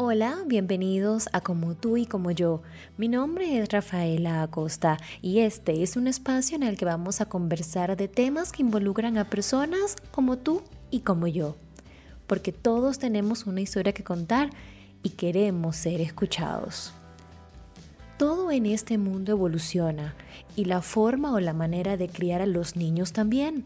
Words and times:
Hola, 0.00 0.44
bienvenidos 0.46 1.28
a 1.32 1.40
Como 1.40 1.74
tú 1.74 1.96
y 1.96 2.06
como 2.06 2.30
yo. 2.30 2.62
Mi 2.96 3.08
nombre 3.08 3.58
es 3.58 3.68
Rafaela 3.68 4.44
Acosta 4.44 4.96
y 5.22 5.40
este 5.40 5.82
es 5.82 5.96
un 5.96 6.06
espacio 6.06 6.54
en 6.54 6.62
el 6.62 6.76
que 6.76 6.84
vamos 6.84 7.20
a 7.20 7.26
conversar 7.26 7.96
de 7.96 8.06
temas 8.06 8.52
que 8.52 8.62
involucran 8.62 9.18
a 9.18 9.28
personas 9.28 9.96
como 10.12 10.38
tú 10.38 10.62
y 10.92 11.00
como 11.00 11.26
yo. 11.26 11.56
Porque 12.28 12.52
todos 12.52 13.00
tenemos 13.00 13.44
una 13.44 13.60
historia 13.60 13.92
que 13.92 14.04
contar 14.04 14.50
y 15.02 15.10
queremos 15.10 15.74
ser 15.74 16.00
escuchados. 16.00 16.92
Todo 18.18 18.52
en 18.52 18.66
este 18.66 18.98
mundo 18.98 19.32
evoluciona 19.32 20.14
y 20.54 20.66
la 20.66 20.80
forma 20.80 21.32
o 21.32 21.40
la 21.40 21.54
manera 21.54 21.96
de 21.96 22.08
criar 22.08 22.40
a 22.40 22.46
los 22.46 22.76
niños 22.76 23.12
también. 23.12 23.64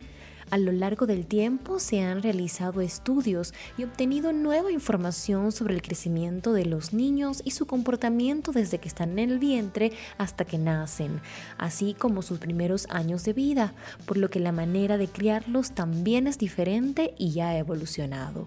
A 0.52 0.58
lo 0.58 0.70
largo 0.70 1.06
del 1.06 1.24
tiempo 1.24 1.78
se 1.78 2.02
han 2.02 2.22
realizado 2.22 2.82
estudios 2.82 3.54
y 3.78 3.84
obtenido 3.84 4.34
nueva 4.34 4.70
información 4.70 5.50
sobre 5.50 5.72
el 5.72 5.80
crecimiento 5.80 6.52
de 6.52 6.66
los 6.66 6.92
niños 6.92 7.40
y 7.42 7.52
su 7.52 7.64
comportamiento 7.64 8.52
desde 8.52 8.76
que 8.76 8.86
están 8.86 9.18
en 9.18 9.30
el 9.30 9.38
vientre 9.38 9.92
hasta 10.18 10.44
que 10.44 10.58
nacen, 10.58 11.22
así 11.56 11.94
como 11.94 12.20
sus 12.20 12.38
primeros 12.38 12.86
años 12.90 13.24
de 13.24 13.32
vida, 13.32 13.72
por 14.04 14.18
lo 14.18 14.28
que 14.28 14.40
la 14.40 14.52
manera 14.52 14.98
de 14.98 15.08
criarlos 15.08 15.70
también 15.70 16.26
es 16.26 16.36
diferente 16.36 17.14
y 17.16 17.40
ha 17.40 17.56
evolucionado. 17.56 18.46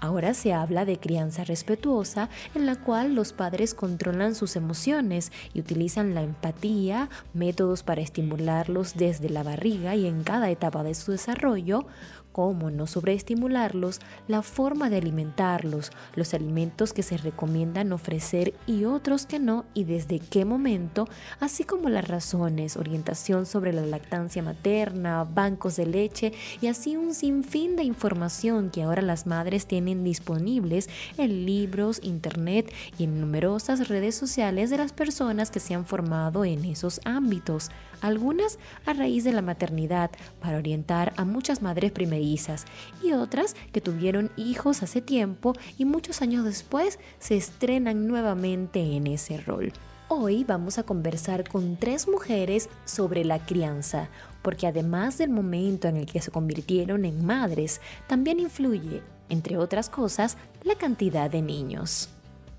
Ahora 0.00 0.34
se 0.34 0.52
habla 0.52 0.84
de 0.84 0.98
crianza 0.98 1.44
respetuosa 1.44 2.28
en 2.54 2.66
la 2.66 2.76
cual 2.76 3.14
los 3.14 3.32
padres 3.32 3.72
controlan 3.72 4.34
sus 4.34 4.54
emociones 4.54 5.32
y 5.54 5.60
utilizan 5.60 6.14
la 6.14 6.22
empatía, 6.22 7.08
métodos 7.32 7.82
para 7.82 8.02
estimularlos 8.02 8.94
desde 8.96 9.30
la 9.30 9.42
barriga 9.42 9.94
y 9.96 10.06
en 10.06 10.22
cada 10.22 10.50
etapa 10.50 10.82
de 10.82 10.94
su 10.94 11.12
desarrollo, 11.12 11.86
cómo 12.36 12.70
no 12.70 12.86
sobreestimularlos, 12.86 13.98
la 14.28 14.42
forma 14.42 14.90
de 14.90 14.98
alimentarlos, 14.98 15.90
los 16.16 16.34
alimentos 16.34 16.92
que 16.92 17.02
se 17.02 17.16
recomiendan 17.16 17.94
ofrecer 17.94 18.52
y 18.66 18.84
otros 18.84 19.24
que 19.24 19.38
no 19.38 19.64
y 19.72 19.84
desde 19.84 20.18
qué 20.18 20.44
momento, 20.44 21.08
así 21.40 21.64
como 21.64 21.88
las 21.88 22.06
razones, 22.06 22.76
orientación 22.76 23.46
sobre 23.46 23.72
la 23.72 23.86
lactancia 23.86 24.42
materna, 24.42 25.24
bancos 25.24 25.76
de 25.76 25.86
leche 25.86 26.34
y 26.60 26.66
así 26.66 26.98
un 26.98 27.14
sinfín 27.14 27.74
de 27.74 27.84
información 27.84 28.68
que 28.68 28.82
ahora 28.82 29.00
las 29.00 29.26
madres 29.26 29.64
tienen 29.64 30.04
disponibles 30.04 30.90
en 31.16 31.46
libros, 31.46 32.00
internet 32.02 32.70
y 32.98 33.04
en 33.04 33.18
numerosas 33.18 33.88
redes 33.88 34.14
sociales 34.14 34.68
de 34.68 34.76
las 34.76 34.92
personas 34.92 35.50
que 35.50 35.58
se 35.58 35.72
han 35.72 35.86
formado 35.86 36.44
en 36.44 36.66
esos 36.66 37.00
ámbitos, 37.06 37.70
algunas 38.00 38.58
a 38.84 38.92
raíz 38.92 39.24
de 39.24 39.32
la 39.32 39.42
maternidad 39.42 40.10
para 40.40 40.58
orientar 40.58 41.12
a 41.16 41.24
muchas 41.24 41.62
madres 41.62 41.92
primerizas 41.92 42.64
y 43.02 43.12
otras 43.12 43.54
que 43.72 43.80
tuvieron 43.80 44.30
hijos 44.36 44.82
hace 44.82 45.00
tiempo 45.00 45.54
y 45.78 45.84
muchos 45.84 46.22
años 46.22 46.44
después 46.44 46.98
se 47.18 47.36
estrenan 47.36 48.06
nuevamente 48.06 48.80
en 48.96 49.06
ese 49.06 49.38
rol. 49.38 49.72
Hoy 50.08 50.44
vamos 50.44 50.78
a 50.78 50.84
conversar 50.84 51.48
con 51.48 51.76
tres 51.76 52.06
mujeres 52.06 52.68
sobre 52.84 53.24
la 53.24 53.44
crianza, 53.44 54.08
porque 54.42 54.68
además 54.68 55.18
del 55.18 55.30
momento 55.30 55.88
en 55.88 55.96
el 55.96 56.06
que 56.06 56.20
se 56.20 56.30
convirtieron 56.30 57.04
en 57.04 57.26
madres, 57.26 57.80
también 58.06 58.38
influye, 58.38 59.02
entre 59.28 59.58
otras 59.58 59.90
cosas, 59.90 60.36
la 60.62 60.76
cantidad 60.76 61.28
de 61.28 61.42
niños. 61.42 62.15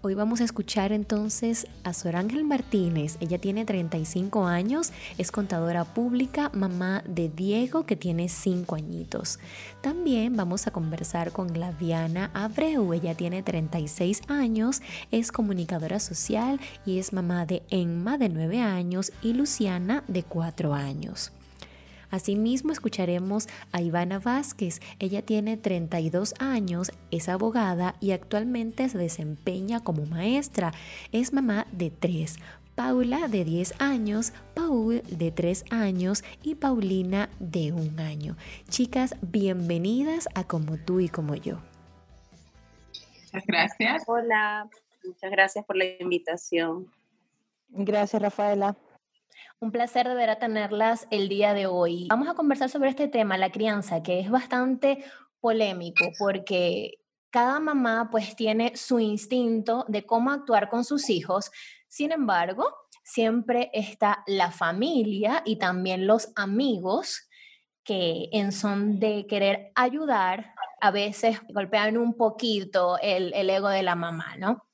Hoy 0.07 0.13
vamos 0.13 0.39
a 0.39 0.45
escuchar 0.45 0.93
entonces 0.93 1.67
a 1.83 1.91
Sor 1.91 2.15
Ángel 2.15 2.45
Martínez. 2.45 3.17
Ella 3.19 3.39
tiene 3.39 3.65
35 3.65 4.45
años, 4.45 4.93
es 5.17 5.33
contadora 5.33 5.83
pública, 5.83 6.49
mamá 6.53 7.03
de 7.05 7.27
Diego 7.27 7.85
que 7.85 7.97
tiene 7.97 8.29
5 8.29 8.73
añitos. 8.75 9.37
También 9.81 10.37
vamos 10.37 10.65
a 10.65 10.71
conversar 10.71 11.33
con 11.33 11.49
Glaviana 11.49 12.31
Abreu. 12.33 12.93
Ella 12.93 13.15
tiene 13.15 13.43
36 13.43 14.21
años, 14.29 14.81
es 15.11 15.33
comunicadora 15.33 15.99
social 15.99 16.61
y 16.85 16.99
es 16.99 17.11
mamá 17.11 17.45
de 17.45 17.63
Emma 17.69 18.17
de 18.17 18.29
9 18.29 18.61
años 18.61 19.11
y 19.21 19.33
Luciana 19.33 20.05
de 20.07 20.23
4 20.23 20.73
años. 20.73 21.33
Asimismo, 22.09 22.71
escucharemos 22.71 23.47
a 23.71 23.81
Ivana 23.81 24.19
Vázquez. 24.19 24.79
Ella 24.99 25.21
tiene 25.21 25.57
32 25.57 26.33
años, 26.39 26.91
es 27.11 27.29
abogada 27.29 27.95
y 27.99 28.11
actualmente 28.11 28.87
se 28.89 28.97
desempeña 28.97 29.83
como 29.83 30.05
maestra. 30.05 30.73
Es 31.11 31.33
mamá 31.33 31.67
de 31.71 31.91
tres. 31.91 32.37
Paula 32.75 33.27
de 33.27 33.43
10 33.43 33.81
años, 33.81 34.33
Paul 34.53 35.01
de 35.09 35.31
3 35.31 35.65
años 35.71 36.23
y 36.43 36.53
Paulina 36.53 37.27
de 37.39 37.71
1 37.71 38.03
año. 38.03 38.37
Chicas, 38.69 39.15
bienvenidas 39.21 40.29
a 40.35 40.43
Como 40.43 40.77
tú 40.77 40.99
y 40.99 41.09
como 41.09 41.33
yo. 41.33 41.57
Muchas 43.23 43.45
gracias. 43.47 44.03
Hola, 44.05 44.69
muchas 45.03 45.31
gracias 45.31 45.65
por 45.65 45.75
la 45.75 45.85
invitación. 45.99 46.91
Gracias, 47.69 48.21
Rafaela. 48.21 48.77
Un 49.59 49.71
placer 49.71 50.07
de 50.07 50.13
ver 50.13 50.29
a 50.29 50.37
tenerlas 50.37 51.07
el 51.09 51.29
día 51.29 51.55
de 51.55 51.65
hoy. 51.65 52.07
Vamos 52.09 52.27
a 52.27 52.35
conversar 52.35 52.69
sobre 52.69 52.91
este 52.91 53.07
tema, 53.07 53.39
la 53.39 53.51
crianza, 53.51 54.03
que 54.03 54.19
es 54.19 54.29
bastante 54.29 55.03
polémico 55.39 56.05
porque 56.19 56.99
cada 57.31 57.59
mamá 57.59 58.09
pues 58.11 58.35
tiene 58.35 58.77
su 58.77 58.99
instinto 58.99 59.83
de 59.87 60.05
cómo 60.05 60.29
actuar 60.29 60.69
con 60.69 60.85
sus 60.85 61.09
hijos. 61.09 61.49
Sin 61.87 62.11
embargo, 62.11 62.71
siempre 63.03 63.71
está 63.73 64.23
la 64.27 64.51
familia 64.51 65.41
y 65.43 65.55
también 65.55 66.05
los 66.05 66.31
amigos 66.35 67.27
que 67.83 68.29
en 68.33 68.51
son 68.51 68.99
de 68.99 69.25
querer 69.25 69.71
ayudar, 69.73 70.53
a 70.81 70.91
veces 70.91 71.39
golpean 71.49 71.97
un 71.97 72.13
poquito 72.15 72.99
el, 73.01 73.33
el 73.33 73.49
ego 73.49 73.69
de 73.69 73.81
la 73.81 73.95
mamá, 73.95 74.35
¿no? 74.37 74.67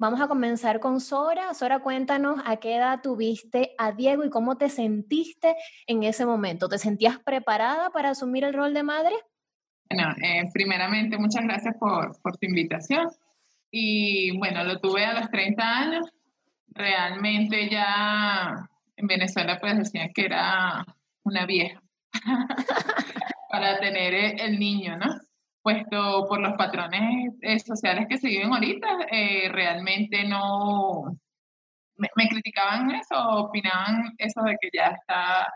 Vamos 0.00 0.20
a 0.20 0.28
comenzar 0.28 0.78
con 0.78 1.00
Sora. 1.00 1.52
Sora, 1.54 1.80
cuéntanos 1.80 2.40
a 2.44 2.58
qué 2.58 2.76
edad 2.76 3.00
tuviste 3.02 3.74
a 3.78 3.90
Diego 3.90 4.24
y 4.24 4.30
cómo 4.30 4.56
te 4.56 4.68
sentiste 4.68 5.56
en 5.88 6.04
ese 6.04 6.24
momento. 6.24 6.68
¿Te 6.68 6.78
sentías 6.78 7.18
preparada 7.18 7.90
para 7.90 8.10
asumir 8.10 8.44
el 8.44 8.54
rol 8.54 8.74
de 8.74 8.84
madre? 8.84 9.14
Bueno, 9.90 10.14
eh, 10.22 10.48
primeramente, 10.52 11.18
muchas 11.18 11.42
gracias 11.42 11.74
por, 11.80 12.16
por 12.22 12.36
tu 12.36 12.46
invitación. 12.46 13.08
Y 13.72 14.38
bueno, 14.38 14.62
lo 14.62 14.78
tuve 14.78 15.04
a 15.04 15.18
los 15.18 15.30
30 15.30 15.62
años. 15.64 16.06
Realmente 16.68 17.68
ya 17.68 18.68
en 18.94 19.06
Venezuela 19.08 19.58
pues 19.58 19.78
decían 19.78 20.12
que 20.14 20.26
era 20.26 20.86
una 21.24 21.44
vieja 21.44 21.82
para 23.50 23.80
tener 23.80 24.40
el 24.40 24.60
niño, 24.60 24.96
¿no? 24.96 25.27
Puesto 25.62 26.26
por 26.28 26.40
los 26.40 26.54
patrones 26.54 27.34
eh, 27.42 27.58
sociales 27.58 28.06
que 28.08 28.18
se 28.18 28.28
viven 28.28 28.52
ahorita, 28.52 28.88
eh, 29.10 29.48
realmente 29.50 30.24
no 30.24 31.18
me, 31.96 32.28
criticaban 32.28 32.90
eso, 32.92 33.16
opinaban 33.16 34.14
eso 34.18 34.42
de 34.42 34.56
que 34.60 34.68
ya 34.72 34.86
está 34.86 35.52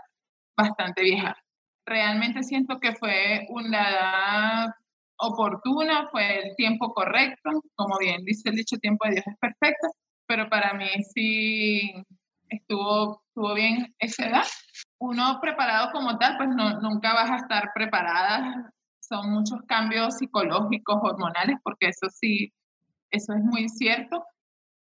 bastante 0.56 1.02
vieja. 1.02 1.36
Realmente 1.86 2.42
siento 2.42 2.78
que 2.78 2.94
fue 2.94 3.46
una 3.50 3.90
edad 3.90 4.74
oportuna, 5.16 6.08
fue 6.10 6.48
el 6.48 6.56
tiempo 6.56 6.92
correcto, 6.92 7.62
como 7.74 7.98
bien 7.98 8.24
dice 8.24 8.50
el 8.50 8.56
dicho, 8.56 8.76
tiempo 8.78 9.06
de 9.06 9.12
Dios 9.14 9.26
es 9.26 9.38
perfecto, 9.38 9.88
pero 10.26 10.48
para 10.48 10.74
mí 10.74 10.88
sí 11.14 11.92
estuvo, 12.48 13.22
estuvo 13.28 13.54
bien 13.54 13.94
esa 13.98 14.26
edad. 14.26 14.46
Uno 14.98 15.38
preparado 15.40 15.90
como 15.92 16.18
tal, 16.18 16.36
pues 16.36 16.48
no, 16.50 16.80
nunca 16.80 17.14
vas 17.14 17.30
a 17.30 17.36
estar 17.36 17.70
preparada 17.74 18.72
son 19.12 19.30
muchos 19.30 19.60
cambios 19.68 20.16
psicológicos, 20.16 20.96
hormonales, 21.02 21.58
porque 21.62 21.88
eso 21.88 22.08
sí, 22.08 22.50
eso 23.10 23.34
es 23.34 23.42
muy 23.42 23.68
cierto, 23.68 24.24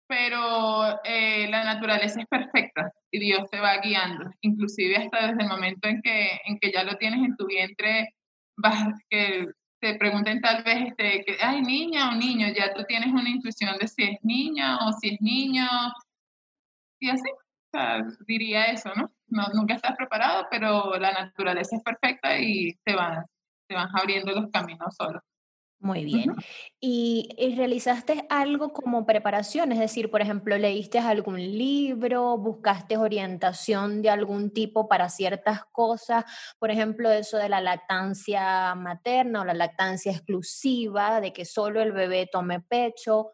pero 0.07 1.01
eh, 1.03 1.49
la 1.51 1.65
naturaleza 1.65 2.21
es 2.21 2.27
perfecta 2.29 2.93
y 3.11 3.19
Dios 3.19 3.51
te 3.51 3.59
va 3.59 3.79
guiando, 3.79 4.31
inclusive 4.43 4.97
hasta 4.97 5.27
desde 5.27 5.43
el 5.43 5.49
momento 5.49 5.89
en 5.89 6.01
que, 6.03 6.39
en 6.45 6.59
que 6.61 6.71
ya 6.71 6.85
lo 6.85 6.97
tienes 6.99 7.25
en 7.25 7.37
tu 7.37 7.47
vientre, 7.47 8.15
vas, 8.57 8.95
que 9.11 9.49
te 9.81 9.97
pregunten 9.97 10.41
tal 10.41 10.63
vez, 10.63 10.89
este, 10.89 11.25
que, 11.25 11.39
ay, 11.41 11.63
niña 11.63 12.11
o 12.11 12.15
niño, 12.15 12.47
ya 12.57 12.73
tú 12.75 12.85
tienes 12.85 13.09
una 13.09 13.29
intuición 13.29 13.77
de 13.81 13.89
si 13.89 14.05
es 14.05 14.19
niña 14.23 14.79
o 14.87 14.93
si 14.93 15.15
es 15.15 15.21
niño, 15.21 15.67
y 17.01 17.11
así, 17.11 17.29
diría 18.29 18.67
eso, 18.67 18.91
¿no? 18.95 19.11
¿no? 19.27 19.49
Nunca 19.55 19.75
estás 19.75 19.97
preparado, 19.97 20.47
pero 20.49 20.97
la 20.99 21.11
naturaleza 21.11 21.75
es 21.75 21.83
perfecta 21.83 22.39
y 22.39 22.75
te 22.85 22.95
va, 22.95 23.27
van 23.71 23.89
abriendo 23.95 24.33
los 24.33 24.51
caminos 24.51 24.95
solos. 24.97 25.23
Muy 25.83 26.05
bien. 26.05 26.37
¿Y, 26.81 27.29
realizaste 27.57 28.25
algo 28.31 28.73
como 28.73 29.05
preparación? 29.05 29.73
Es 29.73 29.81
decir, 29.81 30.13
por 30.13 30.23
ejemplo, 30.23 30.57
¿leíste 30.57 31.01
algún 31.01 31.41
libro? 31.41 32.39
¿Buscaste 32.39 32.97
orientación 32.97 34.01
de 34.01 34.11
algún 34.11 34.53
tipo 34.53 34.89
para 34.89 35.09
ciertas 35.09 35.65
cosas? 35.73 36.25
Por 36.61 36.71
ejemplo, 36.71 37.11
eso 37.11 37.37
de 37.37 37.49
la 37.49 37.61
lactancia 37.61 38.77
materna 38.77 39.41
o 39.41 39.45
la 39.45 39.55
lactancia 39.55 40.13
exclusiva, 40.13 41.21
de 41.21 41.33
que 41.33 41.45
solo 41.45 41.83
el 41.83 41.91
bebé 41.91 42.29
tome 42.31 42.61
pecho. 42.61 43.33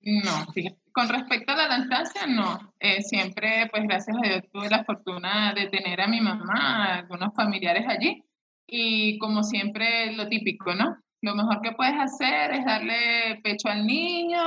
No, 0.00 0.46
con 0.92 1.10
respecto 1.10 1.52
a 1.52 1.56
la 1.56 1.68
lactancia, 1.68 2.26
no. 2.26 2.72
Eh, 2.80 3.02
siempre, 3.02 3.68
pues 3.70 3.82
gracias 3.82 4.16
a 4.16 4.26
Dios, 4.26 4.42
tuve 4.50 4.70
la 4.70 4.82
fortuna 4.82 5.52
de 5.52 5.66
tener 5.66 6.00
a 6.00 6.08
mi 6.08 6.22
mamá, 6.22 6.94
algunos 7.00 7.34
familiares 7.34 7.84
allí 7.86 8.24
y 8.68 9.18
como 9.18 9.42
siempre 9.42 10.12
lo 10.12 10.28
típico, 10.28 10.74
¿no? 10.74 10.96
lo 11.22 11.34
mejor 11.34 11.60
que 11.62 11.72
puedes 11.72 11.94
hacer 11.98 12.52
es 12.52 12.64
darle 12.64 13.40
pecho 13.42 13.68
al 13.68 13.86
niño, 13.86 14.40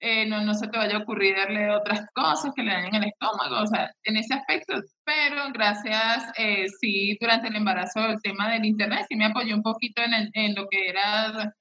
eh, 0.00 0.26
no, 0.26 0.40
no 0.40 0.54
se 0.54 0.66
te 0.68 0.78
vaya 0.78 0.96
a 0.96 1.02
ocurrir 1.02 1.36
darle 1.36 1.70
otras 1.70 2.06
cosas 2.14 2.52
que 2.56 2.62
le 2.62 2.72
dañen 2.72 2.96
el 2.96 3.10
estómago, 3.10 3.62
o 3.62 3.66
sea, 3.66 3.92
en 4.04 4.16
ese 4.16 4.34
aspecto. 4.34 4.74
Pero 5.04 5.52
gracias, 5.52 6.32
eh, 6.38 6.66
sí, 6.80 7.16
durante 7.20 7.48
el 7.48 7.56
embarazo 7.56 8.00
el 8.06 8.20
tema 8.20 8.50
del 8.52 8.64
internet 8.64 9.06
sí 9.08 9.16
me 9.16 9.26
apoyó 9.26 9.54
un 9.54 9.62
poquito 9.62 10.02
en, 10.02 10.30
en 10.32 10.54
lo 10.54 10.66
que 10.68 10.88
era 10.88 11.54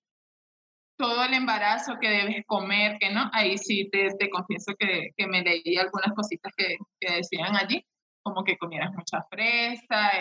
todo 0.98 1.24
el 1.24 1.33
embarazo 1.33 1.98
que 2.00 2.10
debes 2.10 2.45
comer, 2.45 2.98
que 3.00 3.10
no, 3.12 3.30
ahí 3.33 3.57
sí 3.57 3.89
te, 3.92 4.10
te 4.19 4.30
confieso 4.30 4.74
que, 4.78 5.10
que, 5.18 5.28
me 5.28 5.42
leí 5.42 5.78
algunas 5.78 6.13
cositas 6.16 6.51
que, 6.56 6.78
que, 7.00 7.13
decían 7.16 7.56
allí, 7.56 7.83
como 8.24 8.44
que 8.44 8.57
comieras 8.57 8.92
mucha 8.94 9.24
fresa, 9.31 10.12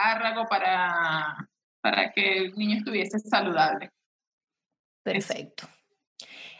espárrago 0.00 0.46
para, 0.48 1.48
para 1.80 2.12
que 2.12 2.38
el 2.38 2.54
niño 2.56 2.78
estuviese 2.78 3.18
saludable. 3.18 3.90
Perfecto. 5.02 5.66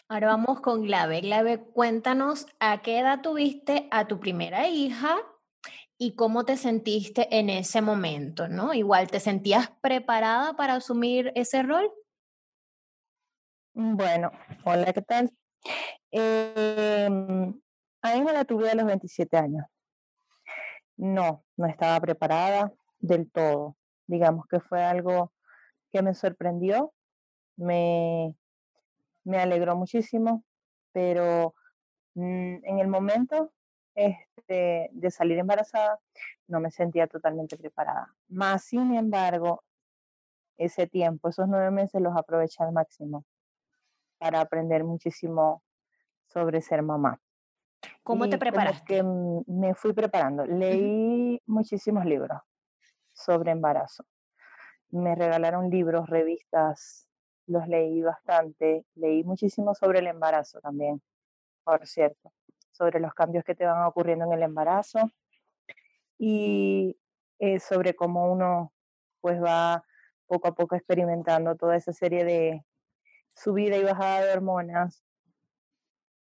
Ahora 0.09 0.29
vamos 0.29 0.61
con 0.61 0.83
Glave. 0.83 1.21
Glave, 1.21 1.59
cuéntanos 1.59 2.47
a 2.59 2.83
qué 2.83 2.99
edad 2.99 3.21
tuviste 3.21 3.89
a 3.91 4.07
tu 4.09 4.19
primera 4.19 4.69
hija 4.69 5.19
y 5.99 6.15
cómo 6.15 6.45
te 6.45 6.57
sentiste 6.57 7.29
en 7.37 7.51
ese 7.51 7.81
momento, 7.81 8.49
¿no? 8.49 8.75
Igual, 8.75 9.11
¿te 9.11 9.21
sentías 9.21 9.71
preparada 9.81 10.55
para 10.55 10.75
asumir 10.75 11.31
ese 11.35 11.63
rol? 11.63 11.93
Bueno, 13.75 14.33
hola, 14.65 14.93
¿qué 14.93 15.03
tal? 15.03 15.31
Eh, 16.11 17.07
a 18.03 18.15
mí 18.15 18.23
me 18.23 18.33
la 18.33 18.45
tuve 18.45 18.71
a 18.71 18.75
los 18.75 18.87
27 18.87 19.37
años. 19.37 19.65
No, 20.97 21.45
no 21.57 21.67
estaba 21.67 22.01
preparada 22.01 22.73
del 23.01 23.31
todo. 23.31 23.77
Digamos 24.07 24.47
que 24.47 24.61
fue 24.61 24.83
algo 24.83 25.33
que 25.91 26.03
me 26.03 26.15
sorprendió, 26.15 26.93
me, 27.57 28.35
me 29.25 29.39
alegró 29.39 29.77
muchísimo, 29.77 30.45
pero 30.93 31.55
mm, 32.15 32.65
en 32.65 32.79
el 32.79 32.89
momento 32.89 33.53
este, 33.95 34.91
de 34.93 35.11
salir 35.11 35.39
embarazada 35.39 35.99
no 36.47 36.61
me 36.61 36.71
sentía 36.71 37.07
totalmente 37.07 37.57
preparada. 37.57 38.15
Más 38.29 38.65
sin 38.65 38.95
embargo, 38.95 39.65
ese 40.57 40.87
tiempo, 40.87 41.29
esos 41.29 41.49
nueve 41.49 41.71
meses 41.71 42.01
los 42.01 42.17
aproveché 42.17 42.63
al 42.63 42.73
máximo 42.73 43.25
para 44.19 44.41
aprender 44.41 44.85
muchísimo 44.85 45.63
sobre 46.27 46.61
ser 46.61 46.83
mamá. 46.83 47.21
¿Cómo 48.03 48.29
te 48.29 48.37
preparaste? 48.37 48.97
Que 48.97 49.03
me 49.03 49.75
fui 49.75 49.95
preparando. 49.95 50.45
Leí 50.45 51.41
muchísimos 51.47 52.05
libros 52.05 52.39
sobre 53.21 53.53
embarazo. 53.53 54.05
Me 54.91 55.15
regalaron 55.15 55.71
libros, 55.71 56.09
revistas 56.09 57.09
los 57.47 57.67
leí 57.67 58.01
bastante, 58.03 58.85
leí 58.95 59.25
muchísimo 59.25 59.75
sobre 59.75 59.99
el 59.99 60.07
embarazo 60.07 60.61
también, 60.61 61.03
por 61.65 61.87
cierto, 61.87 62.33
sobre 62.71 63.01
los 63.01 63.13
cambios 63.13 63.45
que 63.45 63.55
te 63.55 63.67
van 63.67 63.85
ocurriendo 63.85 64.25
en 64.27 64.33
el 64.33 64.43
embarazo 64.43 65.11
y 66.19 66.97
eh, 67.41 67.59
sobre 67.59 67.95
cómo 67.95 68.31
uno 68.33 68.73
pues 69.21 69.43
va 69.43 69.85
poco 70.27 70.49
a 70.49 70.55
poco 70.55 70.77
experimentando 70.77 71.57
toda 71.57 71.77
esa 71.77 71.93
serie 71.93 72.25
de 72.25 72.65
subida 73.35 73.77
y 73.77 73.85
bajada 73.85 74.25
de 74.25 74.33
hormonas. 74.33 75.03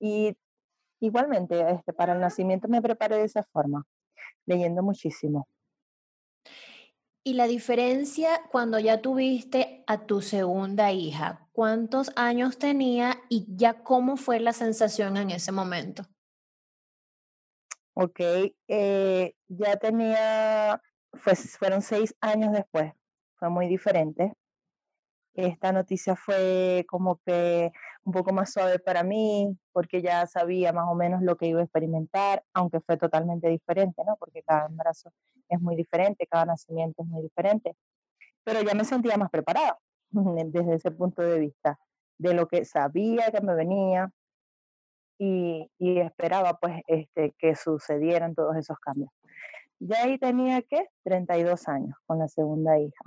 Y 0.01 0.37
igualmente, 1.01 1.71
este, 1.71 1.93
para 1.93 2.15
el 2.15 2.21
nacimiento 2.21 2.69
me 2.69 2.83
preparé 2.83 3.17
de 3.17 3.25
esa 3.25 3.45
forma, 3.45 3.87
leyendo 4.47 4.83
muchísimo. 4.83 5.47
Y 7.25 7.35
la 7.35 7.47
diferencia 7.47 8.43
cuando 8.51 8.81
ya 8.81 9.01
tuviste 9.01 9.85
a 9.87 10.07
tu 10.07 10.23
segunda 10.23 10.91
hija, 10.91 11.49
¿cuántos 11.53 12.11
años 12.17 12.59
tenía 12.59 13.21
y 13.29 13.47
ya 13.49 13.85
cómo 13.85 14.17
fue 14.17 14.41
la 14.41 14.53
sensación 14.53 15.17
en 15.17 15.31
ese 15.31 15.53
momento? 15.53 16.09
Ok, 17.95 18.21
eh, 18.67 19.35
ya 19.47 19.77
tenía, 19.77 20.83
pues 21.23 21.57
fueron 21.59 21.83
seis 21.83 22.13
años 22.21 22.53
después, 22.53 22.93
fue 23.37 23.51
muy 23.51 23.69
diferente. 23.69 24.33
Esta 25.35 25.73
noticia 25.73 26.15
fue 26.15 26.85
como 26.89 27.17
que 27.25 27.73
un 28.05 28.13
poco 28.13 28.33
más 28.33 28.53
suave 28.53 28.79
para 28.79 29.03
mí, 29.03 29.57
porque 29.73 30.03
ya 30.03 30.27
sabía 30.27 30.73
más 30.73 30.87
o 30.89 30.95
menos 30.95 31.23
lo 31.23 31.37
que 31.37 31.47
iba 31.47 31.61
a 31.61 31.65
experimentar, 31.65 32.45
aunque 32.53 32.81
fue 32.81 32.99
totalmente 32.99 33.49
diferente, 33.49 34.03
¿no? 34.05 34.17
Porque 34.17 34.43
cada 34.43 34.67
embarazo 34.67 35.11
es 35.49 35.61
muy 35.61 35.77
diferente, 35.77 36.27
cada 36.27 36.45
nacimiento 36.47 37.03
es 37.03 37.09
muy 37.09 37.23
diferente. 37.23 37.75
Pero 38.45 38.61
ya 38.63 38.75
me 38.75 38.85
sentía 38.85 39.17
más 39.17 39.31
preparada 39.31 39.79
desde 40.11 40.75
ese 40.75 40.91
punto 40.91 41.23
de 41.23 41.39
vista, 41.39 41.79
de 42.19 42.35
lo 42.35 42.47
que 42.49 42.65
sabía 42.65 43.31
que 43.31 43.41
me 43.41 43.55
venía 43.55 44.11
y, 45.19 45.71
esperaba 45.79 46.59
pues 46.59 46.83
este, 46.87 47.33
que 47.39 47.55
sucedieran 47.55 48.35
todos 48.35 48.57
esos 48.57 48.79
cambios. 48.79 49.11
Ya 49.79 50.05
ahí 50.05 50.19
tenía 50.19 50.63
que 50.63 50.89
32 51.05 51.69
años 51.69 51.97
con 52.07 52.19
la 52.19 52.29
segunda 52.29 52.79
hija. 52.79 53.05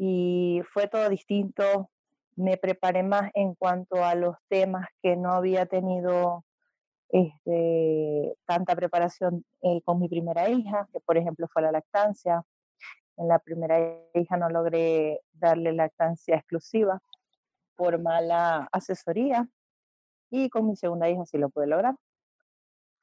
Y 0.00 0.62
fue 0.72 0.86
todo 0.86 1.08
distinto, 1.08 1.90
me 2.36 2.56
preparé 2.56 3.02
más 3.02 3.32
en 3.34 3.54
cuanto 3.56 4.04
a 4.04 4.14
los 4.14 4.36
temas 4.48 4.86
que 5.02 5.16
no 5.16 5.32
había 5.32 5.66
tenido 5.66 6.44
este, 7.08 8.36
tanta 8.46 8.76
preparación 8.76 9.44
eh, 9.62 9.82
con 9.82 9.98
mi 9.98 10.08
primera 10.08 10.48
hija, 10.48 10.88
que 10.92 11.00
por 11.00 11.16
ejemplo 11.16 11.48
fue 11.52 11.62
la 11.62 11.72
lactancia. 11.72 12.44
En 13.16 13.26
la 13.26 13.40
primera 13.40 13.76
hija 14.14 14.36
no 14.36 14.48
logré 14.48 15.20
darle 15.32 15.72
lactancia 15.72 16.36
exclusiva 16.36 17.00
por 17.74 18.00
mala 18.00 18.68
asesoría 18.70 19.48
y 20.30 20.48
con 20.48 20.68
mi 20.68 20.76
segunda 20.76 21.10
hija 21.10 21.26
sí 21.26 21.38
lo 21.38 21.48
pude 21.50 21.66
lograr. 21.66 21.96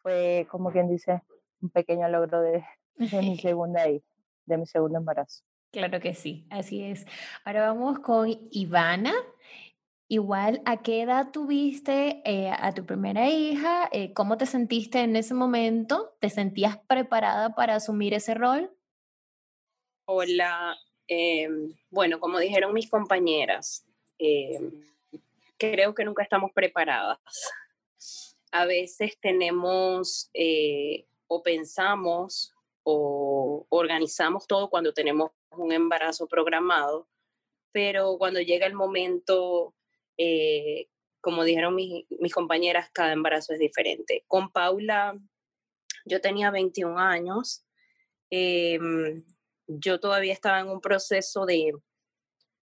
Fue 0.01 0.47
como 0.49 0.71
quien 0.71 0.87
dice 0.87 1.23
un 1.61 1.69
pequeño 1.71 2.07
logro 2.07 2.39
de, 2.39 2.63
de 2.95 3.21
mi 3.21 3.37
segunda 3.37 3.89
hija, 3.89 4.05
de 4.45 4.57
mi 4.57 4.65
segundo 4.65 4.99
embarazo. 4.99 5.43
Claro 5.75 5.99
que 5.99 6.13
sí, 6.13 6.45
así 6.49 6.81
es. 6.81 7.05
Ahora 7.43 7.67
vamos 7.67 7.99
con 7.99 8.29
Ivana. 8.49 9.13
Igual, 10.07 10.61
¿a 10.63 10.81
qué 10.81 11.01
edad 11.01 11.31
tuviste 11.31 12.21
eh, 12.23 12.49
a 12.49 12.73
tu 12.73 12.85
primera 12.85 13.27
hija? 13.29 13.89
Eh, 13.91 14.13
¿Cómo 14.13 14.37
te 14.37 14.45
sentiste 14.45 15.01
en 15.01 15.17
ese 15.17 15.33
momento? 15.33 16.15
¿Te 16.21 16.29
sentías 16.29 16.77
preparada 16.87 17.55
para 17.55 17.75
asumir 17.75 18.13
ese 18.13 18.35
rol? 18.35 18.71
Hola, 20.05 20.77
em, 21.07 21.73
bueno, 21.89 22.21
como 22.21 22.39
dijeron 22.39 22.73
mis 22.73 22.89
compañeras, 22.89 23.85
em, 24.17 24.71
creo 25.57 25.93
que 25.93 26.05
nunca 26.05 26.23
estamos 26.23 26.53
preparadas. 26.53 27.19
A 28.49 28.63
veces 28.63 29.17
tenemos 29.19 30.29
eh, 30.33 31.05
o 31.27 31.43
pensamos 31.43 32.55
o 32.83 33.65
organizamos 33.67 34.47
todo 34.47 34.69
cuando 34.69 34.93
tenemos 34.93 35.31
un 35.57 35.71
embarazo 35.71 36.27
programado, 36.27 37.07
pero 37.71 38.17
cuando 38.17 38.39
llega 38.41 38.65
el 38.67 38.73
momento 38.73 39.75
eh, 40.17 40.87
como 41.25 41.43
dijeron 41.43 41.73
mis, 41.73 42.05
compañeras, 42.35 42.91
cada 42.93 43.11
embarazo 43.11 43.53
es 43.53 43.59
diferente. 43.59 44.23
Con 44.27 44.51
Paula, 44.51 45.17
yo 46.05 46.21
tenía 46.21 46.51
21 46.51 46.99
años. 46.99 47.65
Em, 48.29 49.25
yo 49.65 49.99
todavía 49.99 50.33
estaba 50.33 50.59
en 50.59 50.69
un 50.69 50.81
proceso 50.81 51.47
de 51.47 51.73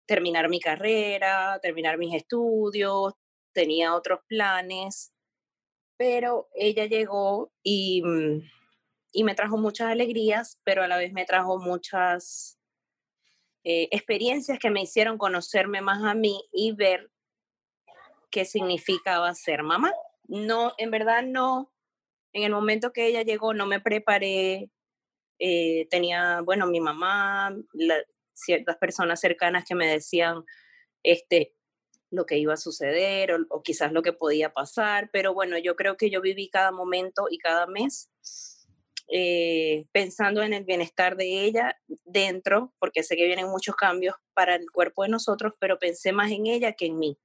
terminar 0.05 0.47
mi 0.47 0.61
carrera, 0.61 1.59
terminar 1.61 1.97
mis 1.97 2.15
estudios, 2.15 3.15
tenía 3.51 3.95
otros 3.95 4.21
planes, 4.27 5.13
pero 5.97 6.47
ella 6.55 6.85
llegó 6.85 7.51
y, 7.63 8.01
y 9.11 9.23
me 9.25 9.35
trajo 9.35 9.57
muchas 9.57 9.89
alegrías, 9.89 10.61
pero 10.63 10.83
a 10.83 10.87
la 10.87 10.97
vez 10.97 11.11
me 11.11 11.25
trajo 11.25 11.59
muchas 11.59 12.57
eh, 13.63 13.87
experiencias 13.91 14.59
que 14.59 14.69
me 14.69 14.81
hicieron 14.81 15.17
conocerme 15.17 15.81
más 15.81 16.03
a 16.03 16.13
mí 16.13 16.43
y 16.51 16.73
ver 16.73 17.11
qué 18.29 18.45
significaba 18.45 19.33
ser 19.35 19.63
mamá. 19.63 19.93
No, 20.25 20.73
en 20.77 20.91
verdad 20.91 21.23
no, 21.23 21.71
en 22.33 22.43
el 22.43 22.51
momento 22.51 22.91
que 22.91 23.07
ella 23.07 23.21
llegó 23.21 23.53
no 23.53 23.65
me 23.65 23.79
preparé, 23.79 24.69
eh, 25.39 25.87
tenía, 25.89 26.41
bueno, 26.41 26.67
mi 26.67 26.81
mamá, 26.81 27.55
ciertas 28.33 28.77
personas 28.77 29.19
cercanas 29.19 29.65
que 29.65 29.75
me 29.75 29.87
decían 29.87 30.43
este, 31.03 31.55
lo 32.09 32.25
que 32.25 32.37
iba 32.37 32.53
a 32.53 32.57
suceder 32.57 33.33
o, 33.49 33.63
quizás 33.63 33.91
lo 33.91 34.01
que 34.01 34.13
podía 34.13 34.53
pasar, 34.53 35.09
pero 35.11 35.33
bueno, 35.33 35.57
yo 35.57 35.75
creo 35.75 35.97
que 35.97 36.09
yo 36.09 36.21
viví 36.21 36.49
cada 36.49 36.71
momento 36.71 37.27
y 37.29 37.37
cada 37.37 37.67
mes 37.67 38.09
eh, 39.15 39.85
pensando 39.91 40.41
en 40.41 40.53
el 40.53 40.63
bienestar 40.63 41.15
de 41.15 41.43
ella 41.45 41.79
dentro, 42.03 42.73
porque 42.79 43.03
sé 43.03 43.15
que 43.15 43.27
vienen 43.27 43.47
muchos 43.47 43.75
cambios 43.75 44.15
para 44.33 44.55
el 44.55 44.71
cuerpo 44.71 45.03
de 45.03 45.09
nosotros, 45.09 45.53
pero 45.59 45.77
pensé 45.77 46.11
más 46.11 46.31
en 46.31 46.47
ella 46.47 46.73
que 46.73 46.87
en 46.87 46.97
mí. 46.97 47.19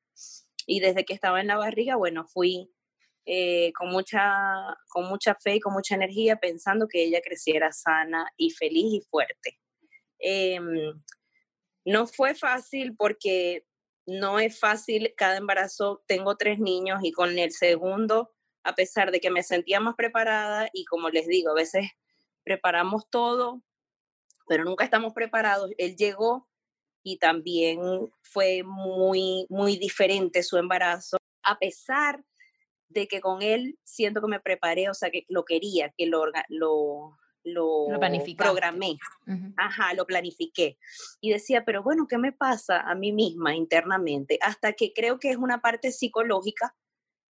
Y 0.67 0.81
desde 0.81 1.07
que 1.07 1.15
estaba 1.15 1.41
en 1.41 1.47
la 1.47 1.57
barriga, 1.57 1.97
bueno, 1.97 2.27
fui 2.27 2.71
eh, 3.25 3.73
con, 3.73 3.89
mucha, 3.89 4.35
con 4.91 5.07
mucha 5.07 5.35
fe 5.37 5.55
y 5.55 5.61
con 5.61 5.73
mucha 5.73 5.95
energía 5.95 6.37
pensando 6.37 6.89
que 6.89 7.05
ella 7.05 7.23
creciera 7.23 7.73
sana 7.73 8.31
y 8.37 8.51
feliz 8.51 8.93
y 8.93 9.01
fuerte. 9.09 9.59
Em, 10.19 10.93
no 11.87 12.07
fue 12.07 12.35
fácil 12.35 12.97
porque 12.99 13.65
no 14.05 14.41
es 14.41 14.61
fácil 14.61 15.15
cada 15.17 15.39
embarazo. 15.39 16.05
Tengo 16.07 16.37
tres 16.37 16.59
niños 16.59 17.01
y 17.03 17.13
con 17.13 17.39
el 17.39 17.53
segundo, 17.53 18.35
a 18.65 18.75
pesar 18.75 19.11
de 19.11 19.21
que 19.21 19.31
me 19.31 19.43
sentía 19.43 19.81
más 19.81 19.95
preparada 19.95 20.69
y 20.73 20.85
como 20.85 21.11
les 21.11 21.27
digo, 21.27 21.51
a 21.51 21.55
veces 21.55 21.91
preparamos 22.45 23.09
todo, 23.11 23.63
pero 24.47 24.65
nunca 24.65 24.85
estamos 24.85 25.13
preparados. 25.13 25.71
Él 25.79 25.97
llegó 25.97 26.49
y 27.03 27.19
también 27.19 27.81
fue 28.23 28.63
muy, 28.65 29.47
muy 29.49 29.77
diferente 29.77 30.43
su 30.43 30.57
embarazo, 30.57 31.19
a 31.43 31.59
pesar 31.59 32.25
de 32.89 33.07
que 33.07 33.21
con 33.21 33.43
él 33.43 33.79
siento 33.85 34.21
que 34.21 34.29
me 34.29 34.41
preparé, 34.41 34.89
o 34.89 34.95
sea, 34.95 35.11
que 35.11 35.25
lo 35.29 35.45
quería, 35.45 35.93
que 35.97 36.07
lo, 36.07 36.25
lo, 36.49 37.17
lo, 37.45 37.87
programé. 38.37 38.99
Ajá, 39.57 39.95
lo 39.95 40.07
planifiqué. 40.07 40.79
Y 41.21 41.31
decía, 41.31 41.65
pero 41.65 41.83
bueno, 41.83 42.07
¿qué 42.09 42.19
me 42.19 42.33
pasa 42.33 42.81
a 42.81 42.95
mí 42.95 43.13
misma 43.13 43.55
internamente? 43.55 44.39
Hasta 44.43 44.73
que 44.73 44.93
creo 44.93 45.19
que 45.19 45.31
es 45.31 45.37
una 45.37 45.61
parte 45.61 45.93
psicológica 45.93 46.75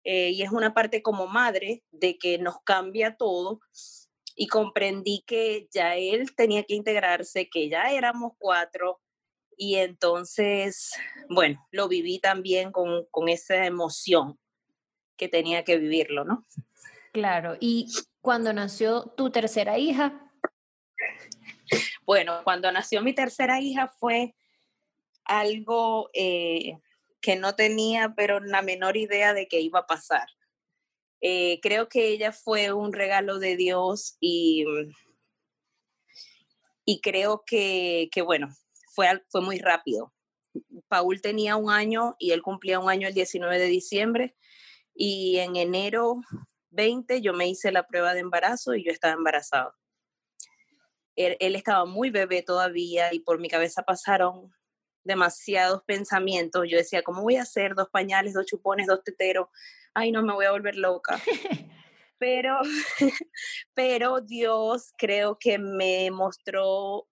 eh, 0.04 0.30
y 0.32 0.42
es 0.42 0.52
una 0.52 0.74
parte 0.74 1.02
como 1.02 1.28
madre 1.28 1.84
de 1.92 2.18
que 2.18 2.38
nos 2.38 2.62
cambia 2.64 3.16
todo. 3.16 3.60
Y 4.36 4.48
comprendí 4.48 5.24
que 5.28 5.68
ya 5.74 5.96
él 5.98 6.34
tenía 6.36 6.64
que 6.64 6.76
integrarse, 6.76 7.50
que 7.50 7.70
ya 7.70 7.92
éramos 7.92 8.34
cuatro. 8.38 9.00
Y 9.58 9.76
entonces, 9.76 10.92
bueno, 11.30 11.68
lo 11.72 11.88
viví 11.88 12.20
también 12.20 12.72
con, 12.72 13.06
con 13.12 13.30
esa 13.30 13.66
emoción 13.66 14.40
que 15.18 15.28
tenía 15.28 15.64
que 15.64 15.78
vivirlo, 15.78 16.24
¿no? 16.24 16.48
Claro, 17.12 17.58
y 17.60 17.88
cuando 18.22 18.54
nació 18.54 19.04
tu 19.18 19.32
tercera 19.32 19.78
hija. 19.78 20.32
Bueno, 22.06 22.42
cuando 22.44 22.72
nació 22.72 23.02
mi 23.02 23.14
tercera 23.14 23.60
hija 23.60 23.88
fue 23.88 24.36
algo 25.26 26.10
eh, 26.14 26.78
que 27.22 27.36
no 27.36 27.56
tenía, 27.56 28.14
pero 28.16 28.40
la 28.40 28.62
menor 28.62 28.98
idea 28.98 29.34
de 29.34 29.48
que 29.48 29.62
iba 29.62 29.80
a 29.80 29.88
pasar. 29.88 30.28
Eh, 31.22 31.60
creo 31.62 31.88
que 31.88 32.08
ella 32.08 32.32
fue 32.32 32.74
un 32.74 32.94
regalo 32.94 33.38
de 33.38 33.56
Dios 33.56 34.18
y, 34.20 34.66
y 36.84 37.00
creo 37.02 37.44
que, 37.46 38.10
que, 38.12 38.22
bueno, 38.22 38.50
fue, 38.94 39.24
fue 39.30 39.42
muy 39.42 39.60
rápido. 39.60 40.14
Paul 40.88 41.22
tenía 41.22 41.56
un 41.56 41.70
año 41.70 42.16
y 42.20 42.32
él 42.32 42.42
cumplía 42.42 42.80
un 42.80 42.90
año 42.90 43.08
el 43.08 43.14
19 43.14 43.60
de 43.60 43.68
diciembre 43.68 44.36
y 44.94 45.38
en 45.38 45.56
enero 45.56 46.22
20 46.72 47.22
yo 47.22 47.34
me 47.34 47.48
hice 47.48 47.72
la 47.72 47.88
prueba 47.88 48.14
de 48.14 48.22
embarazo 48.22 48.76
y 48.76 48.84
yo 48.84 48.92
estaba 48.92 49.14
embarazada. 49.14 49.76
Él, 51.16 51.56
estaba 51.56 51.86
muy 51.86 52.10
bebé 52.10 52.42
todavía 52.42 53.14
y 53.14 53.20
por 53.20 53.40
mi 53.40 53.50
cabeza 53.50 53.84
pasaron 53.84 54.52
demasiados 55.04 55.84
pensamientos. 55.84 56.66
Yo 56.70 56.78
decía, 56.78 57.04
¿cómo 57.04 57.22
voy 57.22 57.38
a 57.38 57.44
hacer 57.44 57.76
dos 57.76 57.90
pañales, 57.90 58.34
dos 58.34 58.46
chupones, 58.46 58.88
dos 58.88 59.04
teteros? 59.04 59.48
Ay, 59.94 60.12
no, 60.12 60.24
me 60.24 60.34
voy 60.34 60.46
a 60.46 60.52
volver 60.52 60.76
loca. 60.76 61.22
pero, 62.18 62.60
pero 63.74 64.22
Dios 64.22 64.92
creo 64.98 65.38
que 65.40 65.58
me 65.58 66.12
mostró 66.12 67.08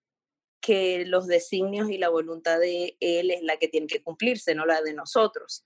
que 0.62 1.06
los 1.06 1.28
designios 1.28 1.90
y 1.90 1.98
la 1.98 2.10
voluntad 2.10 2.60
de 2.60 2.98
Él 3.00 3.32
es 3.32 3.42
la 3.42 3.58
que 3.58 3.68
tiene 3.68 3.88
que 3.88 4.04
cumplirse, 4.04 4.56
no 4.56 4.66
la 4.66 4.82
de 4.82 4.94
nosotros. 4.94 5.64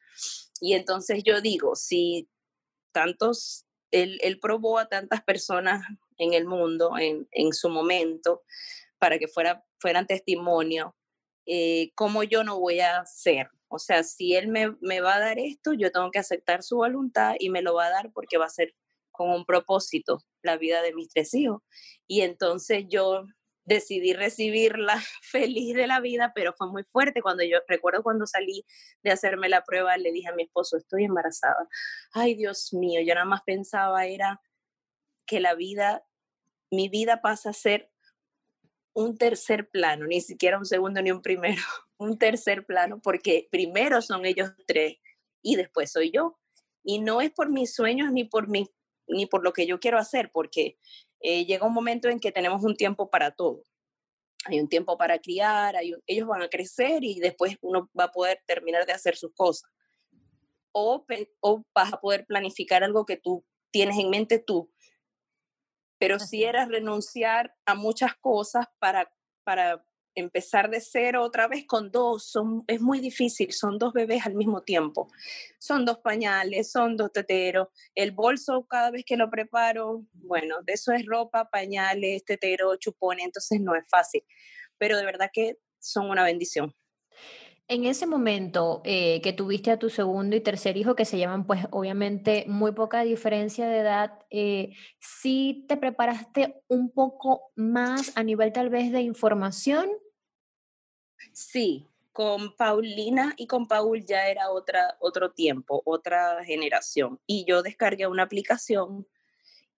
Y 0.61 0.73
entonces 0.73 1.23
yo 1.23 1.41
digo, 1.41 1.75
si 1.75 2.29
tantos, 2.91 3.65
Él, 3.91 4.19
él 4.21 4.39
probó 4.39 4.77
a 4.77 4.87
tantas 4.87 5.23
personas 5.23 5.83
en 6.17 6.33
el 6.33 6.45
mundo 6.45 6.97
en, 6.97 7.27
en 7.31 7.53
su 7.53 7.69
momento 7.69 8.43
para 8.99 9.17
que 9.19 9.27
fuera, 9.27 9.65
fueran 9.79 10.07
testimonio, 10.07 10.95
eh, 11.45 11.91
¿cómo 11.95 12.23
yo 12.23 12.43
no 12.43 12.59
voy 12.59 12.79
a 12.79 13.05
ser? 13.05 13.49
O 13.67 13.79
sea, 13.79 14.03
si 14.03 14.35
Él 14.35 14.47
me, 14.47 14.75
me 14.81 15.01
va 15.01 15.15
a 15.15 15.19
dar 15.19 15.39
esto, 15.39 15.73
yo 15.73 15.91
tengo 15.91 16.11
que 16.11 16.19
aceptar 16.19 16.63
su 16.63 16.77
voluntad 16.77 17.35
y 17.39 17.49
me 17.49 17.61
lo 17.61 17.73
va 17.75 17.87
a 17.87 17.89
dar 17.89 18.11
porque 18.13 18.37
va 18.37 18.45
a 18.45 18.49
ser 18.49 18.75
con 19.11 19.29
un 19.29 19.45
propósito 19.45 20.23
la 20.41 20.57
vida 20.57 20.81
de 20.81 20.93
mis 20.93 21.09
tres 21.09 21.33
hijos. 21.33 21.61
Y 22.07 22.21
entonces 22.21 22.85
yo 22.89 23.25
decidí 23.65 24.13
recibirla 24.13 25.01
feliz 25.21 25.75
de 25.75 25.87
la 25.87 25.99
vida, 26.01 26.31
pero 26.35 26.53
fue 26.53 26.69
muy 26.69 26.83
fuerte 26.83 27.21
cuando 27.21 27.43
yo 27.43 27.59
recuerdo 27.67 28.03
cuando 28.03 28.27
salí 28.27 28.65
de 29.03 29.11
hacerme 29.11 29.49
la 29.49 29.63
prueba, 29.63 29.97
le 29.97 30.11
dije 30.11 30.29
a 30.29 30.35
mi 30.35 30.43
esposo, 30.43 30.77
estoy 30.77 31.05
embarazada. 31.05 31.67
Ay, 32.11 32.35
Dios 32.35 32.73
mío, 32.73 33.01
yo 33.01 33.13
nada 33.13 33.25
más 33.25 33.41
pensaba 33.45 34.05
era 34.05 34.41
que 35.25 35.39
la 35.39 35.55
vida, 35.55 36.05
mi 36.71 36.89
vida 36.89 37.21
pasa 37.21 37.51
a 37.51 37.53
ser 37.53 37.92
un 38.93 39.17
tercer 39.17 39.69
plano, 39.69 40.05
ni 40.05 40.21
siquiera 40.21 40.57
un 40.57 40.65
segundo 40.65 41.01
ni 41.01 41.11
un 41.11 41.21
primero, 41.21 41.61
un 41.97 42.17
tercer 42.17 42.65
plano, 42.65 43.01
porque 43.01 43.47
primero 43.51 44.01
son 44.01 44.25
ellos 44.25 44.51
tres 44.65 44.97
y 45.41 45.55
después 45.55 45.91
soy 45.91 46.11
yo. 46.11 46.39
Y 46.83 46.99
no 46.99 47.21
es 47.21 47.31
por 47.31 47.49
mis 47.49 47.73
sueños 47.73 48.11
ni 48.11 48.25
por 48.25 48.47
mi, 48.47 48.67
ni 49.07 49.25
por 49.25 49.43
lo 49.43 49.53
que 49.53 49.65
yo 49.65 49.79
quiero 49.79 49.97
hacer, 49.97 50.31
porque 50.31 50.77
eh, 51.21 51.45
llega 51.45 51.65
un 51.65 51.73
momento 51.73 52.09
en 52.09 52.19
que 52.19 52.31
tenemos 52.31 52.63
un 52.63 52.75
tiempo 52.75 53.09
para 53.09 53.31
todo. 53.31 53.63
Hay 54.45 54.59
un 54.59 54.67
tiempo 54.67 54.97
para 54.97 55.19
criar, 55.19 55.75
ellos 56.05 56.27
van 56.27 56.41
a 56.41 56.49
crecer 56.49 57.03
y 57.05 57.19
después 57.19 57.57
uno 57.61 57.89
va 57.97 58.05
a 58.05 58.11
poder 58.11 58.41
terminar 58.45 58.85
de 58.85 58.91
hacer 58.91 59.15
sus 59.15 59.33
cosas. 59.33 59.71
O, 60.73 61.05
o 61.39 61.63
vas 61.73 61.93
a 61.93 62.01
poder 62.01 62.25
planificar 62.25 62.83
algo 62.83 63.05
que 63.05 63.15
tú 63.15 63.45
tienes 63.71 63.97
en 63.97 64.09
mente 64.09 64.39
tú. 64.39 64.72
Pero 66.03 66.19
si 66.19 66.43
era 66.43 66.65
renunciar 66.65 67.55
a 67.65 67.75
muchas 67.75 68.13
cosas 68.15 68.65
para, 68.77 69.09
para 69.45 69.85
empezar 70.15 70.69
de 70.69 70.81
cero 70.81 71.23
otra 71.23 71.47
vez 71.47 71.65
con 71.65 71.91
dos, 71.91 72.25
son, 72.25 72.65
es 72.67 72.81
muy 72.81 72.99
difícil, 72.99 73.53
son 73.53 73.77
dos 73.77 73.93
bebés 73.93 74.25
al 74.25 74.35
mismo 74.35 74.63
tiempo. 74.63 75.07
Son 75.59 75.85
dos 75.85 75.99
pañales, 75.99 76.69
son 76.69 76.97
dos 76.97 77.13
teteros. 77.13 77.69
El 77.95 78.11
bolso 78.11 78.65
cada 78.67 78.91
vez 78.91 79.05
que 79.05 79.15
lo 79.15 79.29
preparo, 79.29 80.05
bueno, 80.11 80.61
de 80.63 80.73
eso 80.73 80.91
es 80.91 81.05
ropa, 81.05 81.49
pañales, 81.49 82.25
tetero, 82.25 82.75
chupone, 82.75 83.23
entonces 83.23 83.61
no 83.61 83.73
es 83.73 83.85
fácil. 83.89 84.25
Pero 84.77 84.97
de 84.97 85.05
verdad 85.05 85.29
que 85.31 85.57
son 85.79 86.09
una 86.09 86.25
bendición. 86.25 86.75
En 87.73 87.85
ese 87.85 88.05
momento 88.05 88.83
eh, 88.85 89.19
que 89.23 89.33
tuviste 89.33 89.71
a 89.71 89.79
tu 89.79 89.89
segundo 89.89 90.35
y 90.35 90.41
tercer 90.41 90.77
hijo, 90.77 90.95
que 90.95 91.05
se 91.05 91.17
llaman 91.17 91.47
pues 91.47 91.65
obviamente 91.71 92.45
muy 92.47 92.73
poca 92.73 93.01
diferencia 93.01 93.67
de 93.67 93.79
edad, 93.79 94.19
eh, 94.29 94.75
¿sí 94.99 95.65
te 95.67 95.75
preparaste 95.75 96.61
un 96.67 96.91
poco 96.91 97.51
más 97.55 98.15
a 98.15 98.21
nivel 98.21 98.53
tal 98.53 98.69
vez 98.69 98.91
de 98.91 99.01
información 99.01 99.89
Sí, 101.31 101.87
con 102.11 102.55
Paulina 102.55 103.33
y 103.37 103.47
con 103.47 103.67
Paul 103.67 104.05
ya 104.05 104.27
era 104.27 104.51
otra, 104.51 104.95
otro 104.99 105.31
tiempo, 105.31 105.81
otra 105.83 106.43
generación. 106.45 107.19
Y 107.25 107.43
yo 107.45 107.63
descargué 107.63 108.05
una 108.05 108.21
aplicación 108.21 109.07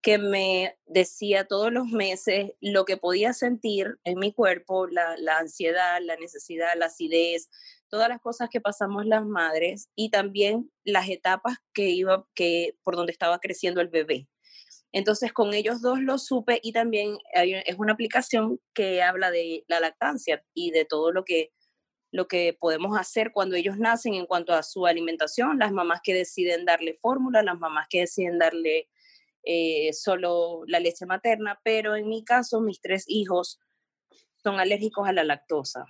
que 0.06 0.20
me 0.20 0.78
decía 0.86 1.48
todos 1.48 1.72
los 1.72 1.88
meses 1.88 2.52
lo 2.62 2.86
que 2.86 2.96
podía 2.96 3.34
sentir 3.34 3.98
en 4.04 4.20
mi 4.20 4.32
cuerpo, 4.34 4.86
la, 4.86 5.18
la, 5.18 5.40
ansiedad, 5.40 6.00
la 6.00 6.16
necesidad, 6.18 6.68
la 6.78 6.86
acidez, 6.86 7.50
todas 7.90 8.10
las 8.10 8.22
cosas 8.22 8.50
que 8.50 8.62
pasamos 8.62 9.06
las 9.06 9.26
madres 9.26 9.90
y 9.96 10.10
también 10.10 10.72
las 10.84 11.10
etapas 11.10 11.58
que 11.74 11.90
iba, 11.90 12.28
que, 12.36 12.78
por 12.84 12.96
donde 12.96 13.12
estaba 13.12 13.40
creciendo 13.40 13.82
el 13.82 13.90
bebé. 13.90 14.28
Entonces 14.92 15.34
con 15.34 15.54
ellos 15.54 15.82
dos 15.82 16.00
lo 16.00 16.18
supe 16.18 16.60
y 16.64 16.72
también 16.72 17.18
es 17.34 17.76
una 17.78 17.94
aplicación 17.94 18.62
que 18.74 19.02
habla 19.02 19.30
de 19.30 19.66
la 19.68 19.80
lactancia 19.80 20.44
y 20.54 20.72
de 20.72 20.86
todo 20.86 21.12
lo 21.12 21.26
que, 21.26 21.52
lo 22.12 22.28
que 22.28 22.56
podemos 22.58 22.98
hacer 22.98 23.32
cuando 23.34 23.58
ellos 23.58 23.78
nacen 23.78 24.14
en 24.14 24.26
cuanto 24.26 24.54
a 24.54 24.64
su 24.64 24.86
alimentación, 24.86 25.60
las 25.60 25.74
mamás 25.74 26.00
que 26.02 26.14
deciden 26.14 26.64
darle 26.64 26.98
fórmula, 27.02 27.44
las 27.44 27.60
mamás 27.60 27.88
que 27.90 28.02
deciden 28.02 28.40
darle 28.40 28.88
eh, 29.44 29.92
solo 29.92 30.64
la 30.68 30.80
leche 30.80 31.06
materna, 31.06 31.60
pero 31.64 31.96
en 31.96 32.08
mi 32.08 32.24
caso 32.24 32.62
mis 32.62 32.80
tres 32.80 33.04
hijos 33.08 33.60
son 34.42 34.60
alérgicos 34.62 35.08
a 35.10 35.12
la 35.12 35.26
lactosa 35.26 35.86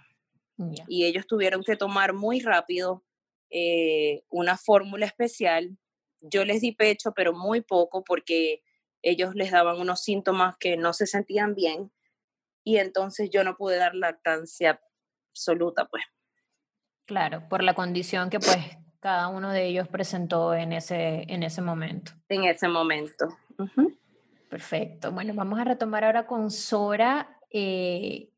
y 0.88 1.06
ellos 1.06 1.28
tuvieron 1.28 1.64
que 1.64 1.76
tomar 1.76 2.14
muy 2.14 2.40
rápido 2.40 3.04
eh, 3.50 4.24
una 4.30 4.58
fórmula 4.58 5.06
especial. 5.06 5.78
Yo 6.22 6.46
les 6.46 6.62
di 6.62 6.72
pecho, 6.72 7.14
pero 7.14 7.34
muy 7.34 7.62
poco 7.62 8.04
porque 8.04 8.64
ellos 9.02 9.36
les 9.36 9.52
daban 9.52 9.80
unos 9.80 10.02
síntomas 10.02 10.56
que 10.58 10.78
no 10.78 10.94
se 10.94 11.06
sentían 11.06 11.54
bien 11.54 11.92
y 12.64 12.78
entonces 12.78 13.30
yo 13.30 13.44
no 13.44 13.56
pude 13.56 13.78
dar 13.78 13.94
lactancia 13.96 14.82
absoluta, 15.32 15.88
pues. 15.88 16.04
Claro, 17.06 17.48
por 17.48 17.64
la 17.64 17.76
condición 17.76 18.30
que 18.32 18.40
pues 18.40 18.58
cada 19.00 19.28
uno 19.28 19.52
de 19.52 19.68
ellos 19.68 19.88
presentó 19.88 20.56
en 20.56 20.74
ese, 20.74 21.26
en 21.32 21.44
ese 21.44 21.62
momento. 21.62 22.14
En 22.28 22.46
ese 22.46 22.68
momento. 22.68 23.28
Perfecto. 24.50 25.12
Bueno, 25.12 25.34
vamos 25.36 25.60
a 25.60 25.64
retomar 25.64 26.04
ahora 26.04 26.26
con 26.26 26.50
Sora. 26.50 27.40
Eh, 27.52 28.32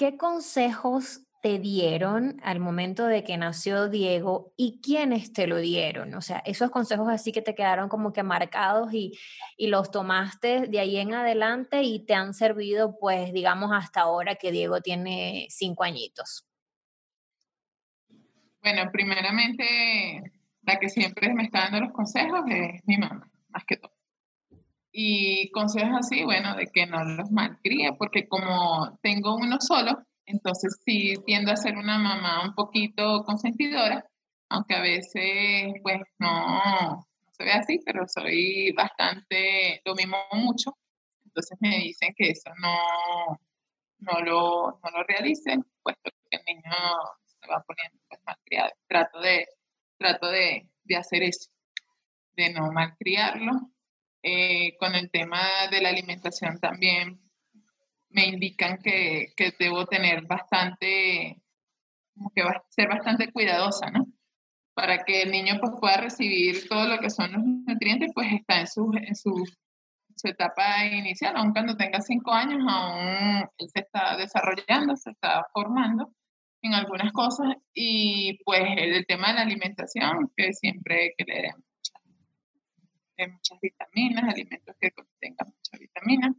¿Qué 0.00 0.16
consejos 0.16 1.26
te 1.42 1.58
dieron 1.58 2.40
al 2.42 2.58
momento 2.58 3.04
de 3.04 3.22
que 3.22 3.36
nació 3.36 3.90
Diego 3.90 4.54
y 4.56 4.80
quiénes 4.82 5.34
te 5.34 5.46
lo 5.46 5.58
dieron? 5.58 6.14
O 6.14 6.22
sea, 6.22 6.38
esos 6.46 6.70
consejos 6.70 7.10
así 7.10 7.32
que 7.32 7.42
te 7.42 7.54
quedaron 7.54 7.90
como 7.90 8.10
que 8.14 8.22
marcados 8.22 8.94
y, 8.94 9.12
y, 9.58 9.66
los 9.66 9.90
tomaste 9.90 10.68
de 10.68 10.80
ahí 10.80 10.96
en 10.96 11.12
adelante 11.12 11.82
y 11.82 12.06
te 12.06 12.14
han 12.14 12.32
servido, 12.32 12.96
pues, 12.98 13.34
digamos, 13.34 13.72
hasta 13.74 14.00
ahora 14.00 14.36
que 14.36 14.50
Diego 14.50 14.80
tiene 14.80 15.48
cinco 15.50 15.84
añitos. 15.84 16.46
Bueno, 18.62 18.90
primeramente, 18.90 20.32
la 20.62 20.78
que 20.78 20.88
siempre 20.88 21.34
me 21.34 21.42
está 21.42 21.64
dando 21.64 21.80
los 21.80 21.92
consejos 21.92 22.40
es 22.48 22.80
mi 22.86 22.96
mamá, 22.96 23.30
más 23.50 23.64
que 23.66 23.76
todo. 23.76 23.99
Y 24.92 25.50
consejos 25.52 25.94
así, 26.00 26.24
bueno, 26.24 26.56
de 26.56 26.66
que 26.66 26.86
no 26.86 27.04
los 27.04 27.30
malcríe, 27.30 27.92
porque 27.98 28.28
como 28.28 28.98
tengo 29.02 29.36
uno 29.36 29.58
solo, 29.60 30.02
entonces 30.26 30.80
sí 30.84 31.14
tiendo 31.26 31.52
a 31.52 31.56
ser 31.56 31.76
una 31.76 31.98
mamá 31.98 32.44
un 32.44 32.54
poquito 32.54 33.22
consentidora, 33.24 34.04
aunque 34.48 34.74
a 34.74 34.82
veces 34.82 35.74
pues 35.82 36.00
no, 36.18 37.06
se 37.32 37.44
ve 37.44 37.52
así, 37.52 37.80
pero 37.84 38.06
soy 38.08 38.72
bastante, 38.72 39.80
lo 39.84 39.94
mimo 39.94 40.18
mucho. 40.32 40.76
Entonces 41.24 41.58
me 41.60 41.78
dicen 41.78 42.12
que 42.16 42.30
eso 42.30 42.50
no, 42.60 43.38
no, 43.98 44.20
lo, 44.22 44.80
no 44.82 44.90
lo 44.90 45.04
realicen, 45.04 45.64
puesto 45.82 46.10
que 46.28 46.36
el 46.36 46.42
niño 46.46 46.72
se 47.26 47.48
va 47.48 47.62
poniendo 47.66 47.98
pues, 48.08 48.20
malcriado. 48.26 48.70
Trato 48.88 49.20
de, 49.20 49.46
trato 49.98 50.26
de, 50.28 50.68
de 50.84 50.96
hacer 50.96 51.22
eso, 51.22 51.50
de 52.36 52.52
no 52.52 52.72
malcriarlo 52.72 53.70
eh, 54.22 54.76
con 54.78 54.94
el 54.94 55.10
tema 55.10 55.40
de 55.70 55.80
la 55.80 55.90
alimentación 55.90 56.58
también 56.58 57.20
me 58.10 58.26
indican 58.26 58.78
que, 58.82 59.32
que 59.36 59.52
debo 59.58 59.86
tener 59.86 60.26
bastante, 60.26 61.40
como 62.14 62.30
que 62.30 62.42
va 62.42 62.50
a 62.50 62.64
ser 62.68 62.88
bastante 62.88 63.32
cuidadosa, 63.32 63.90
¿no? 63.90 64.06
Para 64.74 65.04
que 65.04 65.22
el 65.22 65.30
niño 65.30 65.58
pues, 65.60 65.72
pueda 65.80 65.96
recibir 65.98 66.68
todo 66.68 66.86
lo 66.86 66.98
que 66.98 67.10
son 67.10 67.32
los 67.32 67.42
nutrientes, 67.44 68.10
pues 68.14 68.32
está 68.32 68.60
en 68.60 68.66
su, 68.66 68.90
en 68.94 69.14
su, 69.14 69.44
su 70.16 70.28
etapa 70.28 70.84
inicial, 70.86 71.36
aun 71.36 71.52
cuando 71.52 71.76
tenga 71.76 72.00
cinco 72.00 72.32
años, 72.32 72.62
aún 72.68 73.48
él 73.58 73.68
se 73.72 73.80
está 73.80 74.16
desarrollando, 74.16 74.96
se 74.96 75.10
está 75.10 75.46
formando 75.52 76.12
en 76.62 76.74
algunas 76.74 77.12
cosas 77.12 77.56
y 77.72 78.38
pues 78.44 78.62
el, 78.76 79.06
tema 79.06 79.28
de 79.28 79.34
la 79.34 79.42
alimentación, 79.42 80.30
que 80.36 80.52
siempre 80.52 81.14
que 81.16 81.24
le 81.24 81.54
muchas 83.28 83.60
vitaminas, 83.60 84.24
alimentos 84.24 84.76
que 84.80 84.90
contengan 84.92 85.46
muchas 85.46 85.80
vitaminas. 85.80 86.36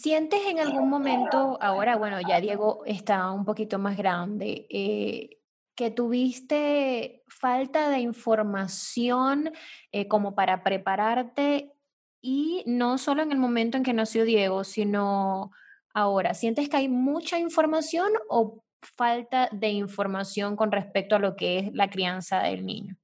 ¿Sientes 0.00 0.40
en 0.46 0.60
algún 0.60 0.88
momento, 0.88 1.58
ahora, 1.60 1.96
bueno, 1.96 2.20
ya 2.20 2.40
Diego 2.40 2.84
está 2.86 3.32
un 3.32 3.44
poquito 3.44 3.80
más 3.80 3.96
grande, 3.96 4.66
eh, 4.70 5.38
que 5.74 5.90
tuviste 5.90 7.24
falta 7.28 7.88
de 7.88 7.98
información 7.98 9.52
eh, 9.90 10.06
como 10.06 10.34
para 10.34 10.62
prepararte 10.62 11.72
y 12.20 12.62
no 12.66 12.98
solo 12.98 13.22
en 13.22 13.32
el 13.32 13.38
momento 13.38 13.76
en 13.76 13.82
que 13.82 13.92
nació 13.92 14.24
Diego, 14.24 14.64
sino 14.64 15.50
ahora? 15.94 16.34
¿Sientes 16.34 16.68
que 16.68 16.76
hay 16.76 16.88
mucha 16.88 17.38
información 17.38 18.12
o 18.28 18.62
falta 18.82 19.48
de 19.52 19.68
información 19.70 20.56
con 20.56 20.70
respecto 20.72 21.16
a 21.16 21.18
lo 21.18 21.36
que 21.36 21.58
es 21.58 21.72
la 21.74 21.90
crianza 21.90 22.40
del 22.42 22.64
niño? 22.64 22.96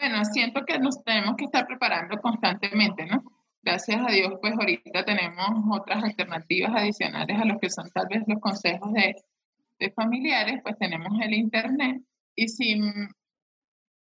Bueno, 0.00 0.24
siento 0.24 0.64
que 0.64 0.78
nos 0.78 1.04
tenemos 1.04 1.36
que 1.36 1.44
estar 1.44 1.66
preparando 1.66 2.16
constantemente, 2.22 3.04
¿no? 3.04 3.22
Gracias 3.62 4.00
a 4.00 4.10
Dios, 4.10 4.32
pues 4.40 4.54
ahorita 4.54 5.04
tenemos 5.04 5.50
otras 5.70 6.02
alternativas 6.02 6.72
adicionales 6.74 7.38
a 7.38 7.44
los 7.44 7.58
que 7.60 7.68
son 7.68 7.90
tal 7.90 8.06
vez 8.08 8.22
los 8.26 8.40
consejos 8.40 8.90
de, 8.94 9.14
de 9.78 9.90
familiares, 9.90 10.60
pues 10.62 10.78
tenemos 10.78 11.12
el 11.20 11.34
Internet. 11.34 12.00
Y 12.34 12.48
si 12.48 12.80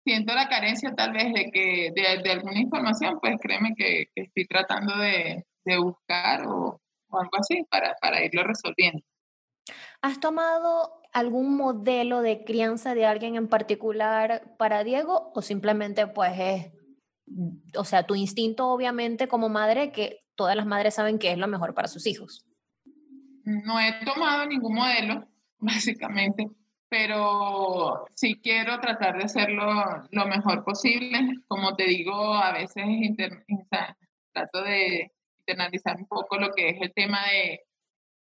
siento 0.04 0.34
la 0.34 0.50
carencia 0.50 0.94
tal 0.94 1.14
vez 1.14 1.32
de, 1.32 1.50
que, 1.50 1.90
de, 1.94 2.30
alguna 2.30 2.60
información, 2.60 3.18
pues 3.18 3.36
créeme 3.40 3.74
que, 3.74 4.10
que 4.14 4.22
estoy 4.24 4.46
tratando 4.46 4.98
de, 4.98 5.46
de 5.64 5.78
buscar 5.78 6.46
o, 6.46 6.78
o, 7.08 7.18
algo 7.18 7.38
así 7.38 7.64
para, 7.70 7.94
para 8.02 8.22
irlo 8.22 8.44
resolviendo. 8.44 9.02
¿Has 10.02 10.20
tomado 10.20 11.00
algún 11.12 11.56
modelo 11.56 12.20
de 12.20 12.44
crianza 12.44 12.94
de 12.94 13.06
alguien 13.06 13.36
en 13.36 13.48
particular 13.48 14.54
para 14.58 14.84
Diego 14.84 15.32
o 15.34 15.42
simplemente 15.42 16.06
pues 16.06 16.32
es, 16.38 16.72
o 17.76 17.84
sea, 17.84 18.04
tu 18.04 18.14
instinto 18.14 18.68
obviamente 18.68 19.26
como 19.26 19.48
madre 19.48 19.92
que 19.92 20.20
todas 20.34 20.54
las 20.56 20.66
madres 20.66 20.94
saben 20.94 21.18
que 21.18 21.32
es 21.32 21.38
lo 21.38 21.48
mejor 21.48 21.74
para 21.74 21.88
sus 21.88 22.06
hijos? 22.06 22.44
No 23.44 23.80
he 23.80 24.04
tomado 24.04 24.46
ningún 24.46 24.74
modelo, 24.74 25.26
básicamente, 25.58 26.48
pero 26.88 28.04
sí 28.14 28.40
quiero 28.42 28.78
tratar 28.80 29.16
de 29.16 29.24
hacerlo 29.24 29.64
lo 30.10 30.26
mejor 30.26 30.64
posible. 30.64 31.18
Como 31.48 31.74
te 31.76 31.84
digo, 31.84 32.34
a 32.34 32.52
veces 32.52 32.84
trato 34.32 34.62
de 34.62 35.12
internalizar 35.38 35.96
un 35.96 36.06
poco 36.06 36.36
lo 36.36 36.50
que 36.50 36.70
es 36.70 36.76
el 36.82 36.92
tema 36.92 37.20
de 37.30 37.60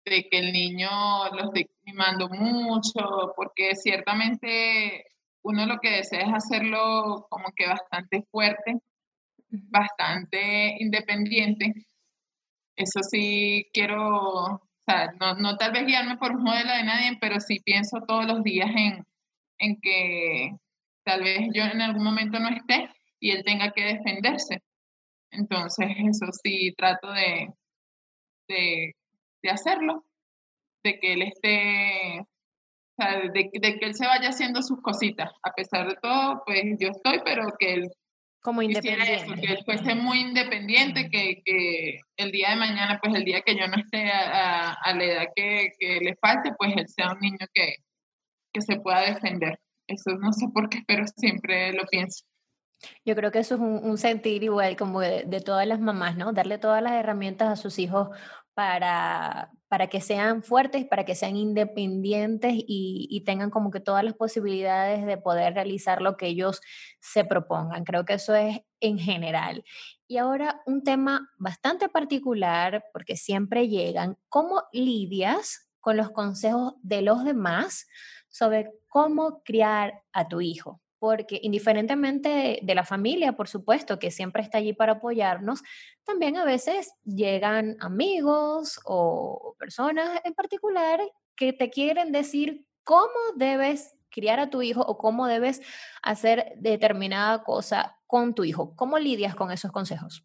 de 0.05 0.29
que 0.29 0.39
el 0.39 0.53
niño 0.53 0.89
lo 1.33 1.45
esté 1.45 1.71
mimando 1.85 2.29
mucho, 2.29 3.33
porque 3.37 3.75
ciertamente 3.77 5.07
uno 5.43 5.67
lo 5.67 5.79
que 5.79 5.91
desea 5.91 6.21
es 6.23 6.33
hacerlo 6.35 7.27
como 7.31 7.53
que 7.55 7.67
bastante 7.67 8.23
fuerte, 8.31 8.79
bastante 9.49 10.77
independiente. 10.79 11.87
Eso 12.77 13.03
sí 13.03 13.69
quiero, 13.73 14.19
o 14.45 14.61
sea, 14.87 15.13
no, 15.21 15.35
no 15.35 15.57
tal 15.57 15.73
vez 15.73 15.87
guiarme 15.87 16.17
por 16.17 16.33
un 16.33 16.43
modelo 16.43 16.73
de 16.73 16.85
nadie, 16.85 17.19
pero 17.21 17.41
sí 17.41 17.61
pienso 17.65 18.01
todos 18.07 18.27
los 18.27 18.43
días 18.43 18.71
en, 18.75 19.05
en 19.59 19.81
que 19.81 20.53
tal 21.05 21.23
vez 21.23 21.49
yo 21.55 21.65
en 21.65 21.81
algún 21.81 22.05
momento 22.05 22.39
no 22.39 22.49
esté 22.49 22.89
y 23.21 23.31
él 23.31 23.45
tenga 23.45 23.73
que 23.73 23.85
defenderse. 23.85 24.63
Entonces, 25.31 25.89
eso 25.99 26.27
sí 26.43 26.75
trato 26.77 27.11
de, 27.13 27.49
de 28.49 28.95
de 29.43 29.51
hacerlo, 29.51 30.05
de 30.85 30.99
que 30.99 31.13
él 31.15 31.23
esté, 31.23 32.21
o 32.21 32.27
sea, 32.97 33.21
de, 33.21 33.51
de, 33.53 33.79
que 33.79 33.87
él 33.87 33.95
se 33.95 34.07
vaya 34.07 34.31
haciendo 34.31 34.63
sus 34.63 34.81
cositas. 34.81 35.31
A 35.43 35.53
pesar 35.53 35.89
de 35.89 35.97
todo, 36.03 36.43
pues 36.47 36.63
yo 36.79 36.89
estoy, 36.89 37.21
pero 37.25 37.47
que 37.59 37.75
él 37.75 37.91
como 38.43 38.61
independiente. 38.61 39.15
Eso, 39.15 39.35
que 39.35 39.53
él 39.53 39.65
fuese 39.65 39.95
muy 39.95 40.21
independiente, 40.21 41.09
que, 41.11 41.43
que, 41.45 42.01
el 42.17 42.33
día 42.33 42.51
de 42.51 42.57
mañana, 42.57 42.99
pues 43.01 43.15
el 43.15 43.25
día 43.25 43.41
que 43.43 43.57
yo 43.57 43.67
no 43.69 43.77
esté 43.77 44.11
a, 44.11 44.73
a, 44.73 44.95
la 44.95 45.05
edad 45.05 45.25
que, 45.35 45.71
que, 45.79 46.01
le 46.01 46.17
falte, 46.17 46.51
pues 46.59 46.75
él 46.77 46.89
sea 46.89 47.13
un 47.13 47.21
niño 47.21 47.47
que, 47.55 47.77
que 48.53 48.61
se 48.61 48.81
pueda 48.81 49.01
defender. 49.03 49.59
Eso 49.87 50.11
no 50.21 50.33
sé 50.33 50.47
por 50.53 50.69
qué, 50.69 50.81
pero 50.87 51.05
siempre 51.17 51.73
lo 51.73 51.85
pienso. 51.85 52.25
Yo 53.05 53.15
creo 53.15 53.31
que 53.31 53.39
eso 53.39 53.55
es 53.55 53.61
un, 53.61 53.81
un 53.85 53.97
sentir 53.97 54.43
igual 54.43 54.77
como 54.77 55.01
de, 55.01 55.23
de, 55.25 55.41
todas 55.41 55.67
las 55.67 55.79
mamás, 55.79 56.17
¿no? 56.17 56.33
Darle 56.33 56.59
todas 56.59 56.83
las 56.83 56.95
herramientas 56.95 57.49
a 57.49 57.57
sus 57.57 57.79
hijos 57.79 58.09
para, 58.55 59.51
para 59.69 59.87
que 59.87 60.01
sean 60.01 60.43
fuertes, 60.43 60.85
para 60.85 61.05
que 61.05 61.15
sean 61.15 61.37
independientes 61.37 62.53
y, 62.55 63.09
y, 63.11 63.25
tengan 63.25 63.51
como 63.51 63.71
que 63.71 63.81
todas 63.81 64.05
las 64.05 64.15
posibilidades 64.15 65.07
de 65.07 65.17
poder 65.17 65.55
realizar 65.55 66.03
lo 66.03 66.17
que 66.17 66.27
ellos 66.27 66.61
se 67.01 67.25
propongan. 67.25 67.85
Creo 67.85 68.05
que 68.05 68.15
eso 68.15 68.35
es 68.35 68.61
en 68.81 68.99
general. 68.99 69.65
Y 70.07 70.19
ahora 70.19 70.61
un 70.67 70.85
tema 70.85 71.31
bastante 71.39 71.89
particular, 71.89 72.85
porque 72.93 73.17
siempre 73.17 73.69
llegan, 73.69 74.19
¿cómo 74.29 74.65
lidias 74.73 75.71
con 75.81 75.97
los 75.97 76.11
consejos 76.11 76.75
de 76.83 77.01
los 77.01 77.25
demás 77.25 77.87
sobre 78.29 78.71
cómo 78.89 79.43
criar 79.43 80.03
a 80.13 80.29
tu 80.29 80.43
hijo? 80.43 80.82
Porque 81.03 81.41
indiferentemente 81.43 82.61
de 82.63 82.75
la 82.77 82.85
familia, 82.85 83.33
por 83.33 83.49
supuesto, 83.49 83.99
que 83.99 84.13
siempre 84.13 84.41
está 84.41 84.59
allí 84.59 84.73
para 84.73 84.93
apoyarnos, 84.93 85.65
también 86.05 86.37
a 86.37 86.45
veces 86.45 86.93
llegan 87.05 87.77
amigos 87.81 88.79
o 88.85 89.57
personas 89.59 90.21
en 90.23 90.33
particular 90.33 91.01
que 91.35 91.53
te 91.53 91.71
quieren 91.71 92.13
decir 92.13 92.69
cómo 92.85 93.19
debes 93.35 93.97
criar 94.11 94.39
a 94.39 94.49
tu 94.49 94.63
hijo 94.63 94.81
o 94.83 94.97
cómo 94.97 95.27
debes 95.27 95.61
hacer 96.05 96.53
determinada 96.59 97.43
cosa 97.43 97.99
con 98.07 98.33
tu 98.37 98.45
hijo. 98.45 98.77
¿Cómo 98.77 98.97
lidias 98.97 99.35
con 99.35 99.51
esos 99.51 99.73
consejos? 99.73 100.25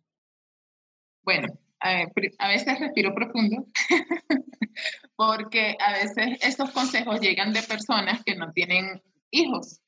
Bueno, 1.23 1.47
a 1.79 2.47
veces 2.49 2.79
respiro 2.79 3.15
profundo 3.15 3.65
porque 5.15 5.75
a 5.79 5.93
veces 5.93 6.37
estos 6.43 6.69
consejos 6.69 7.19
llegan 7.19 7.51
de 7.51 7.63
personas 7.63 8.23
que 8.23 8.35
no 8.35 8.51
tienen 8.51 9.01
hijos 9.31 9.81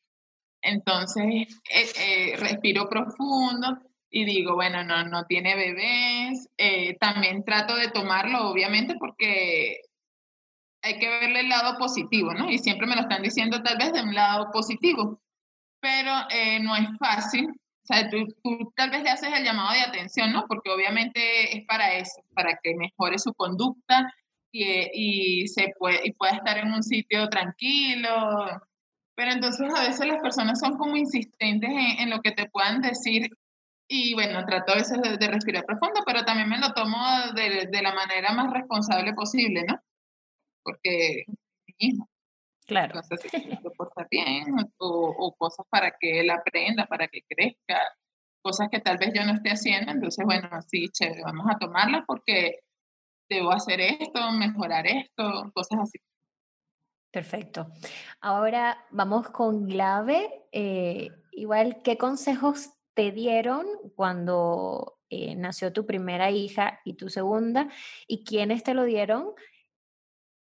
entonces, 0.61 1.25
eh, 1.69 1.91
eh, 1.95 2.37
respiro 2.37 2.89
profundo 2.89 3.79
y 4.09 4.25
digo, 4.25 4.55
bueno, 4.55 4.83
no, 4.83 5.03
no 5.05 5.25
tiene 5.25 5.55
bebés. 5.55 6.49
Eh, 6.57 6.97
también 6.99 7.43
trato 7.43 7.75
de 7.75 7.89
tomarlo, 7.89 8.49
obviamente, 8.49 8.95
porque 8.99 9.81
hay 10.81 10.97
que 10.99 11.09
verle 11.09 11.41
el 11.41 11.49
lado 11.49 11.77
positivo, 11.77 12.33
¿no? 12.33 12.49
Y 12.49 12.57
siempre 12.57 12.87
me 12.87 12.95
lo 12.95 13.01
están 13.01 13.21
diciendo 13.21 13.61
tal 13.61 13.77
vez 13.77 13.93
de 13.93 14.01
un 14.01 14.15
lado 14.15 14.49
positivo, 14.51 15.21
pero 15.81 16.11
eh, 16.31 16.59
no 16.59 16.75
es 16.75 16.87
fácil. 16.97 17.49
O 17.49 17.85
sea, 17.85 18.09
tú, 18.09 18.17
tú, 18.43 18.71
tal 18.75 18.91
vez 18.91 19.03
le 19.03 19.09
haces 19.09 19.31
el 19.33 19.43
llamado 19.43 19.73
de 19.73 19.81
atención, 19.81 20.31
¿no? 20.31 20.45
Porque 20.47 20.69
obviamente 20.69 21.57
es 21.57 21.65
para 21.65 21.95
eso, 21.95 22.21
para 22.33 22.59
que 22.61 22.75
mejore 22.75 23.19
su 23.19 23.33
conducta 23.33 24.11
y, 24.51 25.41
y 25.43 25.47
se 25.47 25.73
puede, 25.77 26.01
y 26.03 26.13
pueda 26.13 26.33
estar 26.33 26.57
en 26.59 26.71
un 26.71 26.83
sitio 26.83 27.29
tranquilo, 27.29 28.61
pero 29.19 29.33
entonces 29.33 29.69
a 29.75 29.83
veces 29.83 30.07
las 30.07 30.21
personas 30.21 30.61
son 30.61 30.77
como 30.77 30.95
insistentes 30.95 31.69
en, 31.69 31.99
en 31.99 32.09
lo 32.09 32.21
que 32.21 32.31
te 32.31 32.49
puedan 32.49 32.79
decir 32.79 33.29
y 33.85 34.13
bueno, 34.13 34.45
trato 34.45 34.71
a 34.71 34.75
veces 34.75 35.01
de, 35.01 35.17
de, 35.17 35.27
respirar 35.27 35.65
profundo, 35.65 35.99
pero 36.05 36.23
también 36.23 36.47
me 36.47 36.57
lo 36.57 36.71
tomo 36.71 36.97
de, 37.35 37.67
de, 37.69 37.81
la 37.81 37.93
manera 37.93 38.31
más 38.31 38.53
responsable 38.53 39.11
posible, 39.13 39.65
¿no? 39.67 39.77
Porque 40.63 41.25
hijo. 41.79 42.07
Claro. 42.65 42.95
No 42.95 43.03
sé 43.03 43.17
si 43.17 43.27
se 43.27 43.71
porta 43.75 44.07
bien 44.09 44.55
o, 44.77 45.15
o 45.17 45.35
cosas 45.35 45.65
para 45.69 45.91
que 45.99 46.21
él 46.21 46.29
aprenda, 46.29 46.85
para 46.85 47.09
que 47.09 47.19
crezca, 47.27 47.77
cosas 48.41 48.69
que 48.71 48.79
tal 48.79 48.99
vez 48.99 49.11
yo 49.13 49.25
no 49.25 49.33
esté 49.33 49.49
haciendo. 49.49 49.91
Entonces, 49.91 50.23
bueno, 50.23 50.47
sí, 50.61 50.87
chévere, 50.93 51.23
vamos 51.23 51.45
a 51.49 51.57
tomarla 51.57 52.05
porque 52.07 52.59
debo 53.29 53.51
hacer 53.51 53.81
esto, 53.81 54.31
mejorar 54.31 54.87
esto, 54.87 55.51
cosas 55.53 55.79
así. 55.81 55.99
Perfecto. 57.11 57.67
Ahora 58.21 58.85
vamos 58.91 59.29
con 59.29 59.65
Glave. 59.65 60.45
Eh, 60.51 61.09
igual, 61.31 61.81
¿qué 61.83 61.97
consejos 61.97 62.69
te 62.93 63.11
dieron 63.11 63.65
cuando 63.95 64.99
eh, 65.09 65.35
nació 65.35 65.73
tu 65.73 65.85
primera 65.85 66.29
hija 66.29 66.81
y 66.85 66.93
tu 66.93 67.09
segunda? 67.09 67.69
¿Y 68.07 68.23
quiénes 68.23 68.63
te 68.63 68.75
lo 68.75 68.83
dieron? 68.83 69.33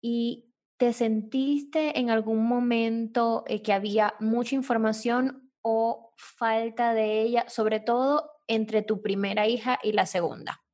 ¿Y 0.01 0.53
te 0.77 0.91
sentiste 0.93 1.99
en 1.99 2.09
algún 2.09 2.45
momento 2.45 3.43
eh, 3.47 3.61
que 3.61 3.73
había 3.73 4.15
mucha 4.19 4.55
información 4.55 5.51
o 5.61 6.13
falta 6.17 6.93
de 6.93 7.21
ella, 7.21 7.45
sobre 7.47 7.79
todo 7.79 8.31
entre 8.47 8.81
tu 8.81 9.01
primera 9.01 9.47
hija 9.47 9.79
y 9.81 9.93
la 9.93 10.05
segunda? 10.05 10.66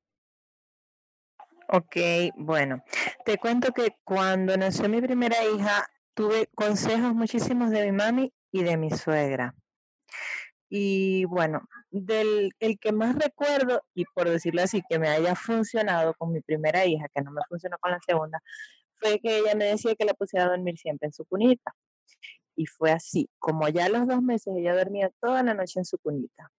Ok, 1.76 1.96
bueno, 2.36 2.84
te 3.26 3.40
cuento 3.40 3.72
que 3.72 3.96
cuando 4.04 4.56
nació 4.56 4.88
mi 4.90 5.02
primera 5.02 5.38
hija, 5.44 5.88
tuve 6.14 6.48
consejos 6.54 7.16
muchísimos 7.16 7.72
de 7.72 7.86
mi 7.86 7.92
mami 7.92 8.32
y 8.52 8.62
de 8.62 8.78
mi 8.78 8.92
suegra. 8.92 9.56
Y 10.70 11.26
bueno, 11.26 11.68
del 11.90 12.52
el 12.60 12.78
que 12.78 12.92
más 12.92 13.16
recuerdo, 13.16 13.82
y 13.96 14.06
por 14.06 14.30
decirlo 14.30 14.62
así, 14.62 14.84
que 14.88 15.00
me 15.00 15.10
haya 15.10 15.34
funcionado 15.34 16.14
con 16.14 16.32
mi 16.32 16.42
primera 16.42 16.86
hija, 16.86 17.08
que 17.12 17.24
no 17.24 17.32
me 17.32 17.42
funcionó 17.50 17.78
con 17.80 17.90
la 17.90 18.00
segunda, 18.06 18.40
fue 19.02 19.20
que 19.20 19.40
ella 19.40 19.56
me 19.56 19.66
decía 19.66 19.96
que 19.96 20.06
la 20.06 20.14
pusiera 20.14 20.46
a 20.46 20.50
dormir 20.50 20.78
siempre 20.78 21.08
en 21.08 21.14
su 21.14 21.26
cunita. 21.26 21.74
Y 22.56 22.68
fue 22.68 22.92
así, 22.92 23.32
como 23.40 23.68
ya 23.70 23.86
a 23.86 23.90
los 23.90 24.08
dos 24.08 24.22
meses 24.22 24.54
ella 24.56 24.76
dormía 24.76 25.10
toda 25.20 25.42
la 25.42 25.56
noche 25.56 25.80
en 25.80 25.86
su 25.86 25.98
cunita. 25.98 26.52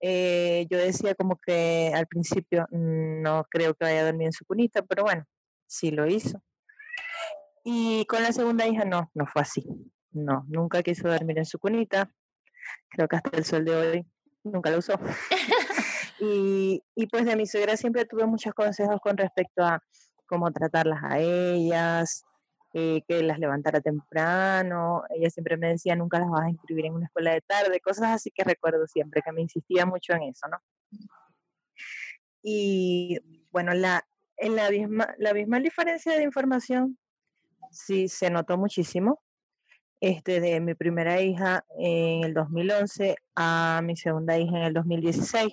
Eh, 0.00 0.66
yo 0.70 0.78
decía 0.78 1.14
como 1.14 1.36
que 1.36 1.92
al 1.94 2.06
principio 2.06 2.66
mm, 2.70 3.22
no 3.22 3.44
creo 3.50 3.74
que 3.74 3.84
vaya 3.84 4.00
a 4.00 4.04
dormir 4.06 4.26
en 4.26 4.32
su 4.32 4.44
cunita, 4.44 4.82
pero 4.82 5.04
bueno, 5.04 5.24
sí 5.66 5.90
lo 5.90 6.06
hizo. 6.06 6.42
Y 7.64 8.06
con 8.06 8.22
la 8.22 8.32
segunda 8.32 8.66
hija 8.66 8.84
no, 8.84 9.10
no 9.14 9.26
fue 9.26 9.42
así. 9.42 9.64
No, 10.12 10.44
nunca 10.48 10.82
quiso 10.82 11.08
dormir 11.08 11.38
en 11.38 11.44
su 11.44 11.58
cunita. 11.58 12.10
Creo 12.88 13.06
que 13.08 13.16
hasta 13.16 13.36
el 13.36 13.44
sol 13.44 13.64
de 13.64 13.76
hoy 13.76 14.06
nunca 14.42 14.70
lo 14.70 14.78
usó. 14.78 14.94
y, 16.20 16.82
y 16.94 17.06
pues 17.06 17.26
de 17.26 17.36
mi 17.36 17.46
suegra 17.46 17.76
siempre 17.76 18.06
tuve 18.06 18.26
muchos 18.26 18.54
consejos 18.54 18.98
con 19.02 19.16
respecto 19.16 19.62
a 19.62 19.82
cómo 20.26 20.50
tratarlas 20.52 21.00
a 21.02 21.18
ellas, 21.18 22.24
eh, 22.72 23.02
que 23.06 23.22
las 23.22 23.38
levantara 23.38 23.80
temprano. 23.80 25.02
Ella 25.10 25.30
siempre 25.30 25.56
me 25.56 25.68
decía, 25.68 25.96
nunca 25.96 26.18
las 26.18 26.30
vas 26.30 26.42
a 26.42 26.50
inscribir 26.50 26.86
en 26.86 26.94
una 26.94 27.06
escuela 27.06 27.32
de 27.32 27.40
tarde, 27.40 27.80
cosas 27.80 28.08
así 28.10 28.30
que 28.30 28.44
recuerdo 28.44 28.86
siempre, 28.86 29.22
que 29.22 29.32
me 29.32 29.42
insistía 29.42 29.86
mucho 29.86 30.12
en 30.14 30.24
eso, 30.24 30.46
¿no? 30.48 30.58
Y 32.42 33.18
bueno, 33.50 33.74
la, 33.74 34.06
en 34.36 34.56
la, 34.56 34.70
misma, 34.70 35.14
la 35.18 35.34
misma 35.34 35.60
diferencia 35.60 36.12
de 36.16 36.22
información 36.22 36.98
sí 37.70 38.08
se 38.08 38.30
notó 38.30 38.56
muchísimo. 38.56 39.20
Este, 40.02 40.40
de 40.40 40.60
mi 40.60 40.74
primera 40.74 41.20
hija 41.20 41.62
en 41.78 42.24
el 42.24 42.32
2011 42.32 43.16
a 43.36 43.82
mi 43.84 43.96
segunda 43.96 44.38
hija 44.38 44.56
en 44.56 44.62
el 44.62 44.72
2016 44.72 45.52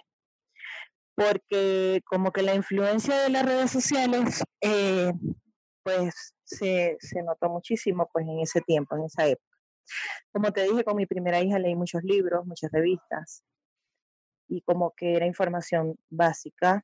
porque 1.17 2.01
como 2.05 2.31
que 2.31 2.43
la 2.43 2.53
influencia 2.53 3.17
de 3.17 3.29
las 3.29 3.43
redes 3.43 3.71
sociales 3.71 4.43
eh, 4.61 5.11
pues 5.83 6.35
se, 6.47 6.97
se 6.99 7.21
notó 7.23 7.49
muchísimo 7.49 8.09
pues 8.11 8.25
en 8.25 8.39
ese 8.39 8.61
tiempo, 8.61 8.95
en 8.95 9.03
esa 9.03 9.27
época. 9.27 9.57
Como 10.31 10.51
te 10.51 10.63
dije, 10.63 10.83
con 10.83 10.97
mi 10.97 11.05
primera 11.05 11.39
hija 11.41 11.59
leí 11.59 11.75
muchos 11.75 12.03
libros, 12.03 12.45
muchas 12.45 12.71
revistas, 12.71 13.43
y 14.47 14.61
como 14.61 14.93
que 14.95 15.15
era 15.15 15.25
información 15.25 15.97
básica 16.09 16.83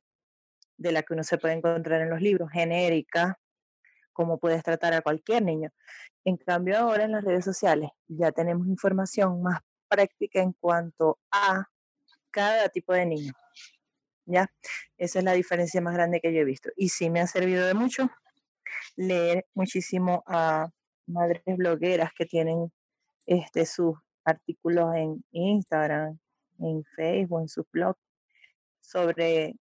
de 0.76 0.92
la 0.92 1.02
que 1.02 1.14
uno 1.14 1.22
se 1.22 1.38
puede 1.38 1.54
encontrar 1.54 2.02
en 2.02 2.10
los 2.10 2.20
libros, 2.20 2.50
genérica, 2.50 3.38
como 4.12 4.38
puedes 4.38 4.62
tratar 4.62 4.92
a 4.94 5.02
cualquier 5.02 5.42
niño. 5.42 5.70
En 6.24 6.36
cambio, 6.36 6.78
ahora 6.78 7.04
en 7.04 7.12
las 7.12 7.24
redes 7.24 7.44
sociales 7.44 7.90
ya 8.06 8.32
tenemos 8.32 8.66
información 8.66 9.42
más 9.42 9.60
práctica 9.88 10.40
en 10.40 10.52
cuanto 10.52 11.18
a 11.30 11.66
cada 12.30 12.68
tipo 12.68 12.92
de 12.92 13.06
niño. 13.06 13.32
¿Ya? 14.26 14.50
Esa 14.96 15.18
es 15.18 15.24
la 15.24 15.32
diferencia 15.32 15.80
más 15.80 15.94
grande 15.94 16.20
que 16.20 16.32
yo 16.32 16.40
he 16.40 16.44
visto. 16.44 16.70
Y 16.76 16.88
sí 16.88 17.10
me 17.10 17.20
ha 17.20 17.26
servido 17.26 17.66
de 17.66 17.74
mucho 17.74 18.10
leer 18.96 19.46
muchísimo 19.54 20.22
a 20.26 20.68
madres 21.06 21.42
blogueras 21.46 22.12
que 22.16 22.26
tienen 22.26 22.72
este, 23.26 23.66
sus 23.66 23.96
artículos 24.24 24.94
en 24.94 25.24
Instagram, 25.32 26.18
en 26.58 26.84
Facebook, 26.96 27.40
en 27.42 27.48
su 27.48 27.66
blog, 27.72 27.96
sobre 28.80 29.54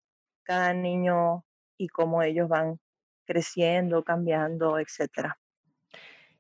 cada 0.44 0.74
niño 0.74 1.44
y 1.78 1.88
cómo 1.88 2.22
ellos 2.22 2.48
van 2.48 2.80
creciendo, 3.26 4.04
cambiando, 4.04 4.80
etcétera. 4.80 5.38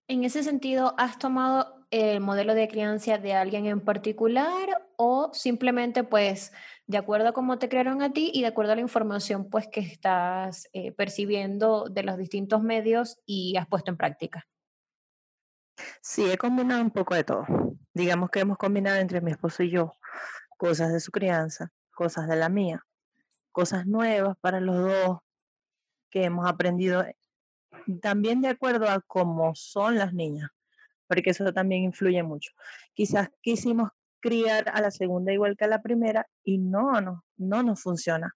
En 0.08 0.24
ese 0.24 0.44
sentido, 0.44 0.96
¿has 0.98 1.18
tomado 1.18 1.83
el 1.94 2.22
modelo 2.22 2.56
de 2.56 2.68
crianza 2.68 3.20
de 3.20 3.34
alguien 3.34 3.68
en 3.68 3.80
particular 3.80 4.88
o 4.96 5.30
simplemente 5.32 6.04
pues 6.04 6.52
de 6.88 6.98
acuerdo 6.98 7.28
a 7.28 7.34
cómo 7.34 7.60
te 7.60 7.70
crearon 7.70 8.02
a 8.02 8.12
ti 8.12 8.32
y 8.34 8.42
de 8.42 8.48
acuerdo 8.48 8.72
a 8.72 8.76
la 8.76 8.82
información 8.82 9.48
pues 9.48 9.68
que 9.68 9.82
estás 9.82 10.68
eh, 10.74 10.92
percibiendo 10.92 11.86
de 11.86 12.02
los 12.02 12.18
distintos 12.18 12.64
medios 12.64 13.20
y 13.28 13.58
has 13.58 13.68
puesto 13.68 13.92
en 13.92 13.98
práctica? 13.98 14.48
Sí, 16.02 16.32
he 16.32 16.36
combinado 16.36 16.82
un 16.82 16.90
poco 16.90 17.14
de 17.14 17.24
todo. 17.24 17.46
Digamos 17.94 18.32
que 18.32 18.40
hemos 18.40 18.58
combinado 18.58 18.98
entre 18.98 19.22
mi 19.22 19.30
esposo 19.30 19.62
y 19.62 19.70
yo 19.70 19.94
cosas 20.58 20.92
de 20.94 21.00
su 21.00 21.12
crianza, 21.12 21.72
cosas 21.94 22.28
de 22.28 22.36
la 22.36 22.50
mía, 22.50 22.84
cosas 23.52 23.86
nuevas 23.86 24.36
para 24.42 24.60
los 24.60 24.78
dos 24.78 25.20
que 26.10 26.24
hemos 26.24 26.50
aprendido 26.50 27.06
también 28.02 28.42
de 28.42 28.48
acuerdo 28.48 28.90
a 28.90 29.00
cómo 29.02 29.54
son 29.54 30.00
las 30.00 30.12
niñas, 30.12 30.50
porque 31.14 31.30
eso 31.30 31.54
también 31.54 31.84
influye 31.84 32.24
mucho. 32.24 32.54
Quizás 32.96 33.30
quisimos 33.40 33.92
criar 34.20 34.68
a 34.74 34.82
la 34.82 34.90
segunda 34.90 35.32
igual 35.32 35.56
que 35.56 35.66
a 35.66 35.68
la 35.68 35.84
primera 35.84 36.28
y 36.44 36.58
no, 36.58 37.00
no, 37.02 37.24
no 37.38 37.62
nos 37.62 37.84
funciona, 37.84 38.36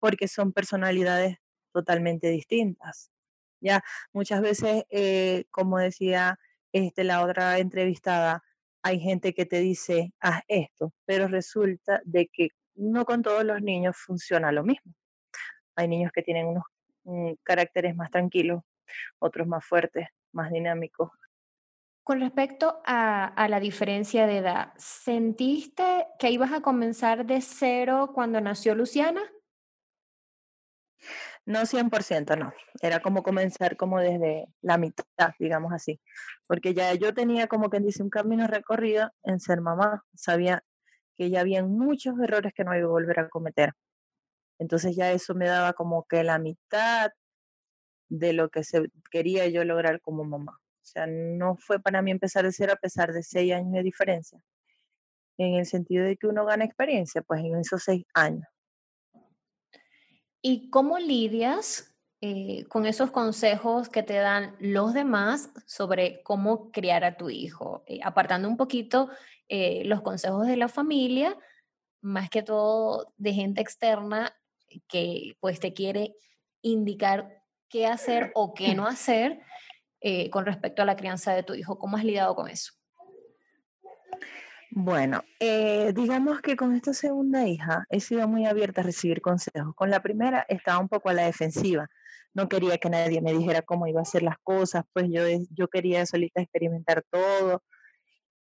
porque 0.00 0.26
son 0.26 0.54
personalidades 0.54 1.36
totalmente 1.74 2.30
distintas. 2.30 3.10
Ya 3.60 3.84
muchas 4.14 4.40
veces, 4.40 4.84
eh, 4.88 5.44
como 5.50 5.78
decía 5.78 6.38
este, 6.72 7.04
la 7.04 7.22
otra 7.22 7.58
entrevistada, 7.58 8.42
hay 8.82 8.98
gente 8.98 9.34
que 9.34 9.44
te 9.44 9.60
dice, 9.60 10.14
haz 10.18 10.40
esto, 10.48 10.94
pero 11.04 11.28
resulta 11.28 12.00
de 12.06 12.30
que 12.32 12.48
no 12.76 13.04
con 13.04 13.20
todos 13.20 13.44
los 13.44 13.60
niños 13.60 13.94
funciona 13.98 14.52
lo 14.52 14.64
mismo. 14.64 14.94
Hay 15.74 15.86
niños 15.86 16.12
que 16.14 16.22
tienen 16.22 16.46
unos 16.46 16.64
mm, 17.04 17.32
caracteres 17.42 17.94
más 17.94 18.10
tranquilos, 18.10 18.62
otros 19.18 19.46
más 19.46 19.66
fuertes, 19.66 20.08
más 20.32 20.50
dinámicos, 20.50 21.10
con 22.06 22.20
respecto 22.20 22.80
a, 22.84 23.48
la 23.48 23.58
diferencia 23.58 24.28
de 24.28 24.38
edad, 24.38 24.72
¿sentiste 24.76 26.06
que 26.20 26.30
ibas 26.30 26.52
a 26.52 26.60
comenzar 26.60 27.26
de 27.26 27.40
cero 27.40 28.12
cuando 28.14 28.40
nació 28.40 28.76
Luciana? 28.76 29.22
No 31.46 31.66
100%, 31.66 32.38
no. 32.38 32.52
Era 32.80 33.00
como 33.00 33.24
comenzar 33.24 33.76
como 33.76 33.98
desde 33.98 34.46
la 34.62 34.78
mitad, 34.78 35.04
digamos 35.40 35.72
así. 35.72 36.00
Porque 36.46 36.74
ya 36.74 36.94
yo 36.94 37.12
tenía 37.12 37.48
como 37.48 37.70
quien 37.70 37.84
dice 37.84 38.04
un 38.04 38.10
camino 38.10 38.46
recorrido 38.46 39.10
en 39.24 39.40
ser 39.40 39.60
mamá. 39.60 40.04
Sabía 40.14 40.62
que 41.16 41.28
ya 41.28 41.40
había 41.40 41.64
muchos 41.64 42.14
errores 42.20 42.52
que 42.54 42.62
no 42.62 42.72
iba 42.76 42.86
a 42.86 42.88
volver 42.88 43.18
a 43.18 43.28
cometer. 43.28 43.72
Entonces 44.60 44.94
ya 44.94 45.10
eso 45.10 45.34
me 45.34 45.48
daba 45.48 45.72
como 45.72 46.04
que 46.04 46.22
la 46.22 46.38
mitad 46.38 47.10
de 48.08 48.32
lo 48.32 48.48
que 48.48 48.62
se 48.62 48.92
quería 49.10 49.48
yo 49.48 49.64
lograr 49.64 50.00
como 50.00 50.22
mamá. 50.22 50.60
O 50.86 50.88
sea, 50.88 51.06
no 51.08 51.56
fue 51.56 51.80
para 51.80 52.00
mí 52.00 52.12
empezar 52.12 52.44
de 52.44 52.52
cero 52.52 52.72
a 52.74 52.76
pesar 52.76 53.12
de 53.12 53.24
seis 53.24 53.52
años 53.52 53.72
de 53.72 53.82
diferencia. 53.82 54.40
En 55.36 55.54
el 55.54 55.66
sentido 55.66 56.04
de 56.04 56.16
que 56.16 56.28
uno 56.28 56.44
gana 56.44 56.64
experiencia, 56.64 57.22
pues 57.22 57.40
en 57.40 57.56
esos 57.56 57.82
seis 57.82 58.04
años. 58.14 58.46
¿Y 60.40 60.70
cómo 60.70 61.00
lidias 61.00 61.92
eh, 62.20 62.66
con 62.68 62.86
esos 62.86 63.10
consejos 63.10 63.88
que 63.88 64.04
te 64.04 64.14
dan 64.14 64.54
los 64.60 64.94
demás 64.94 65.50
sobre 65.66 66.22
cómo 66.22 66.70
criar 66.70 67.02
a 67.02 67.16
tu 67.16 67.30
hijo? 67.30 67.82
Eh, 67.88 67.98
apartando 68.04 68.48
un 68.48 68.56
poquito 68.56 69.10
eh, 69.48 69.82
los 69.86 70.02
consejos 70.02 70.46
de 70.46 70.56
la 70.56 70.68
familia, 70.68 71.36
más 72.00 72.30
que 72.30 72.44
todo 72.44 73.12
de 73.16 73.32
gente 73.32 73.60
externa 73.60 74.36
que 74.86 75.36
pues 75.40 75.58
te 75.58 75.72
quiere 75.72 76.14
indicar 76.62 77.42
qué 77.68 77.86
hacer 77.86 78.30
o 78.36 78.54
qué 78.54 78.76
no 78.76 78.86
hacer 78.86 79.42
eh, 80.08 80.30
con 80.30 80.46
respecto 80.46 80.82
a 80.82 80.84
la 80.84 80.94
crianza 80.94 81.32
de 81.32 81.42
tu 81.42 81.54
hijo. 81.54 81.80
¿Cómo 81.80 81.96
has 81.96 82.04
lidiado 82.04 82.36
con 82.36 82.48
eso? 82.48 82.74
Bueno, 84.70 85.24
eh, 85.40 85.92
digamos 85.96 86.40
que 86.42 86.54
con 86.54 86.76
esta 86.76 86.94
segunda 86.94 87.44
hija 87.48 87.86
he 87.90 87.98
sido 87.98 88.28
muy 88.28 88.46
abierta 88.46 88.82
a 88.82 88.84
recibir 88.84 89.20
consejos. 89.20 89.74
Con 89.74 89.90
la 89.90 90.02
primera 90.02 90.46
estaba 90.48 90.78
un 90.78 90.88
poco 90.88 91.08
a 91.08 91.12
la 91.12 91.24
defensiva. 91.24 91.90
No 92.34 92.48
quería 92.48 92.78
que 92.78 92.88
nadie 92.88 93.20
me 93.20 93.32
dijera 93.32 93.62
cómo 93.62 93.88
iba 93.88 93.98
a 93.98 94.02
hacer 94.02 94.22
las 94.22 94.38
cosas, 94.44 94.84
pues 94.92 95.06
yo, 95.10 95.22
yo 95.50 95.66
quería 95.66 96.06
solita 96.06 96.40
experimentar 96.40 97.04
todo. 97.10 97.64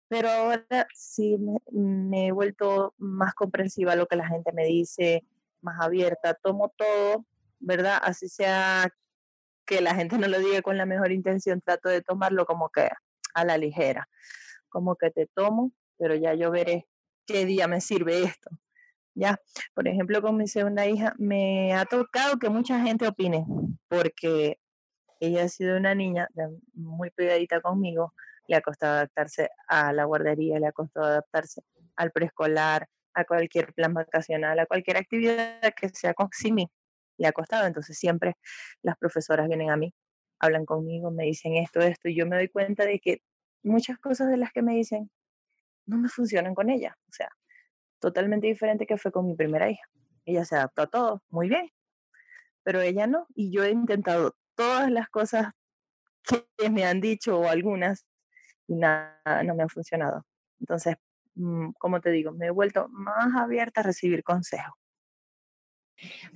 Pero 0.08 0.30
ahora 0.30 0.88
sí 0.92 1.38
me, 1.70 2.26
he 2.26 2.32
vuelto 2.32 2.94
más 2.98 3.32
comprensiva 3.34 3.92
a 3.92 3.96
lo 3.96 4.08
que 4.08 4.16
la 4.16 4.26
gente 4.26 4.50
me 4.52 4.64
dice, 4.66 5.22
más 5.60 5.80
abierta. 5.80 6.34
Tomo 6.34 6.72
todo, 6.76 7.24
¿verdad? 7.60 8.00
Así 8.02 8.28
sea 8.28 8.92
que 9.66 9.80
la 9.80 9.94
gente 9.94 10.18
no 10.18 10.28
lo 10.28 10.38
diga 10.38 10.62
con 10.62 10.76
la 10.78 10.86
mejor 10.86 11.12
intención, 11.12 11.60
trato 11.60 11.88
de 11.88 12.02
tomarlo 12.02 12.46
como 12.46 12.70
que 12.70 12.88
a 13.34 13.44
la 13.44 13.58
ligera. 13.58 14.08
Como 14.68 14.96
que 14.96 15.10
te 15.10 15.26
tomo 15.26 15.72
pero 15.98 16.14
ya 16.14 16.34
yo 16.34 16.50
veré 16.50 16.86
qué 17.26 17.44
día 17.44 17.68
me 17.68 17.80
sirve 17.80 18.24
esto. 18.24 18.50
Ya, 19.14 19.38
por 19.74 19.86
ejemplo, 19.86 20.20
con 20.22 20.36
mi 20.36 20.48
segunda 20.48 20.86
hija 20.86 21.14
me 21.18 21.72
ha 21.72 21.84
tocado 21.84 22.38
que 22.38 22.48
mucha 22.48 22.80
gente 22.80 23.06
opine, 23.06 23.46
porque 23.88 24.58
ella 25.20 25.44
ha 25.44 25.48
sido 25.48 25.76
una 25.76 25.94
niña 25.94 26.28
muy 26.72 27.10
pegadita 27.10 27.60
conmigo, 27.60 28.12
le 28.48 28.56
ha 28.56 28.60
costado 28.60 28.94
adaptarse 28.94 29.50
a 29.68 29.92
la 29.92 30.04
guardería, 30.04 30.58
le 30.58 30.66
ha 30.66 30.72
costado 30.72 31.06
adaptarse 31.06 31.62
al 31.96 32.10
preescolar, 32.10 32.88
a 33.14 33.24
cualquier 33.24 33.72
plan 33.72 33.94
vacacional, 33.94 34.58
a 34.58 34.66
cualquier 34.66 34.96
actividad 34.96 35.60
que 35.80 35.88
sea 35.90 36.12
con 36.14 36.28
sí 36.32 36.52
le 37.18 37.28
ha. 37.28 37.66
Entonces 37.66 37.98
siempre 37.98 38.36
las 38.82 38.96
profesoras 38.96 39.48
vienen 39.48 39.70
a 39.70 39.76
mí, 39.76 39.94
hablan 40.38 40.64
conmigo, 40.66 41.10
me 41.10 41.24
dicen 41.24 41.54
esto, 41.56 41.80
esto, 41.80 42.08
y 42.08 42.16
yo 42.16 42.26
me 42.26 42.36
doy 42.36 42.48
cuenta 42.48 42.84
de 42.84 43.00
que 43.00 43.22
muchas 43.62 43.98
cosas 43.98 44.30
de 44.30 44.36
las 44.36 44.52
que 44.52 44.62
me 44.62 44.74
dicen 44.74 45.10
no 45.86 45.98
me 45.98 46.08
funcionan 46.08 46.54
con 46.54 46.70
ella. 46.70 46.96
O 47.08 47.12
sea, 47.12 47.30
totalmente 48.00 48.46
diferente 48.46 48.86
que 48.86 48.98
fue 48.98 49.12
con 49.12 49.26
mi 49.26 49.36
primera 49.36 49.70
hija. 49.70 49.84
Ella 50.26 50.44
se 50.44 50.56
adaptó 50.56 50.82
a 50.82 50.86
todo 50.88 51.22
muy 51.30 51.48
bien, 51.48 51.70
pero 52.62 52.80
ella 52.80 53.06
no. 53.06 53.26
Y 53.34 53.52
yo 53.52 53.64
he 53.64 53.70
intentado 53.70 54.36
todas 54.56 54.90
las 54.90 55.08
cosas 55.10 55.52
que 56.24 56.70
me 56.70 56.84
han 56.84 57.00
dicho 57.00 57.38
o 57.38 57.48
algunas 57.48 58.06
y 58.66 58.76
nada, 58.76 59.42
no 59.44 59.54
me 59.54 59.62
han 59.64 59.68
funcionado. 59.68 60.24
Entonces, 60.60 60.96
mm, 61.34 61.72
como 61.78 62.00
te 62.00 62.10
digo, 62.10 62.32
me 62.32 62.46
he 62.46 62.50
vuelto 62.50 62.88
más 62.90 63.34
abierta 63.36 63.80
a 63.82 63.84
recibir 63.84 64.22
consejos. 64.24 64.74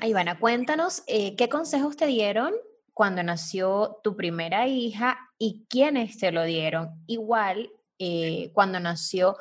Ivana, 0.02 0.38
cuéntanos 0.38 1.02
eh, 1.06 1.36
qué 1.36 1.48
consejos 1.48 1.96
te 1.96 2.06
dieron 2.06 2.54
cuando 2.94 3.22
nació 3.22 4.00
tu 4.02 4.16
primera 4.16 4.66
hija 4.66 5.18
y 5.38 5.66
quiénes 5.68 6.18
te 6.18 6.32
lo 6.32 6.44
dieron. 6.44 7.02
Igual, 7.06 7.70
eh, 7.98 8.50
cuando 8.54 8.80
nació 8.80 9.36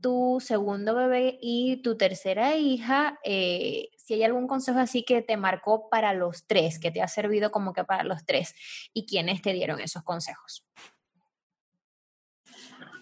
tu 0.00 0.38
segundo 0.40 0.94
bebé 0.94 1.38
y 1.40 1.82
tu 1.82 1.96
tercera 1.96 2.56
hija, 2.56 3.18
eh, 3.24 3.90
si 3.96 4.14
hay 4.14 4.24
algún 4.24 4.46
consejo 4.46 4.78
así 4.78 5.02
que 5.02 5.22
te 5.22 5.36
marcó 5.36 5.88
para 5.88 6.14
los 6.14 6.46
tres, 6.46 6.78
que 6.78 6.90
te 6.90 7.02
ha 7.02 7.08
servido 7.08 7.50
como 7.50 7.72
que 7.72 7.84
para 7.84 8.04
los 8.04 8.24
tres, 8.24 8.54
y 8.92 9.06
quiénes 9.06 9.42
te 9.42 9.52
dieron 9.52 9.80
esos 9.80 10.02
consejos. 10.02 10.64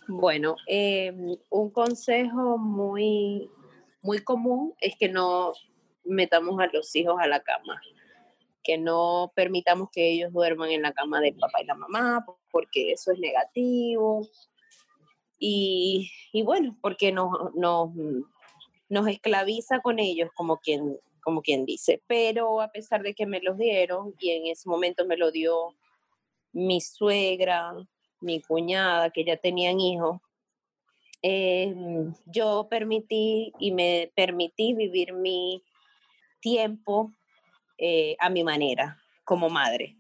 Bueno, 0.07 0.57
em, 0.67 1.37
un 1.51 1.71
consejo 1.71 2.59
muy, 2.59 3.51
muy 4.03 4.19
común 4.19 4.75
es 4.81 4.97
que 4.99 5.09
no 5.09 5.53
metamos 6.05 6.61
a 6.61 6.67
los 6.73 6.95
hijos 6.97 7.17
a 7.21 7.27
la 7.27 7.41
cama, 7.41 7.81
que 8.63 8.79
no 8.79 9.33
permitamos 9.35 9.91
que 9.91 10.11
ellos 10.11 10.33
duerman 10.33 10.71
en 10.71 10.83
la 10.83 10.93
cama 10.93 11.21
del 11.21 11.37
papá 11.37 11.63
y 11.63 11.67
la 11.67 11.75
mamá, 11.75 12.25
porque 12.51 12.93
eso 12.93 13.13
es 13.13 13.19
negativo, 13.19 14.27
y, 15.47 16.43
bueno, 16.45 16.77
porque 16.81 17.13
nos, 17.13 17.31
nos, 17.55 19.09
esclaviza 19.09 19.81
con 19.81 19.99
ellos, 19.99 20.31
como 20.35 20.59
quien, 20.59 20.99
como 21.23 21.43
quien 21.43 21.67
dice. 21.67 22.03
Pero 22.07 22.61
a 22.61 22.69
pesar 22.73 23.03
de 23.03 23.15
que 23.15 23.27
me 23.27 23.41
los 23.41 23.59
dieron, 23.59 24.15
y 24.19 24.31
en 24.31 24.47
ese 24.47 24.69
momento 24.69 25.05
me 25.05 25.17
lo 25.17 25.31
dio 25.31 25.75
mi 26.53 26.81
suegra, 26.81 27.75
mi 28.21 28.41
cuñada, 28.41 29.11
que 29.11 29.25
ya 29.25 29.37
tenían 29.37 29.81
hijos, 29.81 30.21
em, 31.21 32.15
yo 32.27 32.69
permití 32.71 33.53
y 33.59 33.73
me 33.73 34.13
permití 34.15 34.75
vivir 34.75 35.13
mi 35.13 35.63
tiempo 36.45 37.11
eh, 37.79 38.17
a 38.21 38.29
mi 38.29 38.45
manera 38.45 39.01
como 39.25 39.49
madre. 39.49 39.97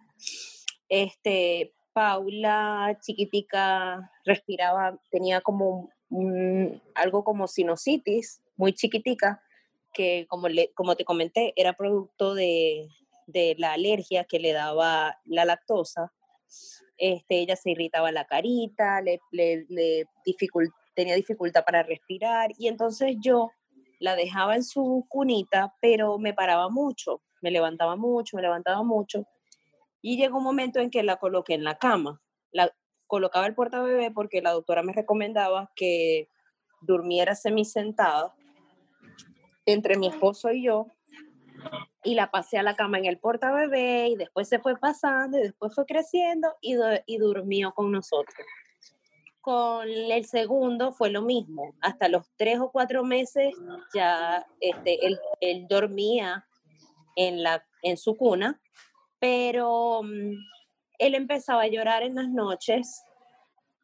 Este, 0.90 1.72
Paula, 1.94 2.98
chiquitica, 3.00 4.12
respiraba, 4.26 5.00
tenía 5.11 5.40
como 5.40 5.88
algo 6.94 7.24
como 7.24 7.48
sinusitis, 7.48 8.42
muy 8.57 8.74
chiquitica, 8.74 9.42
que 9.94 10.26
como, 10.28 10.48
le, 10.48 10.70
como 10.74 10.96
te 10.96 11.04
comenté, 11.04 11.54
era 11.57 11.72
producto 11.72 12.35
de, 12.35 12.88
la 13.57 13.72
alergia 13.72 14.24
que 14.24 14.38
le 14.38 14.52
daba 14.52 15.18
la 15.24 15.46
lactosa. 15.46 16.12
Este, 16.98 17.40
ella 17.40 17.57
se 17.57 17.70
irritaba 17.70 18.12
la 18.12 18.26
carita, 18.26 19.00
le, 19.00 19.18
tenía 20.94 21.16
dificultad 21.16 21.64
para 21.64 21.83
respirar 21.83 22.50
y 22.59 22.68
entonces 22.68 23.16
yo 23.18 23.50
la 23.98 24.16
dejaba 24.16 24.57
en 24.57 24.64
su 24.64 25.07
cunita, 25.09 25.74
pero 25.80 26.18
me 26.18 26.35
paraba 26.35 26.68
mucho, 26.68 27.22
me 27.40 27.50
levantaba 27.50 27.96
mucho, 27.96 28.37
me 28.37 28.42
levantaba 28.42 28.83
mucho 28.83 29.26
y 30.07 30.18
llegó 30.18 30.37
un 30.37 30.44
momento 30.44 30.80
en 30.80 30.90
que 30.90 31.02
la 31.02 31.16
coloqué 31.16 31.54
en 31.54 31.64
la 31.64 31.78
cama. 31.78 32.20
La 32.52 32.70
colocaba 33.07 33.46
el 33.46 33.54
bebé 33.54 34.11
porque 34.11 34.42
la 34.42 34.52
doctora 34.52 34.83
me 34.83 34.92
recomendaba 34.92 35.72
que 35.74 36.28
durmiera 36.83 37.35
semisentada 37.35 38.35
entre 39.64 39.96
mi 39.96 40.09
esposo 40.09 40.50
y 40.50 40.64
yo 40.64 40.88
y 42.02 42.14
la 42.14 42.30
pasé 42.30 42.59
a 42.59 42.62
la 42.62 42.76
cama 42.76 42.98
en 42.98 43.07
el 43.07 43.18
bebé 43.22 44.09
y 44.09 44.16
después 44.16 44.46
se 44.46 44.59
fue 44.59 44.76
pasando 44.76 45.38
y 45.38 45.42
después 45.42 45.74
fue 45.74 45.87
creciendo 45.87 46.54
y, 46.61 46.76
y 47.07 47.16
durmió 47.16 47.72
con 47.72 47.90
nosotros. 47.90 48.37
Con 49.44 49.88
el 49.88 50.24
segundo 50.24 50.92
fue 50.92 51.11
lo 51.11 51.20
mismo. 51.20 51.74
Hasta 51.80 52.09
los 52.09 52.26
tres 52.37 52.59
o 52.61 52.70
cuatro 52.70 53.04
meses 53.04 53.54
ya 53.94 54.46
este, 54.59 55.07
él, 55.07 55.20
él 55.40 55.66
dormía 55.68 56.46
en, 57.14 57.42
la, 57.42 57.64
en 57.83 57.98
su 57.98 58.16
cuna 58.16 58.59
pero 59.24 60.02
mm, 60.02 60.35
él 60.98 61.14
empezaba 61.14 61.62
a 61.62 61.66
llorar 61.66 62.02
en 62.02 62.14
las 62.14 62.28
noches, 62.28 63.02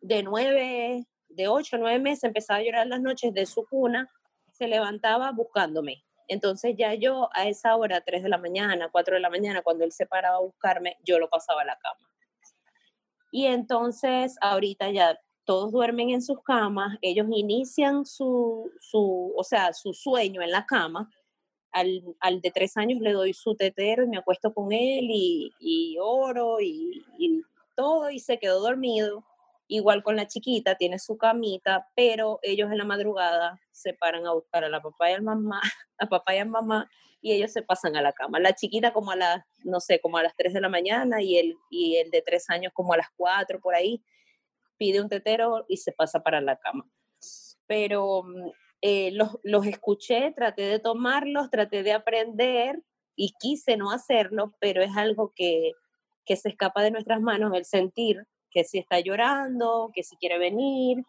de 0.02 0.22
nueve, 0.22 1.06
de 1.30 1.48
ocho, 1.48 1.78
nueve 1.78 1.98
meses, 1.98 2.24
empezaba 2.24 2.58
a 2.58 2.62
llorar 2.62 2.86
las 2.86 3.00
noches 3.00 3.32
de 3.32 3.46
su 3.46 3.64
cuna, 3.64 4.06
se 4.52 4.68
levantaba 4.68 5.32
buscándome. 5.32 6.04
Entonces 6.28 6.74
ya 6.76 6.92
yo 6.92 7.30
a 7.32 7.48
esa 7.48 7.74
hora, 7.76 8.02
tres 8.02 8.22
de 8.22 8.28
la 8.28 8.36
mañana, 8.36 8.90
cuatro 8.92 9.14
de 9.14 9.20
la 9.20 9.30
mañana, 9.30 9.62
cuando 9.62 9.84
él 9.84 9.92
se 9.92 10.04
paraba 10.04 10.36
a 10.36 10.40
buscarme, 10.40 10.98
yo 11.06 11.18
lo 11.18 11.30
pasaba 11.30 11.62
a 11.62 11.64
la 11.64 11.78
cama. 11.78 12.06
Y 13.32 13.46
entonces 13.46 14.36
ahorita 14.42 14.90
ya 14.90 15.18
todos 15.44 15.72
duermen 15.72 16.10
en 16.10 16.22
sus 16.22 16.42
camas, 16.42 16.98
ellos 17.02 17.26
inician 17.30 18.04
su, 18.06 18.70
su, 18.80 19.32
o 19.36 19.44
sea, 19.44 19.72
su 19.72 19.92
sueño 19.92 20.42
en 20.42 20.50
la 20.50 20.66
cama, 20.66 21.10
al, 21.72 22.02
al, 22.20 22.40
de 22.40 22.50
tres 22.50 22.76
años 22.76 23.00
le 23.00 23.12
doy 23.12 23.32
su 23.32 23.54
tetero 23.54 24.04
y 24.04 24.08
me 24.08 24.18
acuesto 24.18 24.52
con 24.52 24.72
él 24.72 25.08
y, 25.10 25.52
y 25.60 25.96
oro 26.00 26.60
y, 26.60 27.04
y, 27.18 27.42
todo 27.76 28.10
y 28.10 28.18
se 28.20 28.38
quedó 28.38 28.60
dormido. 28.60 29.24
Igual 29.68 30.02
con 30.02 30.16
la 30.16 30.26
chiquita, 30.26 30.74
tiene 30.74 30.98
su 30.98 31.16
camita, 31.16 31.88
pero 31.94 32.40
ellos 32.42 32.70
en 32.72 32.78
la 32.78 32.84
madrugada 32.84 33.60
se 33.70 33.94
paran 33.94 34.26
a 34.26 34.32
buscar 34.32 34.64
a 34.64 34.68
la 34.68 34.82
papá 34.82 35.10
y 35.10 35.14
a 35.14 35.20
mamá, 35.20 35.60
a 35.98 36.06
papá 36.06 36.34
y 36.34 36.38
a 36.38 36.44
mamá, 36.44 36.90
y 37.22 37.32
ellos 37.32 37.52
se 37.52 37.62
pasan 37.62 37.96
a 37.96 38.02
la 38.02 38.12
cama. 38.12 38.40
La 38.40 38.54
chiquita 38.54 38.92
como 38.92 39.12
a 39.12 39.16
las, 39.16 39.44
no 39.64 39.78
sé, 39.80 40.00
como 40.00 40.16
a 40.16 40.22
las 40.22 40.34
3 40.36 40.54
de 40.54 40.60
la 40.60 40.68
mañana 40.68 41.22
y 41.22 41.38
el, 41.38 41.56
y 41.70 41.96
el 41.96 42.10
de 42.10 42.20
tres 42.22 42.50
años 42.50 42.72
como 42.74 42.94
a 42.94 42.96
las 42.96 43.08
4 43.16 43.60
por 43.60 43.74
ahí, 43.74 44.02
pide 44.80 45.02
un 45.02 45.10
tetero 45.10 45.66
y 45.68 45.76
se 45.76 45.92
pasa 45.92 46.22
para 46.22 46.40
la 46.40 46.56
cama. 46.56 46.86
Pero 47.66 48.22
mm, 48.22 48.50
eh, 48.80 49.10
los, 49.12 49.38
los 49.42 49.66
escuché, 49.66 50.32
traté 50.32 50.62
de 50.62 50.78
tomarlos, 50.78 51.50
traté 51.50 51.82
de 51.82 51.92
aprender 51.92 52.82
y 53.14 53.34
quise 53.38 53.76
no 53.76 53.90
hacerlo, 53.90 54.54
pero 54.58 54.82
es 54.82 54.96
algo 54.96 55.34
que, 55.36 55.72
que 56.24 56.36
se 56.36 56.48
escapa 56.48 56.82
de 56.82 56.90
nuestras 56.90 57.20
manos, 57.20 57.52
el 57.54 57.66
sentir 57.66 58.26
que 58.50 58.64
si 58.64 58.78
está 58.78 58.98
llorando, 59.00 59.90
que 59.94 60.02
si 60.02 60.16
quiere 60.16 60.38
venir, 60.38 61.04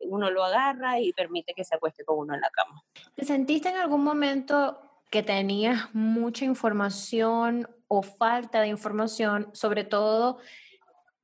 uno 0.00 0.30
lo 0.30 0.44
agarra 0.44 1.00
y 1.00 1.12
permite 1.12 1.52
que 1.52 1.64
se 1.64 1.74
acueste 1.74 2.04
con 2.04 2.18
uno 2.18 2.34
en 2.34 2.40
la 2.40 2.50
cama. 2.50 2.80
¿Te 3.16 3.24
sentiste 3.24 3.70
en 3.70 3.76
algún 3.76 4.04
momento 4.04 4.78
que 5.10 5.24
tenías 5.24 5.92
mucha 5.94 6.44
información 6.44 7.68
o 7.88 8.02
falta 8.02 8.60
de 8.60 8.68
información, 8.68 9.50
sobre 9.52 9.82
todo 9.82 10.38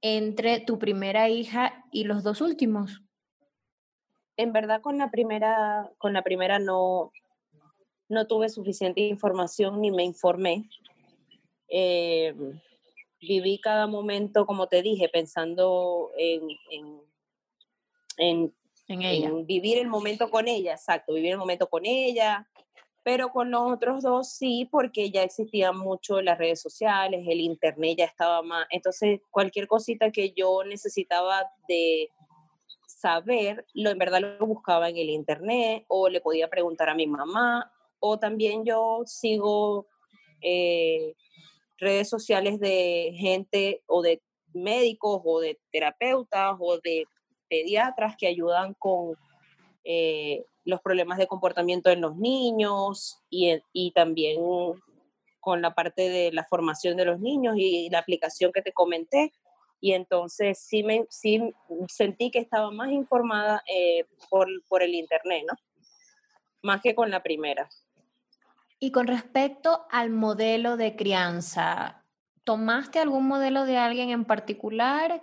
entre 0.03 0.61
tu 0.61 0.79
primera 0.79 1.31
hija 1.31 1.87
y 1.91 2.05
los 2.05 2.23
dos 2.23 2.41
últimos? 2.41 3.03
en 4.37 4.53
verdad 4.53 4.81
con 4.81 4.99
la 4.99 5.11
primera, 5.11 5.91
con 5.99 6.13
la 6.13 6.23
primera 6.23 6.59
no, 6.59 7.13
no 8.09 8.27
tuve 8.27 8.49
suficiente 8.49 9.01
información 9.01 9.81
ni 9.81 9.91
me 9.91 10.05
informé. 10.05 10.69
Eh, 11.69 12.35
viví 13.21 13.61
cada 13.61 13.87
momento, 13.87 14.47
como 14.47 14.67
te 14.67 14.83
dije, 14.83 15.09
pensando 15.09 16.11
en, 16.17 16.49
en, 16.71 18.55
en, 18.89 19.03
ella. 19.03 19.31
vivir 19.45 19.79
el 19.79 19.89
momento 19.89 20.29
con 20.29 20.49
ella, 20.49 20.73
exacto, 20.73 21.15
vivir 21.15 21.33
el 21.33 21.39
momento 21.39 21.69
con 21.69 21.87
ella, 21.87 22.47
pero 23.05 23.31
con 23.31 23.51
los 23.51 23.73
otros 23.73 24.03
dos 24.03 24.33
sí, 24.33 24.69
porque 24.71 25.11
ya 25.11 25.23
existían 25.23 25.77
mucho 25.77 26.21
las 26.23 26.39
redes 26.39 26.61
sociales, 26.61 27.27
el 27.29 27.41
internet 27.41 27.97
ya 27.99 28.05
estaba 28.05 28.43
más, 28.43 28.67
entonces 28.71 29.21
cualquier 29.31 29.67
cosita 29.67 30.11
que 30.11 30.33
yo 30.33 30.63
necesitaba 30.65 31.51
de 31.69 32.11
saber, 32.87 33.67
lo 33.75 33.91
en 33.91 33.99
verdad 33.99 34.21
lo 34.21 34.47
buscaba 34.47 34.89
en 34.89 34.97
el 34.97 35.11
internet 35.11 35.85
o 35.89 36.09
le 36.09 36.21
podía 36.21 36.49
preguntar 36.49 36.89
a 36.89 36.95
mi 36.95 37.07
mamá 37.07 37.73
o 37.99 38.19
también 38.19 38.65
yo 38.65 39.03
sigo 39.07 39.87
eh, 40.41 41.15
redes 41.79 42.09
sociales 42.09 42.61
de 42.61 43.13
gente 43.17 43.83
o 43.87 44.03
de 44.03 44.23
médicos 44.55 45.21
o 45.25 45.41
de 45.41 45.59
terapeutas 45.73 46.57
o 46.59 46.79
de 46.79 47.05
pediatras 47.49 48.17
que 48.17 48.27
ayudan 48.27 48.75
con 48.75 49.17
eh, 49.85 50.45
los 50.65 50.81
problemas 50.81 51.19
de 51.19 51.27
comportamiento 51.27 51.91
en 51.91 52.01
los 52.01 52.17
niños 52.17 53.21
y, 53.31 53.59
y, 53.73 53.93
también 53.93 54.41
con 55.41 55.61
la 55.61 55.75
parte 55.75 56.09
de 56.09 56.33
la 56.33 56.45
formación 56.45 56.97
de 56.97 57.05
los 57.05 57.21
niños 57.21 57.57
y 57.57 57.91
la 57.91 57.99
aplicación 57.99 58.53
que 58.53 58.63
te 58.63 58.73
comenté. 58.73 59.33
Y 59.81 59.93
entonces 59.95 60.61
sí, 60.61 60.85
me, 60.85 61.07
sí 61.11 61.53
sentí 61.89 62.31
que 62.31 62.39
estaba 62.39 62.71
más 62.71 62.91
informada 62.93 63.63
eh, 63.67 64.05
por, 64.31 64.49
por 64.69 64.83
el 64.83 64.95
Internet, 64.95 65.45
¿no? 65.49 65.57
Más 66.63 66.81
que 66.81 66.95
con 66.95 67.11
la 67.11 67.25
primera. 67.25 67.69
Y 68.79 68.93
con 68.93 69.09
respecto 69.09 69.87
al 69.91 70.11
modelo 70.11 70.77
de 70.77 70.95
crianza, 70.95 72.05
¿tomaste 72.45 73.01
algún 73.01 73.27
modelo 73.27 73.65
de 73.65 73.79
alguien 73.79 74.11
en 74.11 74.25
particular? 74.25 75.23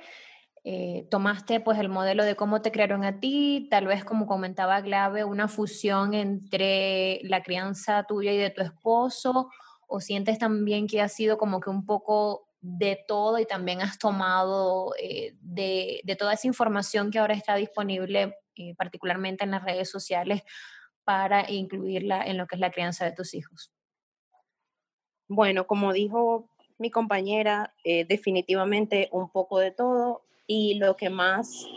Eh, 0.72 1.08
tomaste 1.10 1.60
pues 1.62 1.80
el 1.80 1.90
modelo 1.90 2.24
de 2.24 2.36
cómo 2.36 2.62
te 2.62 2.72
crearon 2.72 3.04
a 3.04 3.20
ti, 3.20 3.68
tal 3.72 3.88
vez 3.88 4.06
como 4.06 4.28
comentaba 4.28 4.82
Glave, 4.82 5.24
una 5.24 5.48
fusión 5.48 6.14
entre 6.14 7.22
la 7.24 7.42
crianza 7.42 8.04
tuya 8.04 8.32
y 8.32 8.38
de 8.38 8.52
tu 8.52 8.62
esposo, 8.62 9.50
o 9.88 10.00
sientes 10.00 10.38
también 10.38 10.86
que 10.86 11.02
ha 11.02 11.10
sido 11.10 11.40
como 11.40 11.60
que 11.60 11.72
un 11.72 11.88
poco 11.88 12.50
de 12.62 13.04
todo 13.08 13.40
y 13.40 13.48
también 13.48 13.82
has 13.82 13.98
tomado 13.98 14.94
eh, 15.02 15.34
de, 15.42 16.04
toda 16.20 16.34
esa 16.34 16.46
información 16.46 17.10
que 17.10 17.18
ahora 17.18 17.34
está 17.34 17.56
disponible, 17.56 18.38
eh, 18.56 18.76
particularmente 18.76 19.46
en 19.46 19.50
las 19.50 19.64
redes 19.64 19.90
sociales, 19.90 20.44
para 21.04 21.50
incluirla 21.50 22.22
en 22.22 22.38
lo 22.38 22.46
que 22.46 22.58
es 22.58 22.62
la 22.62 22.70
crianza 22.70 23.06
de 23.06 23.14
tus 23.14 23.34
hijos? 23.34 23.72
Bueno, 25.28 25.66
como 25.66 25.94
dijo 25.94 26.52
mi 26.78 26.92
compañera, 26.92 27.74
definitivamente 27.84 29.10
un 29.12 29.32
poco 29.32 29.58
de 29.58 29.72
todo 29.72 30.29
y 30.52 30.74
lo 30.80 30.98
que 30.98 31.12
más 31.12 31.68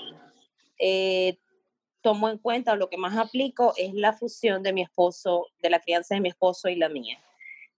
eh, 0.79 1.37
tomo 2.01 2.31
en 2.31 2.39
cuenta 2.39 2.73
o 2.73 2.77
lo 2.77 2.89
que 2.89 2.97
más 2.97 3.19
aplico 3.19 3.75
es 3.77 3.93
la 3.93 4.15
fusión 4.15 4.63
de 4.63 4.73
mi 4.73 4.81
esposo, 4.81 5.49
de 5.63 5.69
la 5.69 5.79
crianza 5.79 6.15
de 6.15 6.23
mi 6.23 6.31
esposo 6.31 6.71
y 6.71 6.77
la 6.77 6.89
mía. 6.89 7.19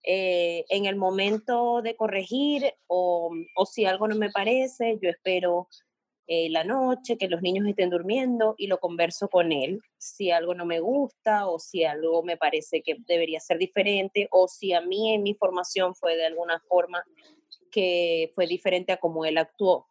Eh, 0.04 0.64
en 0.68 0.86
el 0.86 0.94
momento 0.94 1.82
de 1.82 1.96
corregir 1.96 2.72
o, 2.86 3.32
o, 3.56 3.66
si 3.66 3.86
algo 3.86 4.06
no 4.06 4.14
me 4.14 4.30
parece, 4.30 4.96
yo 5.02 5.10
espero 5.10 5.66
eh, 6.28 6.48
la 6.50 6.62
noche, 6.62 7.18
que 7.18 7.26
los 7.26 7.42
niños 7.42 7.66
estén 7.66 7.90
durmiendo 7.90 8.54
y 8.56 8.68
lo 8.68 8.78
converso 8.78 9.28
con 9.28 9.50
él. 9.50 9.80
Si 9.98 10.30
algo 10.30 10.54
no 10.54 10.64
me 10.64 10.78
gusta 10.78 11.48
o 11.48 11.58
si 11.58 11.82
algo 11.82 12.22
me 12.22 12.36
parece 12.36 12.82
que 12.82 12.98
debería 13.00 13.40
ser 13.40 13.58
diferente 13.58 14.28
o 14.30 14.46
si 14.46 14.72
a 14.74 14.80
mí 14.80 15.12
en 15.12 15.24
mi 15.24 15.34
formación 15.34 15.96
fue 15.96 16.14
de 16.14 16.26
alguna 16.26 16.60
forma 16.68 17.02
que 17.72 18.30
fue 18.36 18.46
diferente 18.46 18.92
a 18.92 18.98
como 18.98 19.24
él 19.24 19.38
actuó 19.38 19.88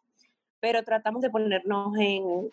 pero 0.64 0.82
tratamos 0.82 1.20
de 1.20 1.28
ponernos 1.28 1.94
en, 1.98 2.50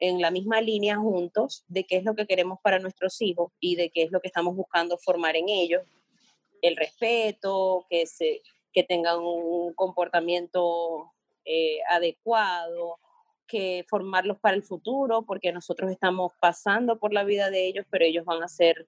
en, 0.00 0.20
la 0.22 0.30
misma 0.30 0.62
línea 0.62 0.96
juntos 0.96 1.66
de 1.68 1.84
qué 1.84 1.98
es 1.98 2.04
lo 2.04 2.14
que 2.14 2.24
queremos 2.24 2.58
para 2.62 2.78
nuestros 2.78 3.20
hijos 3.20 3.52
y 3.60 3.76
de 3.76 3.90
qué 3.90 4.04
es 4.04 4.10
lo 4.10 4.22
que 4.22 4.28
estamos 4.28 4.56
buscando 4.56 4.96
formar 4.96 5.36
en 5.36 5.50
ellos. 5.50 5.82
El 6.62 6.76
respeto, 6.76 7.84
que, 7.90 8.06
se, 8.06 8.40
que 8.72 8.84
tengan 8.84 9.18
un 9.18 9.74
comportamiento 9.74 11.12
eh, 11.44 11.80
adecuado, 11.90 12.96
que 13.46 13.84
formarlos 13.86 14.38
para 14.38 14.56
el 14.56 14.62
futuro, 14.62 15.20
porque 15.20 15.52
nosotros 15.52 15.90
estamos 15.90 16.32
pasando 16.40 16.98
por 16.98 17.12
la 17.12 17.24
vida 17.24 17.50
de 17.50 17.66
ellos, 17.66 17.84
pero 17.90 18.06
ellos 18.06 18.24
van 18.24 18.42
a 18.42 18.48
ser 18.48 18.86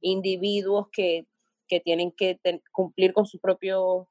individuos 0.00 0.86
que, 0.92 1.26
que 1.66 1.80
tienen 1.80 2.12
que 2.12 2.38
cumplir 2.70 3.12
con 3.12 3.26
su 3.26 3.40
propio 3.40 4.06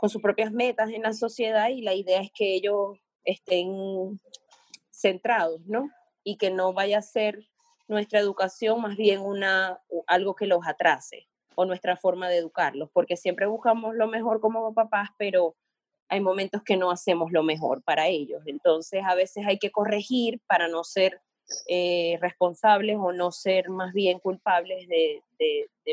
con 0.00 0.08
sus 0.08 0.22
propias 0.22 0.50
metas 0.50 0.88
en 0.90 1.02
la 1.02 1.12
sociedad 1.12 1.68
y 1.68 1.82
la 1.82 1.92
idea 1.92 2.22
es 2.22 2.30
que 2.32 2.54
ellos 2.54 2.98
estén 3.22 4.18
centrados, 4.90 5.60
¿no? 5.66 5.90
Y 6.24 6.38
que 6.38 6.50
no 6.50 6.72
vaya 6.72 6.98
a 6.98 7.02
ser 7.02 7.46
nuestra 7.86 8.18
educación 8.18 8.80
más 8.80 8.96
bien 8.96 9.20
una, 9.20 9.78
algo 10.06 10.34
que 10.34 10.46
los 10.46 10.66
atrase 10.66 11.28
o 11.54 11.66
nuestra 11.66 11.98
forma 11.98 12.30
de 12.30 12.38
educarlos, 12.38 12.88
porque 12.94 13.18
siempre 13.18 13.44
buscamos 13.44 13.94
lo 13.94 14.06
mejor 14.06 14.40
como 14.40 14.72
papás, 14.72 15.10
pero 15.18 15.54
hay 16.08 16.20
momentos 16.20 16.62
que 16.62 16.78
no 16.78 16.90
hacemos 16.90 17.30
lo 17.30 17.42
mejor 17.42 17.82
para 17.82 18.08
ellos. 18.08 18.42
Entonces, 18.46 19.02
a 19.04 19.14
veces 19.14 19.46
hay 19.46 19.58
que 19.58 19.70
corregir 19.70 20.40
para 20.46 20.68
no 20.68 20.82
ser 20.82 21.20
eh, 21.68 22.16
responsables 22.22 22.96
o 22.98 23.12
no 23.12 23.32
ser 23.32 23.68
más 23.68 23.92
bien 23.92 24.18
culpables 24.18 24.88
de, 24.88 25.22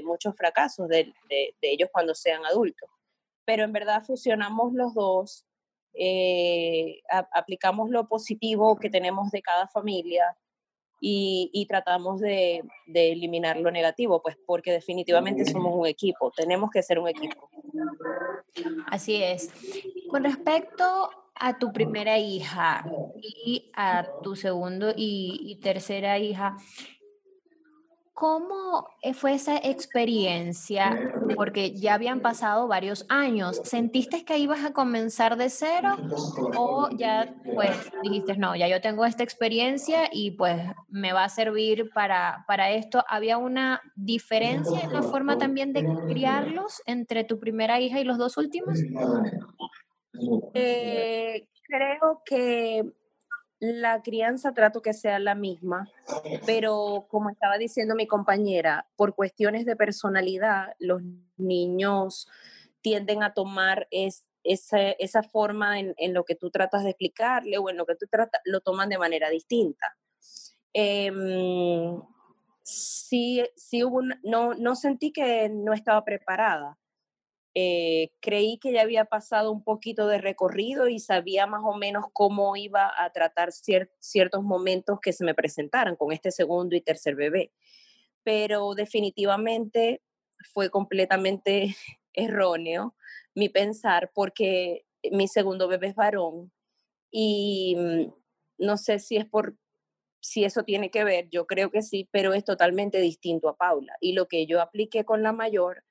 muchos 0.04 0.38
fracasos 0.38 0.88
de, 0.88 1.14
ellos 1.62 1.90
cuando 1.92 2.16
sean 2.16 2.46
adultos 2.46 2.90
pero 3.48 3.64
en 3.64 3.72
verdad 3.72 4.04
fusionamos 4.04 4.74
los 4.74 4.94
dos, 4.94 5.46
eh, 5.94 7.00
aplicamos 7.32 7.90
lo 7.90 8.10
positivo 8.10 8.76
que 8.76 8.90
tenemos 8.90 9.32
de 9.32 9.42
cada 9.42 9.70
familia 9.70 10.36
y, 11.00 11.66
tratamos 11.70 12.20
de, 12.20 12.62
eliminar 12.94 13.56
lo 13.56 13.72
negativo, 13.72 14.22
pues 14.22 14.36
porque 14.46 14.74
definitivamente 14.74 15.46
somos 15.46 15.74
un 15.74 15.88
equipo, 15.88 16.30
tenemos 16.36 16.70
que 16.72 16.84
ser 16.84 17.00
un 17.00 17.08
equipo. 17.08 17.50
Así 18.88 19.24
es. 19.24 19.50
Con 20.10 20.26
respecto 20.26 21.10
a 21.36 21.58
tu 21.58 21.72
primera 21.72 22.18
hija 22.18 22.84
y 23.22 23.72
a 23.76 24.10
tu 24.24 24.36
segundo 24.36 24.92
y 24.94 25.58
tercera 25.64 26.20
hija, 26.20 26.58
¿Cómo 28.18 28.90
eh, 29.04 29.14
fue 29.14 29.36
esa 29.36 29.58
experiencia? 29.58 31.14
Porque 31.36 31.76
ya 31.76 31.94
habían 31.94 32.22
pasado 32.22 32.68
varios 32.68 33.06
años. 33.10 33.62
¿Sentiste 33.64 34.26
que 34.26 34.40
ibas 34.40 34.66
a 34.66 34.74
comenzar 34.74 35.38
de 35.38 35.52
cero 35.52 35.96
o 36.58 36.90
ya 36.98 37.36
pues 37.54 37.92
dijiste, 38.02 38.36
no, 38.36 38.56
ya 38.56 38.68
yo 38.68 38.82
tengo 38.82 39.06
esta 39.06 39.22
experiencia 39.22 40.10
y 40.12 40.32
pues 40.32 40.60
me 40.88 41.14
va 41.14 41.26
a 41.26 41.30
servir 41.30 41.92
para, 41.94 42.44
para 42.48 42.72
esto? 42.72 43.06
¿Había 43.08 43.38
una 43.38 43.84
diferencia 43.96 44.80
en 44.80 44.94
la 44.94 45.04
forma 45.04 45.38
también 45.38 45.72
de 45.72 45.86
criarlos 46.08 46.82
entre 46.88 47.24
tu 47.24 47.38
primera 47.38 47.80
hija 47.80 48.00
y 48.00 48.04
los 48.04 48.18
dos 48.18 48.36
últimos? 48.38 48.80
Eh, 50.56 51.48
creo 51.68 52.24
que 52.26 52.84
la 53.60 54.02
crianza 54.02 54.54
trato 54.54 54.82
que 54.82 54.94
sea 54.94 55.20
la 55.20 55.36
misma, 55.36 55.90
pero 56.46 57.08
como 57.10 57.30
estaba 57.30 57.58
diciendo 57.58 57.96
mi 57.96 58.08
compañera, 58.08 58.88
por 58.96 59.16
cuestiones 59.16 59.66
de 59.66 59.76
personalidad, 59.76 60.76
los 60.80 61.02
niños 61.38 62.28
tienden 62.82 63.24
a 63.24 63.34
tomar 63.34 63.88
esa, 63.92 65.24
forma 65.24 65.80
en, 65.80 66.14
lo 66.14 66.24
que 66.24 66.36
tú 66.36 66.52
tratas 66.52 66.84
de 66.84 66.92
explicarle 66.92 67.58
o 67.58 67.70
en 67.70 67.78
lo 67.78 67.86
que 67.86 67.96
tú 67.96 68.06
tratas, 68.10 68.42
lo 68.46 68.62
toman 68.62 68.90
de 68.90 69.00
manera 69.00 69.30
distinta. 69.30 69.98
Em, 70.74 72.00
sí, 72.62 73.44
sí 73.56 73.84
hubo 73.84 74.02
no, 74.24 74.54
no 74.54 74.76
sentí 74.76 75.12
que 75.12 75.50
no 75.50 75.74
estaba 75.74 76.04
preparada 76.04 76.78
eh, 77.60 78.12
creí 78.20 78.60
que 78.60 78.72
ya 78.72 78.84
había 78.84 79.06
pasado 79.06 79.52
un 79.52 79.64
poquito 79.64 80.06
de 80.06 80.20
recorrido 80.20 80.88
y 80.88 81.00
sabía 81.00 81.48
más 81.48 81.62
o 81.64 81.76
menos 81.76 82.06
cómo 82.14 82.56
iba 82.56 82.92
a 83.04 83.12
tratar 83.12 83.50
ciertos 83.52 84.44
momentos 84.44 85.00
que 85.02 85.12
se 85.12 85.26
me 85.26 85.34
presentaran 85.34 85.96
con 85.96 86.12
este 86.12 86.30
segundo 86.30 86.76
y 86.76 86.82
tercer 86.82 87.16
bebé. 87.16 87.52
Pero 88.22 88.76
definitivamente 88.76 90.04
fue 90.54 90.70
completamente 90.70 91.76
erróneo 92.14 92.96
mi 93.34 93.50
pensar 93.50 94.12
porque 94.14 94.86
mi 95.12 95.28
segundo 95.28 95.68
bebé 95.68 95.88
es 95.88 95.96
varón 95.96 96.52
y 97.10 97.76
mm, 97.76 98.14
no 98.60 98.78
sé 98.78 99.00
si 99.00 99.18
es 99.18 99.26
por 99.26 99.58
si 100.20 100.44
eso 100.44 100.62
tiene 100.62 100.92
que 100.92 101.04
ver, 101.04 101.28
yo 101.32 101.48
creo 101.48 101.72
que 101.72 101.82
sí, 101.82 102.08
pero 102.12 102.36
es 102.36 102.44
totalmente 102.44 103.00
distinto 103.00 103.50
a 103.50 103.58
Paula. 103.58 103.96
Y 104.00 104.14
lo 104.14 104.28
que 104.28 104.46
yo 104.46 104.62
apliqué 104.62 105.06
con 105.06 105.24
la 105.24 105.32
mayor 105.32 105.86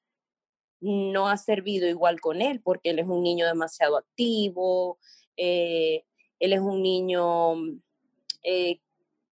no 0.81 1.29
ha 1.29 1.37
servido 1.37 1.89
igual 1.89 2.21
con 2.21 2.43
él, 2.43 2.61
porque 2.63 2.91
él 2.91 2.99
es 2.99 3.07
un 3.07 3.23
niño 3.23 3.47
demasiado 3.47 3.97
activo, 3.97 4.99
eh, 5.37 6.05
él 6.39 6.53
es 6.53 6.61
un 6.61 6.83
niño 6.83 7.55
eh, 8.43 8.81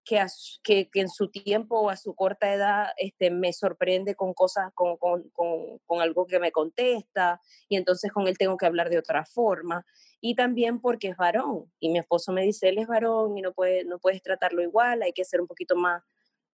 que, 0.05 0.91
que, 0.91 1.01
en 1.01 1.09
su 1.09 1.31
tiempo 1.31 1.81
o 1.81 1.91
a 1.91 1.97
su 1.97 2.15
corta 2.15 2.53
edad 2.53 2.89
este, 2.99 3.31
me 3.31 3.53
sorprende 3.53 4.15
con 4.15 4.35
cosas, 4.35 4.71
con, 4.75 4.97
con, 4.99 5.31
con, 5.33 6.01
algo 6.01 6.27
que 6.27 6.39
me 6.39 6.53
contesta, 6.53 7.41
y 7.69 7.77
entonces 7.77 8.13
con 8.13 8.29
él 8.29 8.37
tengo 8.37 8.57
que 8.57 8.67
hablar 8.67 8.91
de 8.91 8.99
otra 8.99 9.25
forma. 9.25 9.85
y 10.21 10.35
también 10.35 10.81
porque 10.81 11.09
es 11.09 11.17
varón. 11.17 11.73
Y 11.81 11.91
mi 11.91 11.99
esposo 11.99 12.33
me 12.33 12.43
dice, 12.43 12.69
él 12.69 12.79
es 12.79 12.87
varón 12.87 13.37
y 13.39 13.43
no, 13.43 13.53
puede, 13.53 13.85
no 13.85 13.99
puedes 13.99 14.23
tratarlo 14.23 14.63
igual, 14.63 15.03
hay 15.03 15.13
que 15.13 15.25
ser 15.25 15.41
un 15.41 15.47
poquito 15.47 15.77
más, 15.77 16.03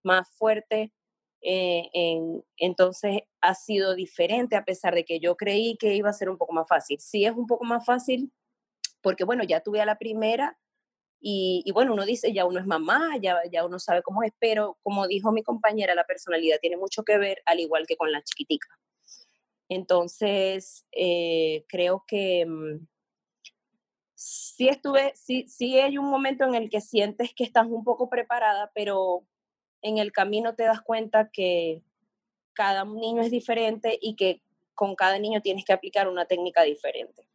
más 0.03 0.29
fuerte. 0.37 0.93
Eh, 1.43 1.89
en, 1.95 2.45
entonces 2.59 3.23
ha 3.41 3.55
sido 3.55 3.95
diferente 3.95 4.57
a 4.57 4.65
pesar 4.65 4.95
de 4.95 5.05
que 5.05 5.21
yo 5.21 5.37
creí 5.37 5.77
que 5.79 5.95
iba 5.95 6.11
a 6.11 6.13
ser 6.13 6.29
un 6.31 6.39
poco 6.39 6.53
más 6.53 6.69
fácil. 6.69 6.99
Sí 7.01 7.25
es 7.25 7.33
un 7.33 7.47
poco 7.47 7.65
más 7.65 7.85
fácil 7.85 8.33
porque, 9.03 9.25
bueno, 9.25 9.45
ya 9.45 9.61
tuve 9.61 9.81
a 9.81 9.87
la 9.87 9.99
primera 9.99 10.59
y, 11.23 11.71
bueno, 11.75 11.93
uno 11.93 12.07
dice, 12.07 12.33
ya 12.33 12.47
uno 12.47 12.61
es 12.61 12.67
mamá, 12.67 13.17
ya, 13.21 13.41
ya 13.53 13.67
uno 13.67 13.79
sabe 13.79 14.03
cómo 14.03 14.23
es, 14.23 14.33
pero 14.39 14.79
como 14.83 15.07
dijo 15.07 15.33
mi 15.33 15.43
compañera, 15.43 15.95
la 15.95 16.05
personalidad 16.05 16.59
tiene 16.61 16.79
mucho 16.79 17.03
que 17.05 17.19
ver, 17.19 17.43
al 17.47 17.61
igual 17.61 17.87
que 17.87 17.97
con 17.97 18.11
la 18.11 18.23
chiquitica. 18.23 18.69
Entonces, 19.69 20.87
eh, 20.93 21.65
creo 21.69 22.05
que 22.07 22.47
mm, 22.47 22.87
sí 24.15 24.69
estuve, 24.69 25.13
sí, 25.15 25.47
sí 25.49 25.79
hay 25.79 25.99
un 25.99 26.11
momento 26.11 26.45
en 26.45 26.55
el 26.55 26.71
que 26.71 26.81
sientes 26.81 27.35
que 27.35 27.45
estás 27.45 27.67
un 27.67 27.85
poco 27.85 28.09
preparada, 28.09 28.73
pero 28.75 29.27
en 29.83 29.99
el 29.99 30.13
camino 30.13 30.55
te 30.55 30.65
das 30.65 30.83
cuenta 30.83 31.31
que 31.31 31.83
cada 32.53 32.85
niño 32.85 33.23
es 33.23 33.31
diferente 33.31 33.99
y 34.01 34.17
que 34.17 34.43
con 34.75 34.95
cada 34.95 35.19
niño 35.19 35.41
tienes 35.43 35.65
que 35.65 35.73
aplicar 35.73 36.09
una 36.09 36.25
técnica 36.25 36.63
diferente. 36.63 37.27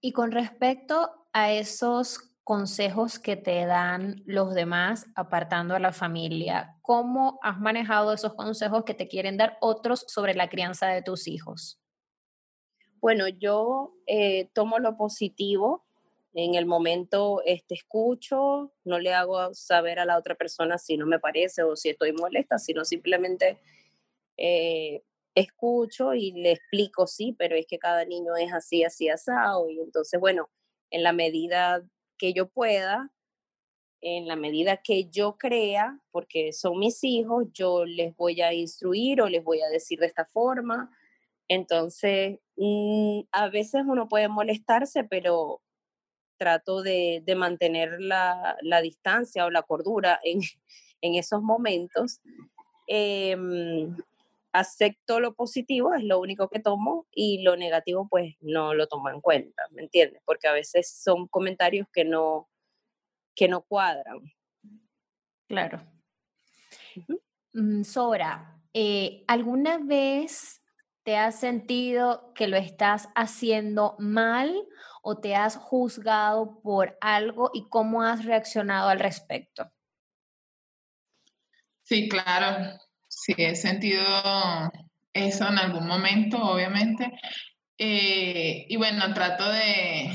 Y 0.00 0.12
con 0.12 0.30
respecto 0.30 1.26
a 1.32 1.52
esos 1.52 2.20
consejos 2.44 3.18
que 3.18 3.36
te 3.36 3.66
dan 3.66 4.22
los 4.24 4.54
demás 4.54 5.06
apartando 5.16 5.74
a 5.74 5.80
la 5.80 5.92
familia, 5.92 6.76
¿cómo 6.82 7.40
has 7.42 7.58
manejado 7.58 8.12
esos 8.12 8.34
consejos 8.34 8.84
que 8.84 8.94
te 8.94 9.08
quieren 9.08 9.36
dar 9.36 9.56
otros 9.60 10.04
sobre 10.06 10.34
la 10.34 10.48
crianza 10.48 10.88
de 10.88 11.02
tus 11.02 11.26
hijos? 11.26 11.80
Bueno, 13.00 13.26
yo 13.28 13.94
eh, 14.06 14.50
tomo 14.52 14.78
lo 14.78 14.96
positivo. 14.96 15.85
En 16.38 16.54
el 16.54 16.66
momento 16.66 17.40
este, 17.46 17.74
escucho, 17.74 18.70
no 18.84 18.98
le 18.98 19.14
hago 19.14 19.54
saber 19.54 19.98
a 19.98 20.04
la 20.04 20.18
otra 20.18 20.34
persona 20.34 20.76
si 20.76 20.98
no 20.98 21.06
me 21.06 21.18
parece 21.18 21.62
o 21.62 21.76
si 21.76 21.88
estoy 21.88 22.12
molesta, 22.12 22.58
sino 22.58 22.84
simplemente 22.84 23.58
eh, 24.36 25.02
escucho 25.34 26.12
y 26.12 26.32
le 26.32 26.52
explico, 26.52 27.06
sí, 27.06 27.34
pero 27.38 27.56
es 27.56 27.66
que 27.66 27.78
cada 27.78 28.04
niño 28.04 28.36
es 28.36 28.52
así, 28.52 28.84
así, 28.84 29.08
asado. 29.08 29.70
Y 29.70 29.80
entonces, 29.80 30.20
bueno, 30.20 30.50
en 30.90 31.02
la 31.02 31.14
medida 31.14 31.82
que 32.18 32.34
yo 32.34 32.50
pueda, 32.50 33.10
en 34.02 34.28
la 34.28 34.36
medida 34.36 34.76
que 34.76 35.08
yo 35.08 35.38
crea, 35.38 35.98
porque 36.10 36.52
son 36.52 36.78
mis 36.78 37.02
hijos, 37.02 37.46
yo 37.54 37.86
les 37.86 38.14
voy 38.14 38.42
a 38.42 38.52
instruir 38.52 39.22
o 39.22 39.30
les 39.30 39.42
voy 39.42 39.62
a 39.62 39.70
decir 39.70 40.00
de 40.00 40.06
esta 40.06 40.26
forma. 40.26 40.90
Entonces, 41.48 42.40
mm, 42.56 43.20
a 43.32 43.48
veces 43.48 43.84
uno 43.86 44.06
puede 44.06 44.28
molestarse, 44.28 45.02
pero 45.04 45.62
trato 46.36 46.82
de, 46.82 47.22
mantener 47.36 48.00
la, 48.00 48.56
distancia 48.82 49.46
o 49.46 49.50
la 49.50 49.62
cordura 49.62 50.20
en, 51.00 51.14
esos 51.14 51.42
momentos. 51.42 52.20
Em, 52.86 53.96
acepto 54.52 55.20
lo 55.20 55.34
positivo, 55.34 55.94
es 55.94 56.02
lo 56.02 56.18
único 56.18 56.48
que 56.48 56.60
tomo, 56.60 57.06
y 57.12 57.42
lo 57.42 57.56
negativo, 57.56 58.08
pues 58.08 58.36
no 58.40 58.74
lo 58.74 58.86
tomo 58.86 59.10
en 59.10 59.20
cuenta, 59.20 59.62
¿me 59.70 59.82
entiendes? 59.82 60.22
Porque 60.24 60.48
a 60.48 60.52
veces 60.52 60.88
son 60.88 61.28
comentarios 61.28 61.86
que 61.92 62.04
no, 62.04 62.48
que 63.34 63.48
no 63.48 63.62
cuadran. 63.62 64.20
Claro. 65.46 65.82
Mm, 67.52 67.82
Sora, 67.82 68.60
eh, 68.72 69.24
¿alguna 69.26 69.78
vez 69.78 70.62
¿Te 71.06 71.16
has 71.16 71.38
sentido 71.38 72.32
que 72.34 72.48
lo 72.48 72.56
estás 72.56 73.10
haciendo 73.14 73.94
mal 74.00 74.52
o 75.02 75.20
te 75.20 75.36
has 75.36 75.56
juzgado 75.56 76.60
por 76.62 76.98
algo 77.00 77.52
y 77.54 77.68
cómo 77.68 78.02
has 78.02 78.24
reaccionado 78.24 78.88
al 78.88 78.98
respecto? 78.98 79.70
Sí, 81.84 82.08
claro. 82.08 82.76
Sí, 83.06 83.34
he 83.38 83.54
sentido 83.54 84.02
eso 85.12 85.46
en 85.46 85.58
algún 85.58 85.86
momento, 85.86 86.38
obviamente. 86.38 87.12
Eh, 87.78 88.66
y 88.68 88.76
bueno, 88.76 89.14
trato 89.14 89.48
de, 89.48 90.10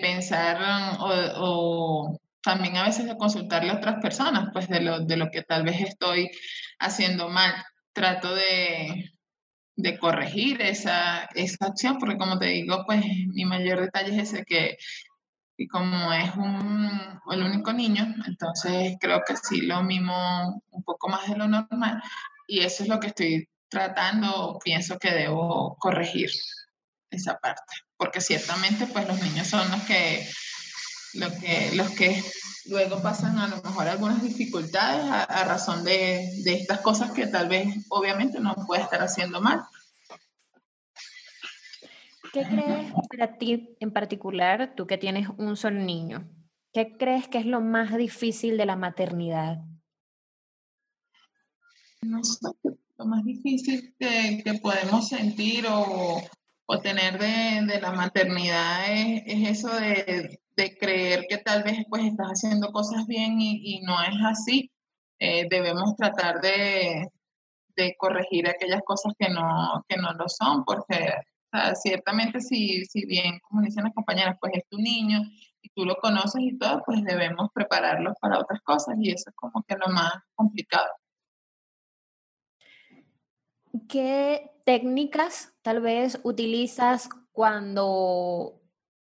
pensar 0.00 0.96
o, 0.98 2.18
también 2.42 2.78
a 2.78 2.82
veces 2.82 3.06
de 3.06 3.16
consultarle 3.16 3.70
a 3.70 3.76
otras 3.76 4.02
personas, 4.02 4.48
pues 4.52 4.68
de 4.68 4.80
lo, 4.80 5.04
de 5.04 5.16
lo 5.18 5.30
que 5.30 5.42
tal 5.42 5.62
vez 5.62 5.82
estoy 5.82 6.32
haciendo 6.80 7.28
mal. 7.28 7.54
Trato 7.92 8.34
de, 8.34 9.12
de 9.76 9.98
corregir 9.98 10.60
esa, 10.62 11.24
esa 11.34 11.66
acción, 11.66 11.98
porque 11.98 12.18
como 12.18 12.38
te 12.38 12.46
digo, 12.46 12.84
pues 12.86 13.04
mi 13.28 13.44
mayor 13.44 13.80
detalle 13.80 14.14
es 14.14 14.32
ese 14.32 14.44
que, 14.44 14.76
y 15.56 15.66
como 15.68 16.12
es 16.12 16.34
un, 16.36 17.20
el 17.30 17.42
único 17.42 17.72
niño, 17.72 18.14
entonces 18.26 18.96
creo 19.00 19.22
que 19.26 19.36
sí 19.36 19.62
lo 19.62 19.82
mimo 19.82 20.62
un 20.70 20.82
poco 20.82 21.08
más 21.08 21.28
de 21.28 21.36
lo 21.36 21.48
normal 21.48 22.02
y 22.46 22.60
eso 22.60 22.82
es 22.82 22.88
lo 22.88 23.00
que 23.00 23.08
estoy 23.08 23.48
tratando, 23.68 24.58
pienso 24.62 24.98
que 24.98 25.12
debo 25.12 25.76
corregir 25.78 26.30
esa 27.10 27.38
parte, 27.38 27.74
porque 27.96 28.20
ciertamente 28.20 28.86
pues 28.86 29.06
los 29.08 29.20
niños 29.22 29.46
son 29.46 29.70
los 29.70 29.82
que, 29.82 30.28
lo 31.14 31.30
que, 31.38 31.70
los 31.74 31.90
que 31.90 32.22
luego 32.66 33.02
pasan 33.02 33.38
a 33.38 33.48
lo 33.48 33.56
mejor 33.62 33.88
algunas 33.88 34.22
dificultades 34.22 35.04
a, 35.10 35.44
razón 35.44 35.84
de, 35.84 36.30
de, 36.44 36.54
estas 36.54 36.80
cosas 36.80 37.12
que 37.12 37.26
tal 37.26 37.48
vez 37.48 37.86
obviamente 37.88 38.40
no 38.40 38.54
puede 38.66 38.82
estar 38.82 39.02
haciendo 39.02 39.40
mal. 39.40 39.62
¿Qué 42.32 42.44
crees 42.44 42.92
para 43.10 43.36
ti 43.36 43.76
en 43.80 43.90
particular, 43.90 44.74
tú 44.74 44.86
que 44.86 44.96
tienes 44.96 45.28
un 45.36 45.56
solo 45.56 45.80
niño, 45.80 46.30
qué 46.72 46.96
crees 46.96 47.28
que 47.28 47.38
es 47.38 47.46
lo 47.46 47.60
más 47.60 47.94
difícil 47.96 48.56
de 48.56 48.66
la 48.66 48.76
maternidad? 48.76 49.58
No 52.00 52.24
sé, 52.24 52.48
lo 52.96 53.04
más 53.04 53.24
difícil 53.24 53.94
que, 53.98 54.42
que 54.42 54.54
podemos 54.54 55.08
sentir 55.08 55.66
o, 55.68 56.22
o 56.66 56.80
tener 56.80 57.18
de, 57.18 57.66
de, 57.72 57.80
la 57.80 57.92
maternidad 57.92 58.90
es, 58.90 59.22
es 59.26 59.60
eso 59.60 59.68
de, 59.68 60.41
de 60.56 60.76
creer 60.76 61.26
que 61.28 61.38
tal 61.38 61.62
vez 61.62 61.84
pues 61.88 62.04
estás 62.04 62.28
haciendo 62.28 62.72
cosas 62.72 63.06
bien 63.06 63.40
y, 63.40 63.80
no 63.82 64.00
es 64.02 64.14
así. 64.24 64.70
Eh, 65.18 65.46
debemos 65.48 65.96
tratar 65.96 66.40
de, 66.40 67.08
corregir 67.98 68.48
aquellas 68.48 68.82
cosas 68.84 69.12
que 69.18 69.28
no, 69.30 69.84
que 69.88 69.96
no 69.96 70.12
lo 70.12 70.28
son, 70.28 70.64
porque 70.64 71.14
ciertamente 71.74 72.40
si, 72.40 72.84
si 72.84 73.06
bien, 73.06 73.38
como 73.40 73.62
dicen 73.62 73.84
las 73.84 73.94
compañeras, 73.94 74.36
pues 74.40 74.52
es 74.54 74.64
tu 74.68 74.78
niño 74.78 75.20
y 75.62 75.68
tú 75.70 75.84
lo 75.84 75.96
conoces 75.96 76.42
y 76.42 76.58
todo, 76.58 76.82
pues 76.84 77.02
debemos 77.04 77.50
prepararlo 77.54 78.14
para 78.20 78.38
otras 78.38 78.60
cosas 78.62 78.96
y 79.00 79.10
eso 79.10 79.30
es 79.30 79.36
como 79.36 79.62
que 79.62 79.76
lo 79.76 79.92
más 79.92 80.12
complicado. 80.34 80.88
¿Qué 83.88 84.50
técnicas 84.64 85.54
tal 85.62 85.80
vez 85.80 86.20
utilizas 86.24 87.08
cuando 87.32 88.60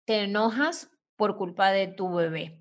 te 0.06 0.24
enojas 0.24 0.90
por 1.18 1.36
culpa 1.36 1.72
de 1.72 1.88
tu 1.88 2.14
bebé? 2.14 2.60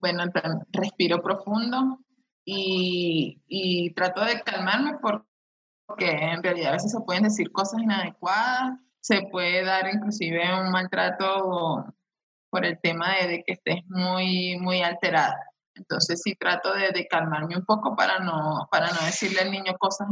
Bueno, 0.00 0.24
respiro 0.72 1.22
profundo 1.22 2.00
y, 2.44 3.92
trato 3.94 4.24
de 4.24 4.40
calmarme 4.42 4.98
porque 5.00 6.10
en 6.10 6.42
realidad 6.42 6.70
a 6.70 6.72
veces 6.72 6.92
se 6.92 7.00
pueden 7.00 7.24
decir 7.24 7.50
cosas 7.52 7.80
inadecuadas, 7.82 8.78
se 9.00 9.22
puede 9.30 9.64
dar 9.64 9.88
inclusive 9.92 10.42
un 10.60 10.70
maltrato 10.70 11.86
por 12.50 12.64
el 12.64 12.78
tema 12.80 13.14
de, 13.26 13.42
que 13.44 13.52
estés 13.54 13.84
muy, 13.88 14.56
muy 14.58 14.82
alterada. 14.82 15.38
Entonces 15.74 16.22
sí 16.22 16.34
trato 16.34 16.72
de, 16.72 17.06
calmarme 17.06 17.56
un 17.56 17.64
poco 17.64 17.94
para 17.94 18.18
no, 18.20 18.66
para 18.70 18.88
no 18.88 19.04
decirle 19.04 19.40
al 19.40 19.50
niño 19.50 19.76
cosas 19.78 20.08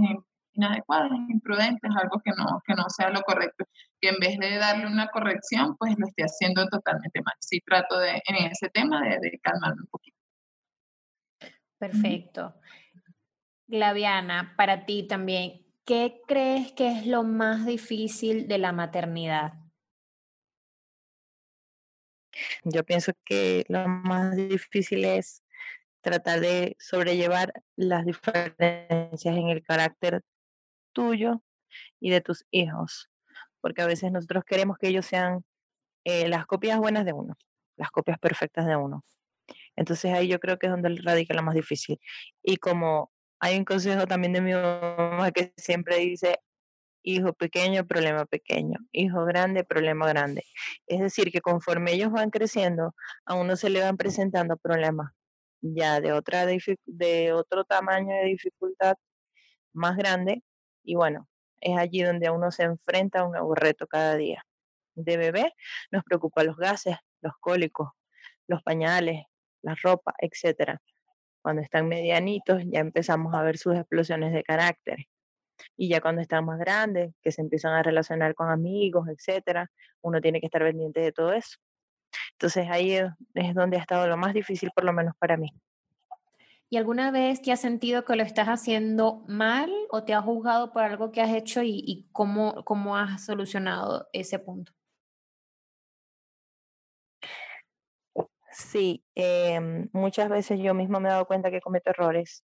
inadecuadas, 0.54 1.10
imprudentes, 1.28 1.90
algo 1.96 2.20
que 2.24 2.30
no, 2.36 2.62
que 2.66 2.74
no 2.74 2.88
sea 2.88 3.10
lo 3.10 3.20
correcto, 3.22 3.64
que 4.00 4.08
en 4.10 4.18
vez 4.18 4.38
de 4.38 4.56
darle 4.58 4.86
una 4.86 5.08
corrección, 5.08 5.76
pues 5.76 5.94
lo 5.98 6.06
esté 6.06 6.22
haciendo 6.24 6.66
totalmente 6.68 7.20
mal. 7.22 7.34
Sí 7.40 7.60
trato 7.60 7.98
de, 7.98 8.22
en 8.26 8.50
ese 8.50 8.68
tema 8.70 9.02
de, 9.02 9.18
de 9.20 9.38
calmarme 9.42 9.82
un 9.82 9.88
poquito. 9.88 10.16
Perfecto. 11.78 12.54
Glaviana, 13.66 14.54
para 14.56 14.86
ti 14.86 15.06
también, 15.06 15.66
¿qué 15.84 16.20
crees 16.26 16.72
que 16.72 16.92
es 16.92 17.06
lo 17.06 17.22
más 17.24 17.66
difícil 17.66 18.48
de 18.48 18.58
la 18.58 18.72
maternidad? 18.72 19.54
Yo 22.64 22.84
pienso 22.84 23.12
que 23.24 23.64
lo 23.68 23.86
más 23.88 24.36
difícil 24.36 25.04
es 25.04 25.42
tratar 26.00 26.40
de 26.40 26.76
sobrellevar 26.78 27.52
las 27.76 28.04
diferencias 28.04 29.36
en 29.36 29.48
el 29.48 29.62
carácter 29.62 30.22
tuyo 30.94 31.42
y 32.00 32.10
de 32.10 32.22
tus 32.22 32.46
hijos, 32.50 33.10
porque 33.60 33.82
a 33.82 33.86
veces 33.86 34.10
nosotros 34.12 34.44
queremos 34.44 34.78
que 34.78 34.88
ellos 34.88 35.06
sean 35.06 35.44
eh, 36.04 36.28
las 36.28 36.46
copias 36.46 36.78
buenas 36.78 37.04
de 37.04 37.12
uno, 37.12 37.36
las 37.76 37.90
copias 37.90 38.18
perfectas 38.18 38.66
de 38.66 38.76
uno. 38.76 39.04
Entonces 39.76 40.12
ahí 40.14 40.28
yo 40.28 40.40
creo 40.40 40.58
que 40.58 40.66
es 40.66 40.72
donde 40.72 41.00
radica 41.02 41.34
lo 41.34 41.42
más 41.42 41.54
difícil. 41.54 42.00
Y 42.42 42.56
como 42.56 43.12
hay 43.40 43.58
un 43.58 43.64
consejo 43.64 44.06
también 44.06 44.32
de 44.32 44.40
mi 44.40 44.52
mamá 44.52 45.30
que 45.32 45.52
siempre 45.56 45.98
dice, 45.98 46.38
hijo 47.02 47.34
pequeño, 47.34 47.86
problema 47.86 48.24
pequeño, 48.24 48.78
hijo 48.92 49.24
grande, 49.24 49.64
problema 49.64 50.08
grande. 50.08 50.44
Es 50.86 51.00
decir, 51.00 51.30
que 51.30 51.40
conforme 51.40 51.92
ellos 51.92 52.10
van 52.12 52.30
creciendo, 52.30 52.94
a 53.26 53.34
uno 53.34 53.56
se 53.56 53.70
le 53.70 53.80
van 53.80 53.96
presentando 53.96 54.56
problemas 54.56 55.12
ya 55.60 56.00
de, 56.00 56.12
otra 56.12 56.46
de 56.46 57.32
otro 57.32 57.64
tamaño 57.64 58.14
de 58.14 58.24
dificultad 58.26 58.96
más 59.72 59.96
grande 59.96 60.42
y 60.84 60.94
bueno, 60.94 61.28
es 61.60 61.76
allí 61.78 62.02
donde 62.02 62.30
uno 62.30 62.50
se 62.52 62.64
enfrenta 62.64 63.20
a 63.20 63.24
un 63.24 63.32
nuevo 63.32 63.54
reto 63.54 63.86
cada 63.86 64.16
día. 64.16 64.44
De 64.94 65.16
bebé 65.16 65.54
nos 65.90 66.04
preocupa 66.04 66.44
los 66.44 66.56
gases, 66.56 66.96
los 67.20 67.32
cólicos, 67.40 67.88
los 68.46 68.62
pañales, 68.62 69.24
la 69.62 69.74
ropa, 69.82 70.14
etcétera. 70.18 70.80
Cuando 71.42 71.62
están 71.62 71.88
medianitos 71.88 72.62
ya 72.66 72.80
empezamos 72.80 73.34
a 73.34 73.42
ver 73.42 73.58
sus 73.58 73.74
explosiones 73.76 74.32
de 74.32 74.44
carácter. 74.44 75.06
Y 75.76 75.88
ya 75.88 76.00
cuando 76.00 76.20
están 76.20 76.44
más 76.44 76.58
grandes, 76.58 77.14
que 77.22 77.32
se 77.32 77.40
empiezan 77.40 77.72
a 77.72 77.82
relacionar 77.82 78.34
con 78.34 78.50
amigos, 78.50 79.08
etcétera, 79.08 79.70
uno 80.02 80.20
tiene 80.20 80.40
que 80.40 80.46
estar 80.46 80.62
pendiente 80.62 81.00
de 81.00 81.12
todo 81.12 81.32
eso. 81.32 81.58
Entonces 82.32 82.68
ahí 82.70 82.92
es 82.92 83.54
donde 83.54 83.76
ha 83.78 83.80
estado 83.80 84.06
lo 84.06 84.16
más 84.16 84.34
difícil, 84.34 84.70
por 84.74 84.84
lo 84.84 84.92
menos 84.92 85.14
para 85.18 85.36
mí. 85.36 85.48
¿Y 86.70 86.76
alguna 86.76 87.10
vez 87.10 87.40
te 87.42 87.52
has 87.52 87.60
sentido 87.60 88.04
que 88.04 88.16
lo 88.16 88.22
estás 88.22 88.48
haciendo 88.48 89.24
mal 89.28 89.70
o 89.90 90.04
te 90.04 90.14
has 90.14 90.24
juzgado 90.24 90.72
por 90.72 90.82
algo 90.82 91.12
que 91.12 91.20
has 91.22 91.30
hecho 91.30 91.62
y, 91.62 92.08
cómo, 92.12 92.64
cómo 92.64 92.96
has 92.96 93.24
solucionado 93.24 94.08
ese 94.12 94.38
punto? 94.38 94.72
Sí, 98.52 99.04
em, 99.14 99.88
muchas 99.92 100.28
veces 100.28 100.60
yo 100.60 100.74
mismo 100.74 101.00
me 101.00 101.08
he 101.08 101.12
dado 101.12 101.26
cuenta 101.26 101.50
que 101.50 101.60
cometo 101.60 101.90
errores, 101.90 102.44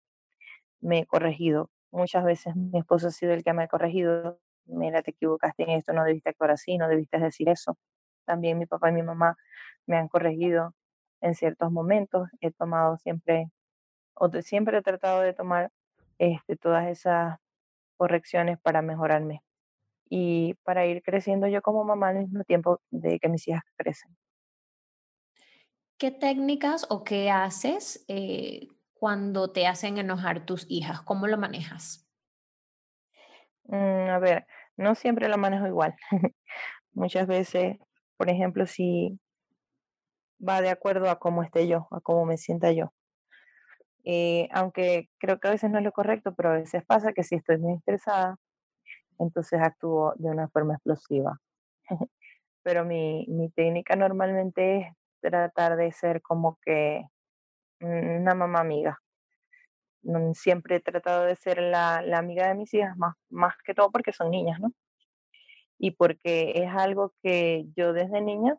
me 0.81 1.01
he 1.01 1.07
corregido. 1.07 1.71
Muchas 1.93 2.25
veces 2.25 2.57
mi 2.57 2.79
esposo 2.81 3.09
ha 3.09 3.11
sido 3.13 3.35
el 3.35 3.45
que 3.45 3.53
me 3.55 3.65
ha 3.65 3.69
corregido. 3.69 4.41
Mira, 4.67 5.03
te 5.03 5.13
equivocaste 5.13 5.65
en 5.65 5.71
esto, 5.71 5.93
no 5.93 6.05
debiste 6.05 6.31
actuar 6.31 6.53
así, 6.53 6.79
no 6.79 6.89
debiste 6.89 7.19
decir 7.19 7.49
eso. 7.49 7.79
También 8.27 8.59
mi 8.59 8.67
papá 8.67 8.91
y 8.91 8.93
mi 8.95 9.03
mamá 9.03 9.37
me 9.87 9.97
han 9.99 10.09
corregido 10.09 10.75
en 11.23 11.35
ciertos 11.35 11.73
momentos. 11.73 12.29
He 12.41 12.53
tomado 12.53 12.97
siempre 12.99 13.49
o 14.15 14.31
siempre 14.43 14.79
he 14.79 14.83
tratado 14.83 15.21
de 15.21 15.35
tomar 15.35 15.71
este, 16.19 16.57
todas 16.57 16.89
esas 16.89 17.39
correcciones 17.97 18.59
para 18.61 18.83
mejorarme 18.83 19.43
y 20.09 20.55
para 20.63 20.87
ir 20.87 21.03
creciendo 21.03 21.47
yo 21.49 21.63
como 21.63 21.85
mamá 21.85 22.11
al 22.11 22.19
mismo 22.19 22.45
tiempo 22.45 22.81
de 22.91 23.19
que 23.19 23.29
mis 23.29 23.49
hijas 23.49 23.63
crecen. 23.77 24.17
¿Qué 25.99 26.11
técnicas 26.11 26.87
o 26.91 27.05
qué 27.05 27.31
haces 27.31 28.05
eh, 28.09 28.69
cuando 28.95 29.53
te 29.53 29.67
hacen 29.67 29.99
enojar 29.99 30.45
tus 30.45 30.67
hijas? 30.69 31.03
¿Cómo 31.03 31.29
lo 31.29 31.39
manejas? 31.39 32.09
Mm, 33.65 34.11
a 34.11 34.19
ver, 34.19 34.47
no 34.77 34.95
siempre 34.95 35.29
lo 35.29 35.39
manejo 35.39 35.67
igual. 35.67 35.95
Muchas 36.93 37.27
veces, 37.27 37.79
por 38.17 38.29
ejemplo, 38.29 38.67
si 38.67 39.19
va 40.47 40.61
de 40.61 40.71
acuerdo 40.71 41.09
a 41.09 41.19
cómo 41.19 41.43
esté 41.43 41.69
yo, 41.69 41.89
a 41.91 42.01
cómo 42.01 42.27
me 42.27 42.37
sienta 42.37 42.73
yo. 42.73 42.93
Eh, 44.05 44.49
aunque 44.53 45.09
creo 45.19 45.39
que 45.39 45.49
a 45.49 45.53
veces 45.53 45.71
no 45.71 45.79
es 45.79 45.85
lo 45.85 45.93
correcto, 45.93 46.35
pero 46.35 46.51
a 46.51 46.55
veces 46.55 46.85
pasa 46.85 47.13
que 47.13 47.23
si 47.23 47.37
estoy 47.37 47.59
muy 47.59 47.75
estresada, 47.75 48.37
entonces 49.19 49.61
actúo 49.61 50.15
de 50.17 50.31
una 50.31 50.49
forma 50.49 50.75
explosiva. 50.75 51.41
pero 52.63 52.85
mi, 52.85 53.27
mi 53.29 53.51
técnica 53.51 53.97
normalmente 53.97 54.79
es 54.79 54.97
tratar 55.21 55.77
de 55.77 55.93
ser 55.93 56.23
como 56.23 56.59
que 56.65 57.05
una 57.81 58.35
mamá 58.35 58.61
amiga. 58.61 59.01
Mm, 60.03 60.33
siempre 60.35 60.77
he 60.77 60.81
tratado 60.81 61.25
de 61.25 61.37
ser 61.37 61.59
la, 61.63 62.03
la 62.03 62.19
amiga 62.19 62.49
de 62.49 62.55
mis 62.55 62.75
hijas, 62.75 62.97
más, 62.97 63.15
más 63.31 63.55
que 63.65 63.75
todo 63.75 63.91
porque 63.91 64.13
son 64.13 64.31
niñas, 64.31 64.61
¿no? 64.61 64.73
Y 65.79 65.93
porque 65.93 66.53
es 66.57 66.71
algo 66.75 67.13
que 67.23 67.67
yo 67.77 67.93
desde 67.93 68.21
niña 68.21 68.57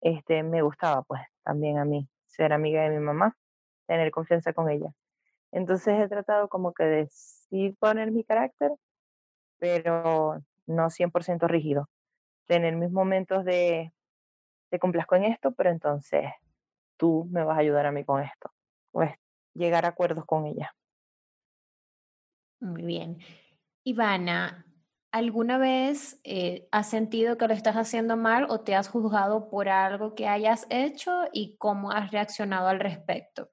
este, 0.00 0.42
me 0.42 0.62
gustaba, 0.62 1.02
pues, 1.02 1.22
también 1.44 1.78
a 1.78 1.84
mí, 1.84 2.08
ser 2.26 2.52
amiga 2.52 2.82
de 2.82 2.90
mi 2.90 3.00
mamá 3.00 3.36
tener 3.88 4.12
confianza 4.12 4.52
con 4.52 4.70
ella. 4.70 4.92
Entonces 5.50 5.98
he 5.98 6.08
tratado 6.08 6.48
como 6.48 6.72
que 6.72 6.84
de 6.84 7.08
sí 7.10 7.74
poner 7.80 8.12
mi 8.12 8.22
carácter, 8.22 8.70
pero 9.58 10.40
no 10.66 10.90
100% 10.90 11.48
rígido. 11.48 11.88
Tener 12.46 12.76
mis 12.76 12.92
momentos 12.92 13.44
de, 13.44 13.92
te 14.70 14.78
complazco 14.78 15.16
en 15.16 15.24
esto, 15.24 15.52
pero 15.52 15.70
entonces 15.70 16.30
tú 16.96 17.26
me 17.30 17.44
vas 17.44 17.56
a 17.56 17.60
ayudar 17.60 17.86
a 17.86 17.92
mí 17.92 18.04
con 18.04 18.22
esto. 18.22 18.52
Pues 18.92 19.12
llegar 19.54 19.86
a 19.86 19.88
acuerdos 19.88 20.24
con 20.26 20.46
ella. 20.46 20.74
Muy 22.60 22.82
bien. 22.82 23.18
Ivana, 23.84 24.66
¿alguna 25.12 25.56
vez 25.58 26.20
eh, 26.24 26.68
has 26.72 26.90
sentido 26.90 27.38
que 27.38 27.48
lo 27.48 27.54
estás 27.54 27.76
haciendo 27.76 28.16
mal 28.16 28.46
o 28.50 28.60
te 28.60 28.74
has 28.74 28.88
juzgado 28.88 29.48
por 29.48 29.68
algo 29.68 30.14
que 30.14 30.28
hayas 30.28 30.66
hecho 30.68 31.28
y 31.32 31.56
cómo 31.56 31.92
has 31.92 32.10
reaccionado 32.10 32.68
al 32.68 32.80
respecto? 32.80 33.50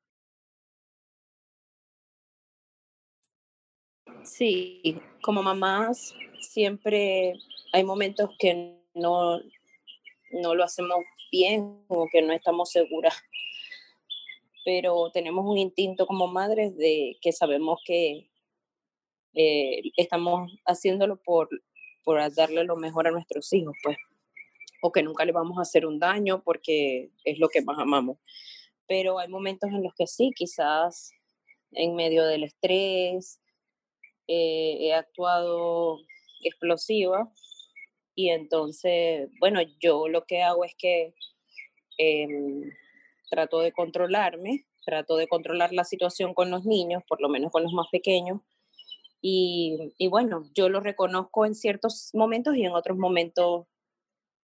Sí, 4.26 5.00
como 5.22 5.44
mamás 5.44 6.16
siempre 6.40 7.34
hay 7.74 7.84
momentos 7.84 8.32
que 8.40 8.76
no, 8.96 9.40
no 10.32 10.56
lo 10.56 10.64
hacemos 10.64 10.98
bien 11.32 11.84
o 11.88 12.08
que 12.12 12.24
no 12.24 12.34
estamos 12.34 12.72
seguras, 12.72 13.16
pero 14.64 15.12
tenemos 15.12 15.46
un 15.46 15.60
instinto 15.60 16.08
como 16.08 16.28
madres 16.28 16.76
de 16.76 17.18
que 17.22 17.32
sabemos 17.32 17.80
que 17.86 18.28
eh, 19.36 19.92
estamos 19.96 20.52
haciéndolo 20.66 21.18
por, 21.18 21.48
por 22.04 22.20
darle 22.34 22.64
lo 22.64 22.78
mejor 22.78 23.08
a 23.08 23.12
nuestros 23.12 23.54
hijos, 23.54 23.76
pues, 23.84 23.98
o 24.82 24.92
que 24.92 25.04
nunca 25.04 25.24
le 25.24 25.34
vamos 25.34 25.60
a 25.60 25.62
hacer 25.62 25.86
un 25.86 26.00
daño 26.00 26.42
porque 26.44 27.12
es 27.26 27.38
lo 27.38 27.48
que 27.50 27.62
más 27.62 27.78
amamos. 27.78 28.18
Pero 28.88 29.20
hay 29.20 29.28
momentos 29.28 29.70
en 29.70 29.84
los 29.84 29.94
que 29.94 30.08
sí, 30.08 30.32
quizás 30.36 31.12
en 31.74 31.96
medio 31.96 32.26
del 32.26 32.44
estrés, 32.44 33.40
eh, 34.28 34.78
he 34.80 34.94
actuado 34.94 36.00
explosiva 36.42 37.32
y 38.16 38.30
entonces, 38.30 39.30
bueno, 39.40 39.60
yo 39.82 40.08
lo 40.08 40.26
que 40.26 40.42
hago 40.42 40.64
es 40.64 40.74
que 40.78 41.14
em, 41.98 42.72
trato 43.30 43.60
de 43.60 43.74
controlarme, 43.74 44.66
trato 44.86 45.18
de 45.18 45.28
controlar 45.28 45.74
la 45.74 45.84
situación 45.84 46.34
con 46.34 46.50
los 46.50 46.66
niños, 46.66 47.04
por 47.08 47.22
lo 47.22 47.28
menos 47.28 47.52
con 47.52 47.64
los 47.64 47.74
más 47.74 47.88
pequeños. 47.92 48.40
Y, 49.22 49.94
y 49.98 50.08
bueno, 50.08 50.50
yo 50.54 50.70
lo 50.70 50.80
reconozco 50.80 51.46
en 51.46 51.56
ciertos 51.56 52.12
momentos 52.14 52.56
y 52.56 52.64
en 52.64 52.72
otros 52.72 52.98
momentos 52.98 53.66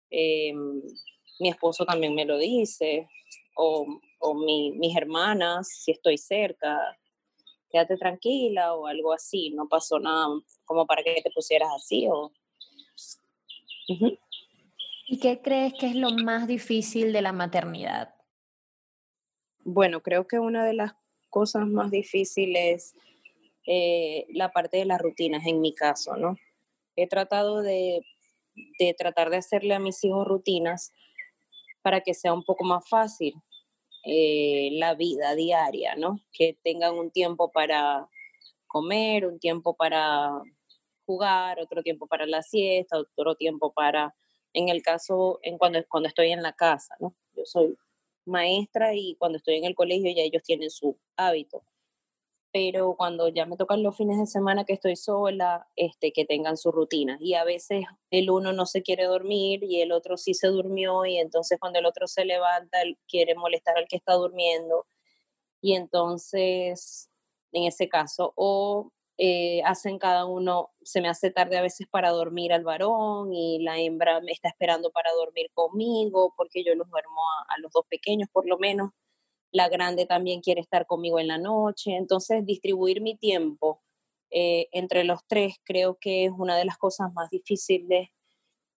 em, 0.09 0.81
mi 1.39 1.49
esposo 1.49 1.85
también 1.85 2.13
me 2.13 2.25
lo 2.25 2.37
dice, 2.37 3.07
o, 3.55 3.85
o 4.19 4.33
mi, 4.35 4.71
mis 4.71 4.95
hermanas, 4.95 5.69
si 5.69 5.91
estoy 5.91 6.17
cerca, 6.17 6.77
quédate 7.71 7.97
tranquila 7.97 8.73
o 8.75 8.87
algo 8.87 9.13
así, 9.13 9.49
no 9.51 9.67
pasó 9.67 9.99
nada 9.99 10.27
como 10.65 10.85
para 10.85 11.03
que 11.03 11.21
te 11.21 11.31
pusieras 11.31 11.69
así 11.75 12.07
o... 12.07 12.31
¿Y 15.07 15.19
qué 15.19 15.41
crees 15.41 15.73
que 15.73 15.87
es 15.87 15.95
lo 15.95 16.11
más 16.11 16.47
difícil 16.47 17.11
de 17.11 17.21
la 17.21 17.33
maternidad? 17.33 18.15
Bueno, 19.63 20.01
creo 20.01 20.27
que 20.27 20.39
una 20.39 20.65
de 20.65 20.73
las 20.73 20.93
cosas 21.29 21.67
más 21.67 21.91
difíciles 21.91 22.93
es 22.93 22.95
eh, 23.67 24.25
la 24.29 24.51
parte 24.51 24.77
de 24.77 24.85
las 24.85 25.01
rutinas, 25.01 25.45
en 25.45 25.61
mi 25.61 25.73
caso, 25.73 26.15
¿no? 26.15 26.37
He 26.95 27.07
tratado 27.07 27.61
de, 27.61 28.01
de 28.79 28.93
tratar 28.93 29.29
de 29.29 29.37
hacerle 29.37 29.73
a 29.73 29.79
mis 29.79 30.03
hijos 30.03 30.27
rutinas 30.27 30.93
para 31.81 32.01
que 32.01 32.13
sea 32.13 32.33
un 32.33 32.43
poco 32.43 32.63
más 32.63 32.87
fácil, 32.87 33.35
eh, 34.03 34.69
la 34.73 34.95
vida 34.95 35.35
diaria, 35.35 35.95
¿no? 35.95 36.19
Que 36.31 36.57
tengan 36.63 36.95
un 36.95 37.11
tiempo 37.11 37.51
para 37.51 38.07
comer, 38.67 39.25
un 39.25 39.39
tiempo 39.39 39.75
para 39.75 40.41
jugar, 41.05 41.59
otro 41.59 41.83
tiempo 41.83 42.07
para 42.07 42.25
la 42.25 42.41
siesta, 42.41 42.97
otro 42.99 43.35
tiempo 43.35 43.73
para, 43.73 44.15
en 44.53 44.69
el 44.69 44.81
caso, 44.81 45.39
en 45.43 45.57
cuando, 45.57 45.79
cuando 45.89 46.09
estoy 46.09 46.31
en 46.31 46.41
la 46.43 46.53
casa, 46.53 46.95
¿no? 46.99 47.15
Yo 47.35 47.45
soy 47.45 47.77
maestra 48.25 48.93
y 48.95 49.15
cuando 49.15 49.37
estoy 49.37 49.55
en 49.55 49.65
el 49.65 49.75
colegio 49.75 50.11
ya 50.15 50.23
ellos 50.23 50.43
tienen 50.43 50.69
su 50.69 50.97
hábito 51.17 51.63
pero 52.51 52.95
cuando 52.97 53.29
ya 53.29 53.45
me 53.45 53.57
tocan 53.57 53.83
los 53.83 53.95
fines 53.95 54.17
de 54.19 54.25
semana 54.25 54.65
que 54.65 54.73
estoy 54.73 54.95
sola, 54.95 55.67
este, 55.75 56.11
que 56.11 56.25
tengan 56.25 56.57
su 56.57 56.71
rutina. 56.71 57.17
Y 57.21 57.35
a 57.35 57.43
veces 57.43 57.85
el 58.11 58.29
uno 58.29 58.53
no 58.53 58.65
se 58.65 58.81
quiere 58.83 59.05
dormir 59.05 59.63
y 59.63 59.81
el 59.81 59.91
otro 59.91 60.17
sí 60.17 60.33
se 60.33 60.47
durmió 60.47 61.05
y 61.05 61.17
entonces 61.17 61.59
cuando 61.59 61.79
el 61.79 61.85
otro 61.85 62.07
se 62.07 62.25
levanta, 62.25 62.79
quiere 63.07 63.35
molestar 63.35 63.77
al 63.77 63.87
que 63.87 63.97
está 63.97 64.13
durmiendo. 64.13 64.85
Y 65.61 65.75
entonces, 65.75 67.09
en 67.53 67.65
ese 67.65 67.89
caso, 67.89 68.33
o 68.35 68.91
eh, 69.17 69.61
hacen 69.65 69.99
cada 69.99 70.25
uno, 70.25 70.71
se 70.81 71.01
me 71.01 71.09
hace 71.09 71.31
tarde 71.31 71.57
a 71.57 71.61
veces 71.61 71.87
para 71.89 72.09
dormir 72.11 72.53
al 72.53 72.63
varón 72.63 73.33
y 73.33 73.59
la 73.63 73.79
hembra 73.79 74.19
me 74.21 74.31
está 74.31 74.49
esperando 74.49 74.91
para 74.91 75.11
dormir 75.13 75.51
conmigo 75.53 76.33
porque 76.37 76.63
yo 76.63 76.75
los 76.75 76.89
duermo 76.89 77.21
a 77.47 77.59
los 77.61 77.71
dos 77.71 77.85
pequeños 77.87 78.29
por 78.31 78.47
lo 78.47 78.57
menos 78.57 78.91
la 79.51 79.69
grande 79.69 80.05
también 80.05 80.41
quiere 80.41 80.61
estar 80.61 80.85
conmigo 80.85 81.19
en 81.19 81.27
la 81.27 81.37
noche, 81.37 81.95
entonces 81.95 82.45
distribuir 82.45 83.01
mi 83.01 83.17
tiempo 83.17 83.81
eh, 84.31 84.69
entre 84.71 85.03
los 85.03 85.19
tres 85.27 85.55
creo 85.63 85.97
que 85.99 86.25
es 86.25 86.31
una 86.31 86.55
de 86.55 86.65
las 86.65 86.77
cosas 86.77 87.11
más 87.13 87.29
difíciles 87.29 88.09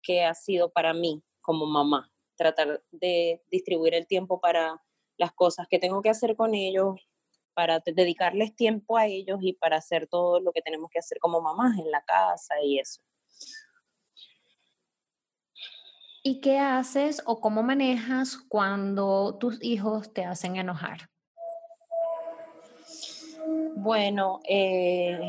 que 0.02 0.24
ha 0.24 0.34
sido 0.34 0.72
para 0.72 0.94
mí 0.94 1.24
como 1.42 1.66
mamá, 1.68 2.12
tratar 2.36 2.84
de 2.92 3.44
distribuir 3.52 3.94
el 3.94 4.08
tiempo 4.08 4.42
para 4.42 4.82
las 5.18 5.32
cosas 5.34 5.68
que 5.70 5.80
tengo 5.80 6.02
que 6.02 6.10
hacer 6.10 6.36
con 6.36 6.56
ellos, 6.56 6.96
para 7.54 7.80
dedicarles 7.80 8.56
tiempo 8.56 8.98
a 8.98 9.06
ellos 9.06 9.40
y 9.42 9.54
para 9.54 9.78
hacer 9.78 10.08
todo 10.08 10.40
lo 10.40 10.52
que 10.52 10.62
tenemos 10.62 10.90
que 10.90 11.00
hacer 11.00 11.20
como 11.20 11.40
mamás 11.42 11.78
en 11.78 11.92
la 11.92 12.04
casa 12.04 12.56
y 12.64 12.80
eso. 12.80 13.02
¿Y 16.26 16.40
qué 16.40 16.58
haces 16.58 17.22
o 17.26 17.42
cómo 17.42 17.64
manejas 17.64 18.38
cuando 18.38 19.38
tus 19.40 19.62
hijos 19.62 20.14
te 20.14 20.24
hacen 20.24 20.56
enojar? 20.56 21.10
Bueno, 23.76 24.40
eh, 24.48 25.20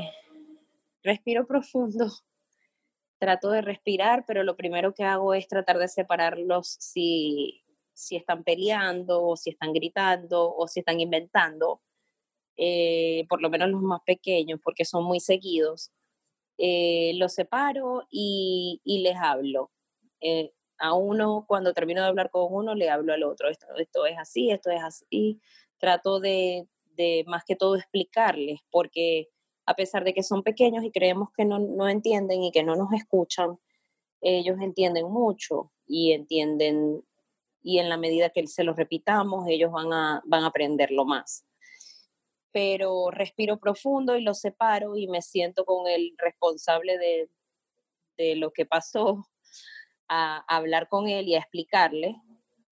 respiro 1.02 1.48
profundo. 1.48 2.06
Trato 3.18 3.50
de 3.50 3.62
respirar, 3.62 4.24
pero 4.24 4.44
lo 4.44 4.56
primero 4.56 4.94
que 4.94 5.02
hago 5.02 5.34
es 5.34 5.48
tratar 5.48 5.78
de 5.78 5.88
separarlos 5.88 6.76
si, 6.78 7.64
si 7.92 8.14
están 8.14 8.44
peleando 8.44 9.20
o 9.24 9.36
si 9.36 9.50
están 9.50 9.72
gritando 9.72 10.54
o 10.54 10.68
si 10.68 10.78
están 10.78 11.00
inventando. 11.00 11.82
Eh, 12.56 13.26
por 13.28 13.42
lo 13.42 13.50
menos 13.50 13.68
los 13.70 13.82
más 13.82 14.02
pequeños, 14.06 14.60
porque 14.62 14.84
son 14.84 15.02
muy 15.02 15.18
seguidos. 15.18 15.90
Eh, 16.56 17.14
los 17.16 17.34
separo 17.34 18.06
y, 18.12 18.80
y 18.84 19.00
les 19.00 19.16
hablo 19.16 19.72
a 20.84 20.92
uno, 20.92 21.46
cuando 21.48 21.72
termino 21.72 22.02
de 22.02 22.08
hablar 22.08 22.30
con 22.30 22.52
uno, 22.52 22.74
le 22.74 22.90
hablo 22.90 23.14
al 23.14 23.22
otro, 23.22 23.48
esto, 23.48 24.04
es 24.04 24.18
así, 24.18 24.50
esto 24.50 24.70
es 24.70 24.82
así. 24.82 25.40
Trato 25.78 26.20
de, 26.20 26.68
de, 26.94 27.24
más 27.26 27.42
que 27.46 27.56
todo 27.56 27.76
explicarles, 27.76 28.60
porque 28.70 29.30
a 29.64 29.74
pesar 29.74 30.04
de 30.04 30.12
que 30.12 30.22
son 30.22 30.42
pequeños 30.42 30.84
y 30.84 30.90
creemos 30.90 31.30
que 31.34 31.46
no, 31.46 31.58
no 31.58 31.88
entienden 31.88 32.42
y 32.42 32.52
que 32.52 32.62
no 32.62 32.76
nos 32.76 32.92
escuchan, 32.92 33.58
ellos 34.20 34.58
entienden 34.60 35.10
mucho 35.10 35.72
y 35.86 36.12
entienden, 36.12 37.02
y 37.62 37.78
en 37.78 37.88
la 37.88 37.96
medida 37.96 38.28
que 38.28 38.46
se 38.46 38.62
los 38.62 38.76
repitamos, 38.76 39.48
ellos 39.48 39.72
van 39.72 39.90
a, 39.90 40.22
van 40.26 40.44
a 40.44 40.48
aprenderlo 40.48 41.06
más. 41.06 41.46
Pero 42.52 43.10
respiro 43.10 43.58
profundo 43.58 44.18
y 44.18 44.22
los 44.22 44.38
separo 44.38 44.98
y 44.98 45.08
me 45.08 45.22
siento 45.22 45.64
con 45.64 45.88
el 45.88 46.14
responsable 46.18 46.98
de, 46.98 47.30
de 48.18 48.36
lo 48.36 48.52
que 48.52 48.66
pasó 48.66 49.26
a, 50.08 50.44
hablar 50.48 50.88
con 50.88 51.08
él 51.08 51.28
y 51.28 51.34
a 51.34 51.38
explicarle, 51.38 52.20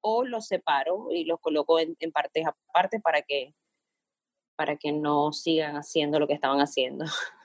o 0.01 0.25
los 0.25 0.47
separo 0.47 1.09
y 1.11 1.25
los 1.25 1.41
coloco 1.41 1.79
en, 1.79 1.97
partes 2.13 2.47
aparte 2.47 3.01
para 3.01 3.23
que, 3.23 3.55
para 4.57 4.77
que 4.77 4.93
no 4.93 5.33
sigan 5.33 5.77
haciendo 5.77 6.19
lo 6.19 6.27
que 6.27 6.35
estaban 6.35 6.61
haciendo. 6.61 7.07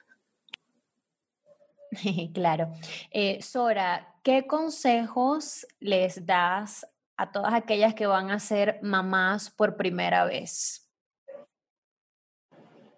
Claro. 2.34 2.74
Eh, 3.12 3.42
Sora, 3.42 4.14
¿qué 4.22 4.46
consejos 4.46 5.66
les 5.80 6.26
das 6.26 6.86
a 7.16 7.32
todas 7.32 7.54
aquellas 7.54 7.96
que 7.96 8.06
van 8.06 8.30
a 8.30 8.40
ser 8.40 8.78
mamás 8.84 9.50
por 9.50 9.78
primera 9.78 10.26
vez? 10.26 10.88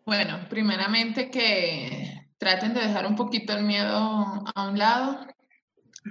Bueno, 0.06 0.40
primeramente 0.50 1.30
que 1.30 2.20
traten 2.40 2.74
de 2.74 2.82
dejar 2.82 3.06
un 3.06 3.16
poquito 3.16 3.54
el 3.54 3.64
miedo 3.64 4.44
a 4.56 4.68
un 4.68 4.78
lado, 4.78 5.28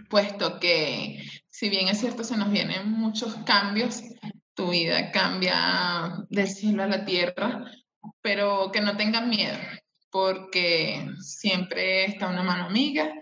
puesto 0.08 0.58
que 0.58 1.22
si 1.48 1.68
bien 1.68 1.88
es 1.88 1.98
cierto 1.98 2.24
se 2.24 2.36
nos 2.36 2.50
vienen 2.50 2.90
muchos 2.90 3.34
cambios, 3.44 4.02
tu 4.54 4.70
vida 4.70 5.10
cambia 5.12 6.24
del 6.28 6.48
cielo 6.48 6.82
a 6.82 6.88
la 6.88 7.04
tierra, 7.04 7.64
pero 8.20 8.70
que 8.72 8.80
no 8.80 8.96
tengan 8.96 9.28
miedo, 9.28 9.56
porque 10.10 11.06
siempre 11.20 12.04
está 12.06 12.28
una 12.28 12.42
mano 12.42 12.64
amiga, 12.66 13.12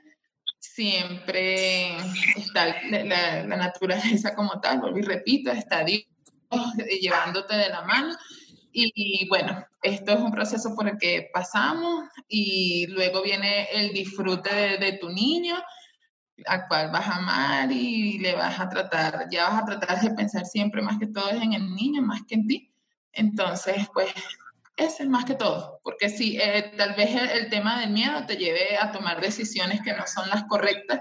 siempre 0.59 1.97
está 2.37 2.77
la, 2.91 3.45
naturaleza 3.45 4.35
como 4.35 4.61
tal, 4.61 4.81
vuelvo 4.81 4.99
y 4.99 5.03
repito, 5.03 5.51
está 5.51 5.85
Dios 5.85 6.05
llevándote 7.01 7.57
de 7.57 7.69
la 7.69 7.83
mano. 7.83 8.15
Y, 8.79 9.27
bueno, 9.31 9.65
esto 9.83 10.13
es 10.13 10.21
un 10.21 10.33
proceso 10.33 10.75
por 10.75 10.87
el 10.87 10.99
que 10.99 11.31
pasamos 11.33 12.05
y 12.29 12.87
luego 12.89 13.23
viene 13.23 13.69
el 13.73 13.91
disfrute 13.95 14.77
de 14.79 14.99
tu 14.99 15.09
niño 15.09 15.57
a 16.45 16.67
cual 16.69 16.91
vas 16.91 17.07
a 17.07 17.17
amar 17.17 17.73
y 17.73 18.19
le 18.19 18.35
vas 18.35 18.61
a 18.61 18.69
tratar, 18.69 19.29
ya 19.31 19.49
vas 19.49 19.63
a 19.63 19.67
tratar 19.67 20.01
de 20.01 20.11
pensar 20.11 20.45
siempre 20.45 20.83
más 20.83 20.99
que 20.99 21.07
todo 21.07 21.31
en 21.31 21.55
el 21.55 21.75
niño, 21.75 22.03
más 22.03 22.23
que 22.29 22.35
en 22.35 22.47
ti. 22.47 22.71
Entonces, 23.13 23.89
pues, 23.95 24.11
ese 24.77 25.05
es 25.05 25.09
más 25.09 25.25
que 25.25 25.35
todo, 25.35 25.81
porque 25.83 26.11
si 26.11 26.39
eh, 26.39 26.73
tal 26.77 26.95
vez 26.95 27.15
el, 27.15 27.49
tema 27.49 27.81
del 27.81 27.91
miedo 27.91 28.27
te 28.27 28.37
lleve 28.37 28.77
a 28.77 28.93
tomar 28.93 29.21
decisiones 29.21 29.81
que 29.81 29.95
no 29.95 30.07
son 30.07 30.29
las 30.29 30.45
correctas 30.45 31.01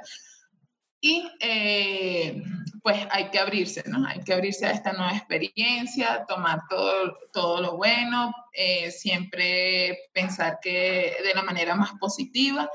y 1.01 1.29
eh, 1.41 2.41
pues 2.81 3.05
hay 3.11 3.29
que 3.31 3.39
abrirse, 3.39 3.83
¿no? 3.87 4.07
Hay 4.07 4.21
que 4.21 4.33
abrirse 4.33 4.65
a 4.65 4.71
esta 4.71 4.93
nueva 4.93 5.11
experiencia, 5.11 6.25
tomar 6.25 6.61
todo, 6.69 7.17
todo 7.33 7.61
lo 7.61 7.75
bueno, 7.75 8.33
eh, 8.53 8.91
siempre 8.91 10.09
pensar 10.13 10.59
que 10.61 11.17
de 11.21 11.33
la 11.35 11.43
manera 11.43 11.75
más 11.75 11.91
positiva 11.99 12.69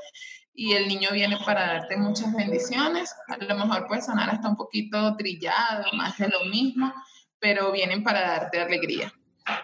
y 0.61 0.73
el 0.73 0.87
niño 0.87 1.09
viene 1.11 1.39
para 1.43 1.65
darte 1.65 1.97
muchas 1.97 2.35
bendiciones. 2.35 3.15
A 3.27 3.37
lo 3.37 3.55
mejor 3.55 3.87
puede 3.87 4.03
sonar 4.03 4.29
hasta 4.29 4.47
un 4.47 4.55
poquito 4.55 5.15
trillado, 5.17 5.85
más 5.93 6.19
de 6.19 6.29
lo 6.29 6.45
mismo, 6.51 6.93
pero 7.39 7.71
vienen 7.71 8.03
para 8.03 8.21
darte 8.21 8.61
alegría, 8.61 9.11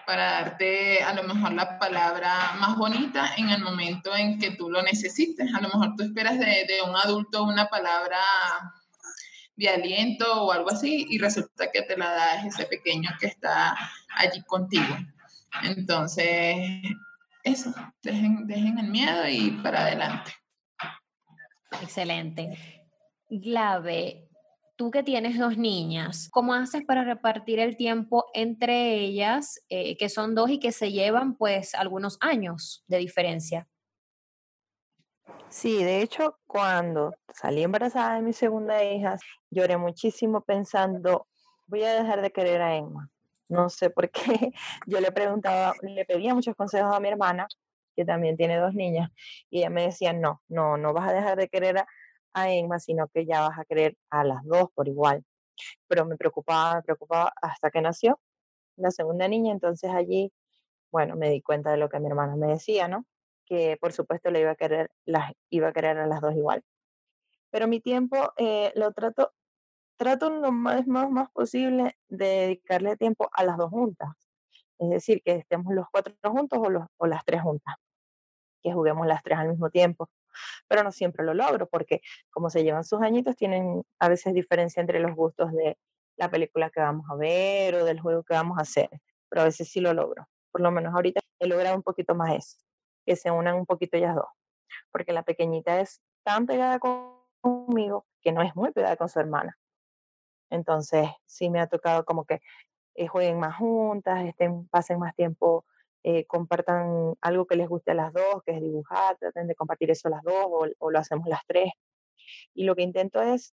para 0.04 0.32
darte 0.32 1.00
a 1.04 1.14
lo 1.14 1.22
mejor 1.22 1.52
la 1.52 1.78
palabra 1.78 2.54
más 2.58 2.76
bonita 2.76 3.30
en 3.36 3.48
el 3.48 3.62
momento 3.62 4.16
en 4.16 4.40
que 4.40 4.50
tú 4.56 4.70
lo 4.70 4.82
necesites. 4.82 5.54
A 5.54 5.60
lo 5.60 5.68
mejor 5.68 5.94
tú 5.96 6.02
esperas 6.02 6.36
de, 6.36 6.66
de 6.66 6.82
un 6.84 6.96
adulto 6.96 7.44
una 7.44 7.68
palabra 7.68 8.18
de 9.54 9.68
aliento 9.68 10.46
o 10.46 10.50
algo 10.50 10.70
así 10.70 11.06
y 11.08 11.18
resulta 11.18 11.70
que 11.70 11.82
te 11.82 11.96
la 11.96 12.10
da 12.10 12.44
ese 12.44 12.66
pequeño 12.66 13.10
que 13.20 13.28
está 13.28 13.76
allí 14.16 14.42
contigo. 14.42 14.96
Entonces, 15.62 16.56
eso, 17.44 17.72
dejen, 18.02 18.48
dejen 18.48 18.80
el 18.80 18.88
miedo 18.88 19.28
y 19.28 19.52
para 19.62 19.82
adelante. 19.82 20.32
Excelente. 21.82 22.58
Glave, 23.28 24.28
tú 24.76 24.90
que 24.90 25.02
tienes 25.02 25.38
dos 25.38 25.58
niñas, 25.58 26.28
¿cómo 26.30 26.54
haces 26.54 26.84
para 26.84 27.04
repartir 27.04 27.58
el 27.58 27.76
tiempo 27.76 28.26
entre 28.32 28.94
ellas, 28.94 29.60
eh, 29.68 29.96
que 29.96 30.08
son 30.08 30.34
dos 30.34 30.50
y 30.50 30.60
que 30.60 30.72
se 30.72 30.92
llevan 30.92 31.36
pues 31.36 31.74
algunos 31.74 32.16
años 32.20 32.84
de 32.86 32.98
diferencia? 32.98 33.68
Sí, 35.48 35.82
de 35.82 36.02
hecho, 36.02 36.38
cuando 36.46 37.14
salí 37.34 37.62
embarazada 37.62 38.16
de 38.16 38.22
mi 38.22 38.32
segunda 38.32 38.84
hija, 38.84 39.16
lloré 39.50 39.76
muchísimo 39.76 40.42
pensando, 40.42 41.26
voy 41.66 41.82
a 41.84 41.94
dejar 41.94 42.22
de 42.22 42.30
querer 42.30 42.60
a 42.60 42.76
Emma. 42.76 43.10
No 43.48 43.70
sé 43.70 43.90
por 43.90 44.10
qué. 44.10 44.22
Yo 44.86 45.00
le 45.00 45.10
preguntaba, 45.10 45.74
le 45.82 46.04
pedía 46.04 46.34
muchos 46.34 46.54
consejos 46.54 46.94
a 46.94 47.00
mi 47.00 47.08
hermana 47.08 47.48
que 47.98 48.04
también 48.04 48.36
tiene 48.36 48.58
dos 48.58 48.74
niñas, 48.74 49.10
y 49.50 49.58
ella 49.58 49.70
me 49.70 49.82
decía, 49.82 50.12
no, 50.12 50.40
no, 50.46 50.76
no 50.76 50.92
vas 50.92 51.08
a 51.08 51.12
dejar 51.12 51.36
de 51.36 51.48
querer 51.48 51.78
a, 52.32 52.52
Emma, 52.52 52.78
sino 52.78 53.08
que 53.08 53.26
ya 53.26 53.40
vas 53.40 53.58
a 53.58 53.64
querer 53.64 53.96
a 54.10 54.22
las 54.22 54.44
dos 54.44 54.68
por 54.72 54.86
igual. 54.86 55.24
Pero 55.88 56.06
me 56.06 56.16
preocupaba, 56.16 56.76
me 56.76 56.82
preocupaba 56.82 57.32
hasta 57.42 57.72
que 57.72 57.80
nació 57.80 58.20
la 58.76 58.92
segunda 58.92 59.26
niña, 59.26 59.52
entonces 59.52 59.90
allí, 59.90 60.32
bueno, 60.92 61.16
me 61.16 61.30
di 61.30 61.42
cuenta 61.42 61.72
de 61.72 61.78
lo 61.78 61.88
que 61.88 61.98
mi 61.98 62.06
hermana 62.06 62.36
me 62.36 62.46
decía, 62.46 62.86
¿no? 62.86 63.04
Que 63.46 63.76
por 63.80 63.92
supuesto 63.92 64.30
le 64.30 64.42
iba 64.42 64.52
a 64.52 64.56
querer, 64.56 64.90
las, 65.04 65.32
iba 65.50 65.68
a 65.68 65.72
querer 65.72 65.98
a 65.98 66.06
las 66.06 66.20
dos 66.20 66.36
igual. 66.36 66.62
Pero 67.50 67.66
mi 67.66 67.80
tiempo 67.80 68.32
eh, 68.36 68.72
lo 68.76 68.92
trato, 68.92 69.32
trato 69.96 70.30
lo 70.30 70.52
más, 70.52 70.86
más, 70.86 71.30
posible 71.32 71.98
de 72.08 72.26
dedicarle 72.26 72.96
tiempo 72.96 73.28
a 73.32 73.42
las 73.44 73.56
dos 73.56 73.70
juntas. 73.70 74.10
Es 74.78 74.90
decir, 74.90 75.22
que 75.24 75.32
estemos 75.34 75.74
los 75.74 75.86
cuatro 75.90 76.14
juntos 76.22 76.60
o 76.98 77.06
las 77.08 77.24
tres 77.24 77.42
juntas 77.42 77.74
que 78.62 78.72
juguemos 78.72 79.06
las 79.06 79.22
tres 79.22 79.38
al 79.38 79.48
mismo 79.48 79.70
tiempo. 79.70 80.10
Pero 80.68 80.82
no 80.84 80.92
siempre 80.92 81.24
lo 81.24 81.34
logro 81.34 81.66
porque 81.68 82.00
como 82.30 82.50
se 82.50 82.62
llevan 82.62 82.84
sus 82.84 83.00
añitos, 83.02 83.36
tienen 83.36 83.82
a 83.98 84.08
veces 84.08 84.34
diferencia 84.34 84.80
entre 84.80 85.00
los 85.00 85.14
gustos 85.14 85.52
de 85.52 85.78
la 86.16 86.30
película 86.30 86.70
que 86.70 86.80
vamos 86.80 87.06
a 87.10 87.16
ver 87.16 87.74
o 87.76 87.84
del 87.84 88.00
juego 88.00 88.22
que 88.24 88.34
vamos 88.34 88.58
a 88.58 88.62
hacer. 88.62 88.88
Pero 89.28 89.42
a 89.42 89.44
veces 89.44 89.68
sí 89.68 89.80
lo 89.80 89.92
logro. 89.94 90.28
Por 90.50 90.60
lo 90.60 90.70
menos 90.70 90.94
ahorita 90.94 91.20
he 91.38 91.46
logrado 91.46 91.76
un 91.76 91.82
poquito 91.82 92.14
más 92.14 92.34
eso, 92.34 92.58
que 93.06 93.16
se 93.16 93.30
unan 93.30 93.56
un 93.56 93.66
poquito 93.66 93.96
ellas 93.96 94.14
dos. 94.14 94.28
Porque 94.90 95.12
la 95.12 95.22
pequeñita 95.22 95.80
es 95.80 96.00
tan 96.24 96.46
pegada 96.46 96.78
conmigo 96.78 98.06
que 98.20 98.32
no 98.32 98.42
es 98.42 98.54
muy 98.56 98.72
pegada 98.72 98.96
con 98.96 99.08
su 99.08 99.20
hermana. 99.20 99.58
Entonces 100.50 101.08
sí 101.26 101.50
me 101.50 101.60
ha 101.60 101.66
tocado 101.66 102.04
como 102.04 102.24
que 102.24 102.40
eh, 102.94 103.06
jueguen 103.06 103.38
más 103.38 103.56
juntas, 103.56 104.24
estén, 104.24 104.66
pasen 104.68 104.98
más 104.98 105.14
tiempo 105.14 105.64
eh, 106.10 106.24
compartan 106.24 107.12
algo 107.20 107.46
que 107.46 107.54
les 107.54 107.68
guste 107.68 107.90
a 107.90 107.94
las 107.94 108.14
dos, 108.14 108.42
que 108.46 108.52
es 108.52 108.62
dibujar, 108.62 109.18
traten 109.18 109.46
de 109.46 109.54
compartir 109.54 109.90
eso 109.90 110.08
las 110.08 110.22
dos 110.22 110.46
o, 110.78 110.90
lo 110.90 110.98
hacemos 110.98 111.28
las 111.28 111.42
tres. 111.46 111.70
Y 112.54 112.64
lo 112.64 112.74
que 112.74 112.82
intento 112.82 113.20
es, 113.20 113.54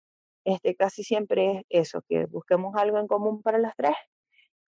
este, 0.45 0.75
casi 0.75 1.03
siempre 1.03 1.51
es 1.51 1.65
eso, 1.69 2.01
que 2.09 2.25
busquemos 2.25 2.75
algo 2.75 2.97
en 2.97 3.05
común 3.05 3.43
para 3.43 3.59
las 3.59 3.75
tres, 3.75 3.93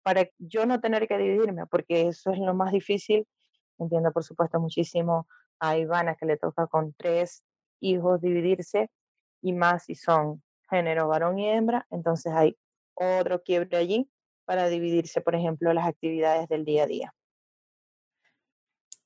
para 0.02 0.28
yo 0.38 0.66
no 0.66 0.80
tener 0.80 1.06
que 1.06 1.18
dividirme, 1.18 1.66
porque 1.66 2.08
eso 2.08 2.32
es 2.32 2.40
lo 2.40 2.52
más 2.52 2.72
difícil. 2.72 3.28
Entiendo, 3.78 4.10
por 4.10 4.24
supuesto, 4.24 4.58
muchísimo 4.58 5.28
a 5.60 5.78
Ivana 5.78 6.16
que 6.16 6.26
le 6.26 6.36
toca 6.36 6.66
con 6.66 6.94
tres 6.94 7.44
hijos 7.78 8.20
dividirse 8.20 8.90
y 9.40 9.52
más 9.52 9.84
si 9.84 9.94
son 9.94 10.42
género 10.68 11.06
varón 11.06 11.38
y 11.38 11.48
hembra, 11.48 11.86
entonces 11.90 12.32
hay 12.34 12.58
otro 12.94 13.40
quiebre 13.44 13.76
allí 13.76 14.10
para 14.46 14.68
dividirse, 14.68 15.20
por 15.20 15.36
ejemplo, 15.36 15.72
las 15.72 15.86
actividades 15.86 16.48
del 16.48 16.64
día 16.64 16.82
a 16.82 16.86
día. 16.88 17.14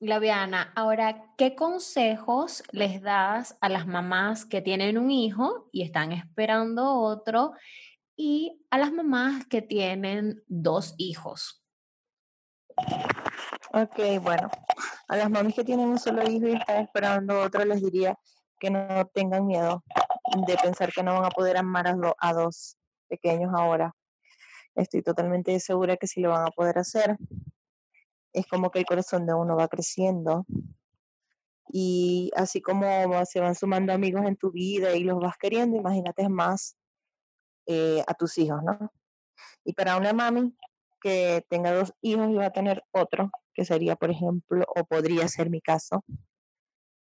Glaviana, 0.03 0.73
ahora, 0.75 1.33
¿qué 1.37 1.55
consejos 1.55 2.61
les 2.73 3.01
das 3.01 3.57
a 3.61 3.69
las 3.69 3.87
mamás 3.87 4.45
que 4.45 4.61
tienen 4.61 4.97
un 4.97 5.09
hijo 5.09 5.69
y 5.71 5.81
están 5.81 6.11
esperando 6.11 6.99
otro 6.99 7.53
y 8.17 8.61
a 8.69 8.79
las 8.79 8.91
mamás 8.91 9.45
que 9.45 9.61
tienen 9.61 10.43
dos 10.47 10.93
hijos? 10.97 11.63
Ok, 13.71 13.97
bueno, 14.21 14.49
a 15.07 15.15
las 15.15 15.29
mamás 15.29 15.53
que 15.53 15.63
tienen 15.63 15.87
un 15.87 15.97
solo 15.97 16.29
hijo 16.29 16.47
y 16.47 16.55
están 16.55 16.81
esperando 16.81 17.41
otro 17.41 17.63
les 17.63 17.81
diría 17.81 18.19
que 18.59 18.69
no 18.69 19.05
tengan 19.13 19.47
miedo 19.47 19.85
de 20.45 20.57
pensar 20.57 20.91
que 20.91 21.01
no 21.01 21.13
van 21.13 21.25
a 21.25 21.29
poder 21.29 21.55
amar 21.55 21.87
a, 22.19 22.33
dos 22.33 22.75
pequeños 23.07 23.53
ahora. 23.55 23.95
Estoy 24.75 25.01
totalmente 25.01 25.57
segura 25.61 25.95
que 25.95 26.07
sí 26.07 26.19
lo 26.19 26.31
van 26.31 26.47
a 26.47 26.51
poder 26.51 26.77
hacer. 26.77 27.15
Es 28.33 28.47
como 28.47 28.71
que 28.71 28.79
el 28.79 28.85
corazón 28.85 29.25
de 29.25 29.33
uno 29.33 29.55
va 29.55 29.67
creciendo 29.67 30.45
y 31.71 32.31
así 32.35 32.61
como 32.61 33.25
se 33.25 33.39
van 33.39 33.55
sumando 33.55 33.93
amigos 33.93 34.25
en 34.25 34.35
tu 34.35 34.51
vida 34.51 34.95
y 34.95 35.03
los 35.03 35.19
vas 35.19 35.37
queriendo, 35.37 35.77
imagínate 35.77 36.29
más 36.29 36.75
eh, 37.65 38.03
a 38.05 38.13
tus 38.13 38.37
hijos, 38.37 38.61
¿no? 38.63 38.91
Y 39.63 39.73
para 39.73 39.97
una 39.97 40.13
mami 40.13 40.55
que 41.01 41.45
tenga 41.49 41.73
dos 41.73 41.93
hijos 42.01 42.29
y 42.29 42.35
va 42.35 42.47
a 42.47 42.53
tener 42.53 42.83
otro, 42.91 43.31
que 43.53 43.65
sería, 43.65 43.95
por 43.95 44.11
ejemplo, 44.11 44.65
o 44.67 44.85
podría 44.85 45.27
ser 45.27 45.49
mi 45.49 45.61
caso, 45.61 46.03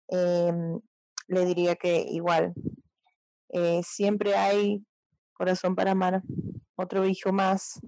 em, 0.08 0.80
le 1.28 1.46
diría 1.46 1.76
que 1.76 2.02
igual, 2.10 2.54
eh, 3.50 3.82
siempre 3.84 4.36
hay 4.36 4.86
corazón 5.34 5.76
para 5.76 5.92
amar 5.92 6.22
otro 6.76 7.06
hijo 7.06 7.32
más 7.32 7.80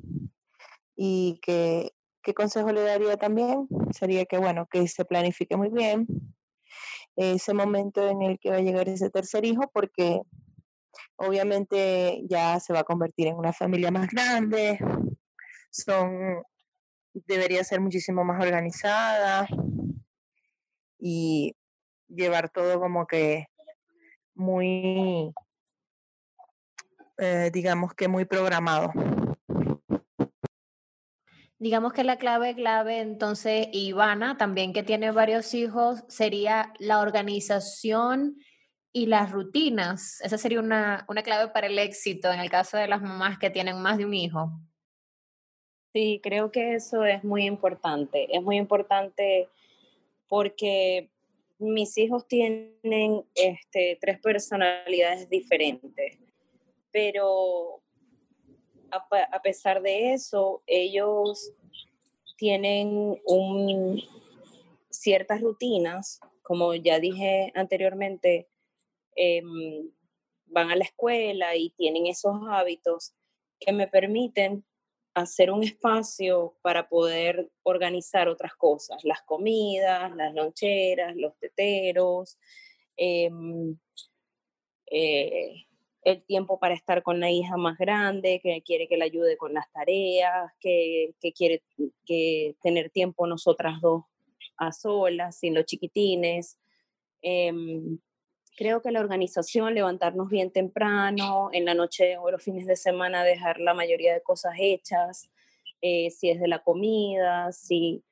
y 0.95 1.39
que 1.41 1.91
qué 2.21 2.33
consejo 2.33 2.71
le 2.71 2.81
daría 2.81 3.17
también 3.17 3.67
sería 3.91 4.25
que 4.25 4.37
bueno 4.37 4.67
que 4.69 4.87
se 4.87 5.05
planifique 5.05 5.57
muy 5.57 5.69
bien 5.69 6.07
ese 7.15 7.53
momento 7.53 8.07
en 8.07 8.21
el 8.21 8.39
que 8.39 8.49
va 8.49 8.57
a 8.57 8.61
llegar 8.61 8.87
ese 8.89 9.09
tercer 9.09 9.45
hijo 9.45 9.69
porque 9.73 10.21
obviamente 11.15 12.21
ya 12.29 12.59
se 12.59 12.73
va 12.73 12.79
a 12.79 12.83
convertir 12.83 13.27
en 13.27 13.35
una 13.35 13.53
familia 13.53 13.91
más 13.91 14.09
grande 14.09 14.79
son 15.69 16.43
debería 17.13 17.63
ser 17.63 17.81
muchísimo 17.81 18.23
más 18.23 18.41
organizada 18.41 19.47
y 20.99 21.55
llevar 22.07 22.49
todo 22.49 22.79
como 22.79 23.07
que 23.07 23.47
muy 24.35 25.33
eh, 27.23 27.51
digamos 27.53 27.93
que 27.93 28.07
muy 28.07 28.25
programado. 28.25 28.91
Digamos 31.61 31.93
que 31.93 32.03
la 32.03 32.17
clave 32.17 32.55
clave, 32.55 32.99
entonces, 33.01 33.67
Ivana, 33.71 34.35
también 34.35 34.73
que 34.73 34.81
tiene 34.81 35.11
varios 35.11 35.53
hijos, 35.53 36.03
sería 36.07 36.73
la 36.79 37.01
organización 37.01 38.37
y 38.91 39.05
las 39.05 39.31
rutinas. 39.31 40.19
Esa 40.21 40.39
sería 40.39 40.59
una, 40.59 41.05
una 41.07 41.21
clave 41.21 41.51
para 41.51 41.67
el 41.67 41.77
éxito 41.77 42.33
en 42.33 42.39
el 42.39 42.49
caso 42.49 42.77
de 42.77 42.87
las 42.87 43.03
mamás 43.03 43.37
que 43.37 43.51
tienen 43.51 43.79
más 43.79 43.99
de 43.99 44.05
un 44.05 44.15
hijo. 44.15 44.49
Sí, 45.93 46.19
creo 46.23 46.51
que 46.51 46.73
eso 46.73 47.05
es 47.05 47.23
muy 47.23 47.45
importante. 47.45 48.35
Es 48.35 48.41
muy 48.41 48.57
importante 48.57 49.47
porque 50.27 51.11
mis 51.59 51.95
hijos 51.99 52.27
tienen 52.27 53.23
este, 53.35 53.99
tres 54.01 54.19
personalidades 54.19 55.29
diferentes 55.29 56.17
pero 56.91 57.80
a, 58.91 59.41
pesar 59.41 59.81
de 59.81 60.13
eso, 60.13 60.63
ellos 60.67 61.53
tienen 62.37 63.21
ciertas 64.89 65.41
rutinas, 65.41 66.19
como 66.41 66.73
ya 66.75 66.99
dije 66.99 67.51
anteriormente, 67.55 68.49
em, 69.15 69.91
van 70.45 70.71
a 70.71 70.75
la 70.75 70.83
escuela 70.83 71.55
y 71.55 71.69
tienen 71.71 72.07
esos 72.07 72.35
hábitos 72.49 73.13
que 73.59 73.71
me 73.71 73.87
permiten 73.87 74.65
hacer 75.13 75.51
un 75.51 75.63
espacio 75.63 76.57
para 76.61 76.87
poder 76.87 77.51
organizar 77.63 78.27
otras 78.27 78.55
cosas, 78.55 79.03
las 79.03 79.21
comidas, 79.23 80.15
las 80.15 80.33
loncheras, 80.33 81.15
los 81.15 81.37
teteros, 81.37 82.37
em, 82.97 83.77
eh, 84.89 85.65
el 86.03 86.23
tiempo 86.23 86.59
para 86.59 86.73
estar 86.73 87.03
con 87.03 87.19
la 87.19 87.29
hija 87.29 87.57
más 87.57 87.77
grande, 87.77 88.39
que 88.41 88.61
quiere 88.63 88.87
que 88.87 88.97
la 88.97 89.05
ayude 89.05 89.37
con 89.37 89.53
las 89.53 89.71
tareas, 89.71 90.51
que, 90.59 91.13
quiere 91.35 91.61
que 92.05 92.55
tener 92.61 92.89
tiempo 92.89 93.27
nosotras 93.27 93.79
dos 93.81 94.03
a 94.57 94.71
solas, 94.71 95.37
sin 95.37 95.53
los 95.53 95.65
chiquitines. 95.65 96.57
Em, 97.21 97.99
creo 98.57 98.81
que 98.81 98.91
la 98.91 98.99
organización, 98.99 99.73
levantarnos 99.75 100.29
bien 100.29 100.51
temprano, 100.51 101.49
en 101.53 101.65
la 101.65 101.73
noche 101.73 102.17
o 102.17 102.31
los 102.31 102.43
fines 102.43 102.65
de 102.65 102.75
semana 102.75 103.23
dejar 103.23 103.59
la 103.59 103.73
mayoría 103.73 104.13
de 104.13 104.21
cosas 104.21 104.53
hechas, 104.59 105.29
eh, 105.81 106.09
si 106.11 106.29
es 106.29 106.39
de 106.39 106.47
la 106.47 106.63
comida, 106.63 107.51
si 107.51 108.03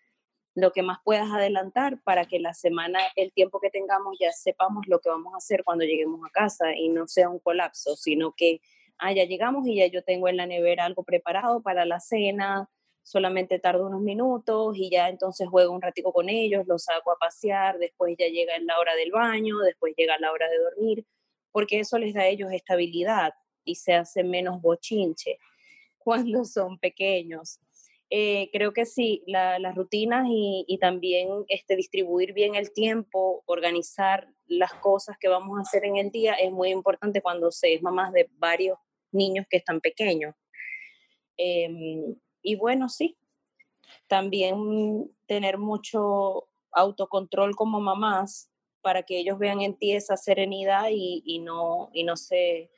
lo 0.60 0.72
que 0.72 0.84
más 0.84 1.00
puedas 1.04 1.32
adelantar 1.32 2.02
para 2.04 2.26
que 2.26 2.40
la 2.40 2.54
semana, 2.54 3.00
el 3.16 3.32
tiempo 3.32 3.60
que 3.60 3.70
tengamos, 3.70 4.18
ya 4.20 4.32
sepamos 4.32 4.88
lo 4.88 5.00
que 5.00 5.10
vamos 5.10 5.34
a 5.34 5.38
hacer 5.38 5.64
cuando 5.64 5.86
lleguemos 5.86 6.22
a 6.26 6.32
casa 6.32 6.76
y 6.76 6.90
no 6.90 7.08
sea 7.08 7.30
un 7.30 7.40
colapso, 7.40 7.96
sino 7.96 8.34
que, 8.36 8.62
ah, 8.98 9.12
ya 9.12 9.26
llegamos 9.26 9.68
y 9.68 9.76
ya 9.76 9.88
yo 9.88 10.04
tengo 10.04 10.28
en 10.28 10.38
la 10.38 10.46
nevera 10.46 10.86
algo 10.86 11.04
preparado 11.04 11.62
para 11.62 11.86
la 11.86 12.00
cena, 12.00 12.70
solamente 13.04 13.60
tardo 13.60 13.88
unos 13.88 14.02
minutos 14.02 14.78
y 14.78 14.90
ya 14.92 15.10
entonces 15.10 15.48
juego 15.48 15.74
un 15.74 15.82
ratico 15.82 16.14
con 16.14 16.30
ellos, 16.30 16.68
los 16.68 16.84
saco 16.84 17.12
a 17.12 17.18
pasear, 17.18 17.80
después 17.80 18.16
ya 18.18 18.28
llega 18.28 18.54
la 18.60 18.78
hora 18.80 18.96
del 18.96 19.12
baño, 19.12 19.58
después 19.60 19.94
llega 19.98 20.20
la 20.20 20.32
hora 20.32 20.48
de 20.48 20.58
dormir, 20.60 21.06
porque 21.52 21.80
eso 21.80 21.98
les 21.98 22.14
da 22.14 22.22
a 22.22 22.28
ellos 22.28 22.52
estabilidad 22.52 23.34
y 23.64 23.76
se 23.76 23.94
hace 23.94 24.24
menos 24.24 24.62
bochinche 24.62 25.40
cuando 25.98 26.46
son 26.46 26.78
pequeños. 26.78 27.60
Eh, 28.12 28.50
creo 28.52 28.74
que 28.74 28.86
sí, 28.86 29.24
las 29.28 29.76
rutinas 29.76 30.28
y, 30.30 30.78
también 30.82 31.46
este, 31.48 31.76
distribuir 31.76 32.34
bien 32.34 32.56
el 32.56 32.74
tiempo, 32.74 33.44
organizar 33.46 34.28
las 34.48 34.74
cosas 34.74 35.16
que 35.20 35.28
vamos 35.28 35.58
a 35.58 35.62
hacer 35.62 35.86
en 35.86 35.98
el 35.98 36.10
día 36.10 36.34
es 36.34 36.52
muy 36.52 36.70
importante 36.70 37.22
cuando 37.22 37.52
se 37.52 37.74
es 37.74 37.84
mamás 37.84 38.12
de 38.14 38.28
varios 38.38 38.80
niños 39.12 39.46
que 39.48 39.58
están 39.58 39.80
pequeños. 39.80 40.34
Em, 41.38 42.16
y 42.42 42.56
bueno, 42.56 42.90
sí, 42.90 43.16
también 44.08 45.12
tener 45.28 45.60
mucho 45.60 46.50
autocontrol 46.72 47.56
como 47.56 47.80
mamás 47.80 48.52
para 48.82 49.04
que 49.04 49.20
ellos 49.20 49.38
vean 49.38 49.62
en 49.62 49.78
ti 49.78 49.94
esa 49.94 50.18
serenidad 50.18 50.88
y, 50.92 51.40
no, 51.40 51.90
y 51.94 52.04
no, 52.04 52.18
se, 52.18 52.72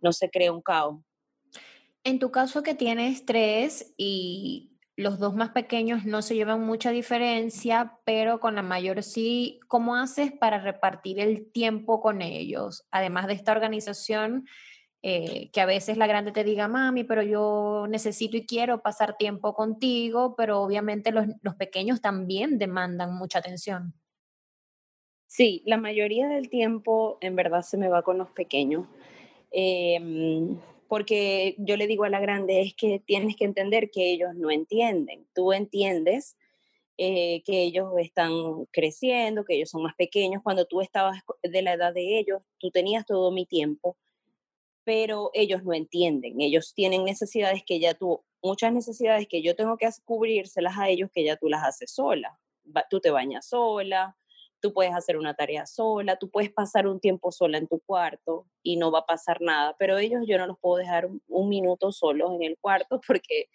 no 0.00 0.12
se 0.12 0.30
cree 0.30 0.50
un 0.50 0.62
caos. 0.62 1.00
En 2.04 2.18
tu 2.18 2.30
caso 2.30 2.62
que 2.62 2.74
tienes 2.74 3.26
tres 3.26 3.94
y 3.96 4.70
los 4.96 5.18
dos 5.18 5.34
más 5.34 5.50
pequeños 5.50 6.04
no 6.04 6.22
se 6.22 6.34
llevan 6.34 6.64
mucha 6.64 6.90
diferencia, 6.90 7.98
pero 8.04 8.40
con 8.40 8.54
la 8.54 8.62
mayor 8.62 9.02
sí, 9.02 9.60
¿cómo 9.68 9.96
haces 9.96 10.32
para 10.32 10.60
repartir 10.60 11.20
el 11.20 11.50
tiempo 11.50 12.00
con 12.00 12.22
ellos? 12.22 12.86
Además 12.90 13.26
de 13.26 13.34
esta 13.34 13.52
organización, 13.52 14.46
eh, 15.02 15.50
que 15.52 15.62
a 15.62 15.66
veces 15.66 15.96
la 15.96 16.06
grande 16.06 16.32
te 16.32 16.44
diga, 16.44 16.68
mami, 16.68 17.04
pero 17.04 17.22
yo 17.22 17.86
necesito 17.88 18.36
y 18.36 18.44
quiero 18.44 18.82
pasar 18.82 19.16
tiempo 19.16 19.54
contigo, 19.54 20.34
pero 20.36 20.60
obviamente 20.60 21.12
los, 21.12 21.54
pequeños 21.58 22.02
también 22.02 22.58
demandan 22.58 23.14
mucha 23.14 23.38
atención. 23.38 23.94
Sí, 25.26 25.62
la 25.64 25.78
mayoría 25.78 26.28
del 26.28 26.50
tiempo 26.50 27.16
en 27.22 27.36
verdad 27.36 27.62
se 27.62 27.78
me 27.78 27.88
va 27.88 28.02
con 28.02 28.18
los 28.18 28.30
pequeños. 28.30 28.86
Em, 29.50 30.58
porque 30.90 31.54
yo 31.58 31.76
le 31.76 31.86
digo 31.86 32.02
a 32.02 32.08
la 32.08 32.18
grande, 32.18 32.62
es 32.62 32.74
que 32.74 32.98
tienes 32.98 33.36
que 33.36 33.44
entender 33.44 33.92
que 33.92 34.10
ellos 34.10 34.34
no 34.34 34.50
entienden. 34.50 35.24
Tú 35.32 35.52
entiendes 35.52 36.36
eh, 36.98 37.44
que 37.44 37.62
ellos 37.62 37.92
están 37.98 38.32
creciendo, 38.72 39.44
que 39.44 39.54
ellos 39.54 39.70
son 39.70 39.84
más 39.84 39.94
pequeños. 39.94 40.42
Cuando 40.42 40.64
tú 40.64 40.80
estabas 40.80 41.22
de 41.44 41.62
la 41.62 41.74
edad 41.74 41.94
de 41.94 42.18
ellos, 42.18 42.42
tú 42.58 42.72
tenías 42.72 43.06
todo 43.06 43.30
mi 43.30 43.46
tiempo, 43.46 43.96
pero 44.82 45.30
ellos 45.32 45.62
no 45.62 45.74
entienden. 45.74 46.40
Ellos 46.40 46.74
tienen 46.74 47.04
necesidades 47.04 47.62
que 47.64 47.78
ya 47.78 47.94
tú, 47.94 48.24
muchas 48.42 48.72
necesidades 48.72 49.28
que 49.28 49.42
yo 49.42 49.54
tengo 49.54 49.76
que 49.76 49.88
cubrírselas 50.04 50.76
a 50.76 50.88
ellos 50.88 51.08
que 51.14 51.22
ya 51.22 51.36
tú 51.36 51.48
las 51.48 51.62
haces 51.62 51.92
sola. 51.92 52.36
Tú 52.90 52.98
te 52.98 53.10
bañas 53.10 53.46
sola, 53.46 54.16
tú 54.60 54.72
puedes 54.72 54.94
hacer 54.94 55.16
una 55.16 55.34
tarea 55.34 55.66
sola, 55.66 56.16
tú 56.16 56.30
puedes 56.30 56.52
pasar 56.52 56.86
un 56.86 57.00
tiempo 57.00 57.32
sola 57.32 57.58
en 57.58 57.66
tu 57.66 57.80
cuarto 57.80 58.46
y 58.62 58.76
no 58.76 58.90
va 58.90 59.00
a 59.00 59.06
pasar 59.06 59.40
nada, 59.40 59.74
pero 59.78 59.98
ellos 59.98 60.22
yo 60.26 60.38
no 60.38 60.46
los 60.46 60.58
puedo 60.58 60.76
dejar 60.76 61.08
un, 61.28 61.48
minuto 61.48 61.92
solos 61.92 62.32
en 62.34 62.42
el 62.42 62.58
cuarto 62.60 63.00
porque, 63.06 63.48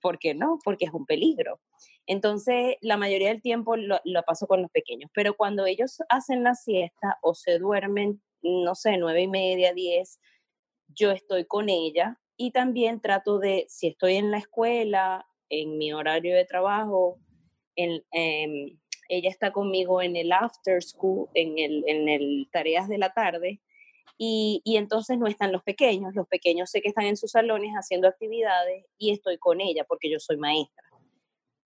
porque 0.00 0.34
no, 0.34 0.58
porque 0.64 0.86
es 0.86 0.92
un 0.92 1.06
peligro. 1.06 1.60
Entonces, 2.06 2.76
la 2.80 2.96
mayoría 2.96 3.28
del 3.28 3.42
tiempo 3.42 3.76
lo, 3.76 4.00
lo, 4.04 4.22
paso 4.22 4.46
con 4.46 4.62
los 4.62 4.70
pequeños, 4.70 5.10
pero 5.14 5.34
cuando 5.34 5.66
ellos 5.66 5.98
hacen 6.08 6.42
la 6.42 6.54
siesta 6.54 7.18
o 7.22 7.34
se 7.34 7.58
duermen, 7.58 8.20
no 8.42 8.74
sé, 8.74 8.96
nueve 8.96 9.22
y 9.22 9.28
media, 9.28 9.74
diez, 9.74 10.18
yo 10.88 11.10
estoy 11.12 11.44
con 11.44 11.68
ella 11.68 12.18
y 12.36 12.52
también 12.52 13.00
trato 13.00 13.38
de, 13.38 13.66
si 13.68 13.88
estoy 13.88 14.14
en 14.14 14.30
la 14.30 14.38
escuela, 14.38 15.26
en 15.50 15.76
mi 15.78 15.92
horario 15.92 16.34
de 16.34 16.44
trabajo, 16.44 17.18
en, 17.76 18.02
em, 18.12 18.78
ella 19.10 19.28
está 19.28 19.52
conmigo 19.52 20.00
en 20.00 20.16
el 20.16 20.32
after 20.32 20.82
school, 20.82 21.28
en 21.34 21.58
el, 21.58 21.84
en 21.86 22.08
el 22.08 22.48
tareas 22.50 22.88
de 22.88 22.98
la 22.98 23.12
tarde, 23.12 23.60
y, 24.16 24.60
y, 24.64 24.76
entonces 24.76 25.18
no 25.18 25.26
están 25.26 25.50
los 25.50 25.62
pequeños. 25.62 26.14
Los 26.14 26.28
pequeños 26.28 26.70
sé 26.70 26.82
que 26.82 26.88
están 26.88 27.06
en 27.06 27.16
sus 27.16 27.30
salones 27.30 27.72
haciendo 27.72 28.06
actividades 28.06 28.84
y 28.98 29.12
estoy 29.12 29.38
con 29.38 29.62
ella 29.62 29.84
porque 29.88 30.10
yo 30.10 30.20
soy 30.20 30.36
maestra. 30.36 30.84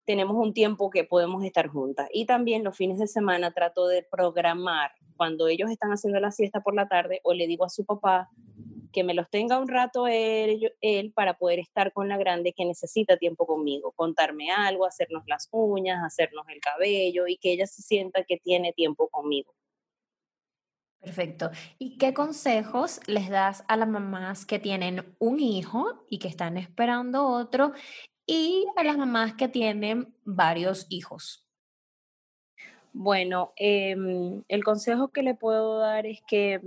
Tenemos 0.05 0.37
un 0.37 0.53
tiempo 0.53 0.89
que 0.89 1.03
podemos 1.03 1.43
estar 1.43 1.67
juntas. 1.67 2.07
Y 2.13 2.25
también 2.25 2.63
los 2.63 2.77
fines 2.77 2.97
de 2.97 3.07
semana 3.07 3.51
trato 3.51 3.87
de 3.87 4.03
programar 4.03 4.91
cuando 5.17 5.49
ellos 5.49 5.69
están 5.69 5.91
haciendo 5.91 6.19
la 6.21 6.31
siesta 6.31 6.61
por 6.61 6.75
la 6.75 6.87
tarde 6.87 7.19
o 7.23 7.33
le 7.33 7.45
digo 7.45 7.65
a 7.65 7.69
su 7.69 7.83
papá, 7.83 8.29
que 8.95 9.03
me 9.03 9.13
los 9.13 9.29
tenga 9.29 9.59
un 9.59 9.67
rato 9.67 10.07
él, 10.07 10.73
él 10.79 11.11
para 11.11 11.37
poder 11.37 11.59
estar 11.59 11.91
con 11.91 12.07
la 12.07 12.17
grande 12.17 12.53
que 12.53 12.63
necesita 12.63 13.17
tiempo 13.17 13.45
conmigo, 13.45 13.91
contarme 13.91 14.51
algo, 14.51 14.85
hacernos 14.85 15.23
las 15.27 15.49
uñas, 15.51 16.01
hacernos 16.01 16.47
el 16.47 16.61
cabello 16.61 17.27
y 17.27 17.35
que 17.35 17.51
ella 17.51 17.67
se 17.67 17.81
sienta 17.81 18.23
que 18.23 18.37
tiene 18.37 18.71
tiempo 18.71 19.09
conmigo. 19.09 19.53
Perfecto. 21.01 21.51
¿Y 21.77 21.97
qué 21.97 22.13
consejos 22.13 23.01
les 23.05 23.29
das 23.29 23.65
a 23.67 23.75
las 23.75 23.89
mamás 23.89 24.45
que 24.45 24.59
tienen 24.59 25.13
un 25.19 25.41
hijo 25.41 26.05
y 26.09 26.19
que 26.19 26.29
están 26.29 26.55
esperando 26.55 27.27
otro 27.27 27.73
y 28.25 28.65
a 28.77 28.83
las 28.85 28.97
mamás 28.97 29.33
que 29.33 29.49
tienen 29.49 30.15
varios 30.23 30.87
hijos? 30.89 31.45
Bueno, 32.93 33.51
eh, 33.57 33.93
el 34.47 34.63
consejo 34.63 35.09
que 35.09 35.21
le 35.21 35.35
puedo 35.35 35.79
dar 35.79 36.05
es 36.05 36.21
que 36.25 36.61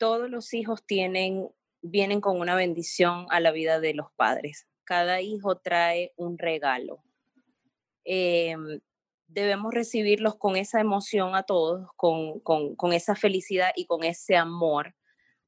todos 0.00 0.30
los 0.30 0.54
hijos 0.54 0.82
tienen, 0.86 1.50
vienen 1.82 2.22
con 2.22 2.40
una 2.40 2.54
bendición 2.54 3.26
a 3.28 3.38
la 3.38 3.50
vida 3.50 3.80
de 3.80 3.92
los 3.92 4.10
padres. 4.12 4.66
Cada 4.84 5.20
hijo 5.20 5.58
trae 5.58 6.14
un 6.16 6.38
regalo. 6.38 7.04
Em, 8.04 8.80
debemos 9.28 9.74
recibirlos 9.74 10.36
con 10.36 10.56
esa 10.56 10.80
emoción 10.80 11.34
a 11.34 11.42
todos, 11.42 11.86
con, 11.96 12.92
esa 12.94 13.14
felicidad 13.14 13.72
y 13.76 13.84
con 13.84 14.02
ese 14.02 14.36
amor, 14.36 14.94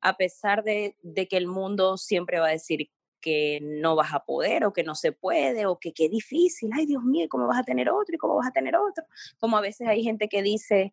a 0.03 0.19
pesar 0.19 0.63
de, 0.65 0.97
que 1.31 1.37
el 1.39 1.47
mundo 1.47 1.97
siempre 1.97 2.39
va 2.39 2.49
a 2.49 2.51
decir 2.51 2.91
que 3.23 3.59
no 3.63 3.97
vas 3.97 4.13
a 4.13 4.25
poder 4.27 4.67
o 4.67 4.75
que 4.75 4.85
no 4.85 4.95
se 4.95 5.13
puede 5.13 5.65
o 5.65 5.79
que 5.79 5.95
qué 5.95 6.11
difícil, 6.11 6.71
ay 6.75 6.85
Dios 6.85 7.03
mío, 7.05 7.27
¿cómo 7.31 7.47
vas 7.47 7.61
a 7.61 7.65
tener 7.65 7.89
otro 7.89 8.15
y 8.15 8.19
cómo 8.19 8.37
vas 8.37 8.49
a 8.49 8.53
tener 8.53 8.77
otro? 8.77 9.05
Como 9.39 9.57
a 9.57 9.63
veces 9.63 9.89
hay 9.89 10.03
gente 10.03 10.29
que 10.29 10.43
dice, 10.43 10.93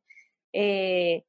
eh, 0.54 1.26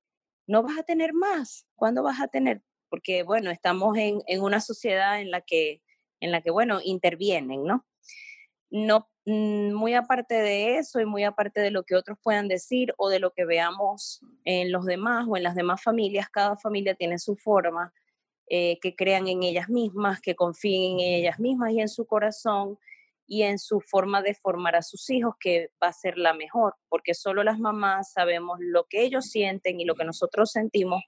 no 0.50 0.64
vas 0.64 0.76
a 0.80 0.82
tener 0.82 1.12
más, 1.12 1.64
¿cuándo 1.76 2.02
vas 2.02 2.20
a 2.20 2.26
tener? 2.26 2.60
Porque, 2.88 3.22
bueno, 3.22 3.52
estamos 3.52 3.96
en, 3.96 4.20
una 4.40 4.60
sociedad 4.60 5.20
en 5.20 5.30
la 5.30 5.42
que, 5.42 5.80
en 6.18 6.32
la 6.32 6.42
que, 6.42 6.50
bueno, 6.50 6.80
intervienen, 6.82 7.62
¿no? 7.62 7.86
No, 8.68 9.08
mm, 9.26 9.72
muy 9.72 9.94
aparte 9.94 10.34
de 10.34 10.78
eso 10.78 10.98
y 10.98 11.06
muy 11.06 11.22
aparte 11.22 11.60
de 11.60 11.70
lo 11.70 11.84
que 11.84 11.94
otros 11.94 12.18
puedan 12.20 12.48
decir 12.48 12.92
o 12.98 13.08
de 13.08 13.20
lo 13.20 13.32
que 13.32 13.44
veamos 13.44 14.22
en 14.44 14.72
los 14.72 14.86
demás 14.86 15.24
o 15.28 15.36
en 15.36 15.44
las 15.44 15.54
demás 15.54 15.84
familias, 15.84 16.28
cada 16.28 16.56
familia 16.56 16.96
tiene 16.96 17.20
su 17.20 17.36
forma, 17.36 17.94
eh, 18.48 18.80
que 18.82 18.96
crean 18.96 19.28
en 19.28 19.44
ellas 19.44 19.68
mismas, 19.68 20.20
que 20.20 20.34
confíen 20.34 20.98
en 20.98 21.14
ellas 21.14 21.38
mismas 21.38 21.70
y 21.70 21.80
en 21.80 21.88
su 21.88 22.06
corazón 22.06 22.76
y 23.32 23.44
en 23.44 23.60
su 23.60 23.80
forma 23.80 24.22
de 24.22 24.34
formar 24.34 24.74
a 24.74 24.82
sus 24.82 25.08
hijos, 25.08 25.36
que 25.38 25.70
va 25.80 25.86
a 25.86 25.92
ser 25.92 26.18
la 26.18 26.34
mejor, 26.34 26.74
porque 26.88 27.14
solo 27.14 27.44
las 27.44 27.60
mamás 27.60 28.10
sabemos 28.12 28.58
lo 28.60 28.86
que 28.90 29.04
ellos 29.04 29.26
sienten 29.26 29.78
y 29.78 29.84
lo 29.84 29.94
que 29.94 30.04
nosotros 30.04 30.50
sentimos 30.50 31.04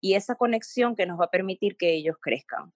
y 0.00 0.14
esa 0.14 0.36
conexión 0.36 0.96
que 0.96 1.04
nos 1.04 1.20
va 1.20 1.26
a 1.26 1.30
permitir 1.30 1.76
que 1.76 1.92
ellos 1.92 2.16
crezcan. 2.18 2.72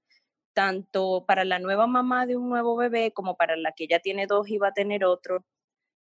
Tanto 0.53 1.25
para 1.27 1.47
la 1.47 1.59
nueva 1.59 1.87
mamá 1.87 2.27
de 2.27 2.37
un 2.37 2.51
nuevo 2.51 2.77
bebé 2.77 3.11
como 3.13 3.39
para 3.39 3.57
la 3.57 3.73
que 3.73 3.87
ya 3.89 4.01
tiene 4.01 4.27
dos 4.27 4.51
y 4.51 4.59
va 4.59 4.69
a 4.69 4.75
tener 4.75 5.07
otro, 5.07 5.47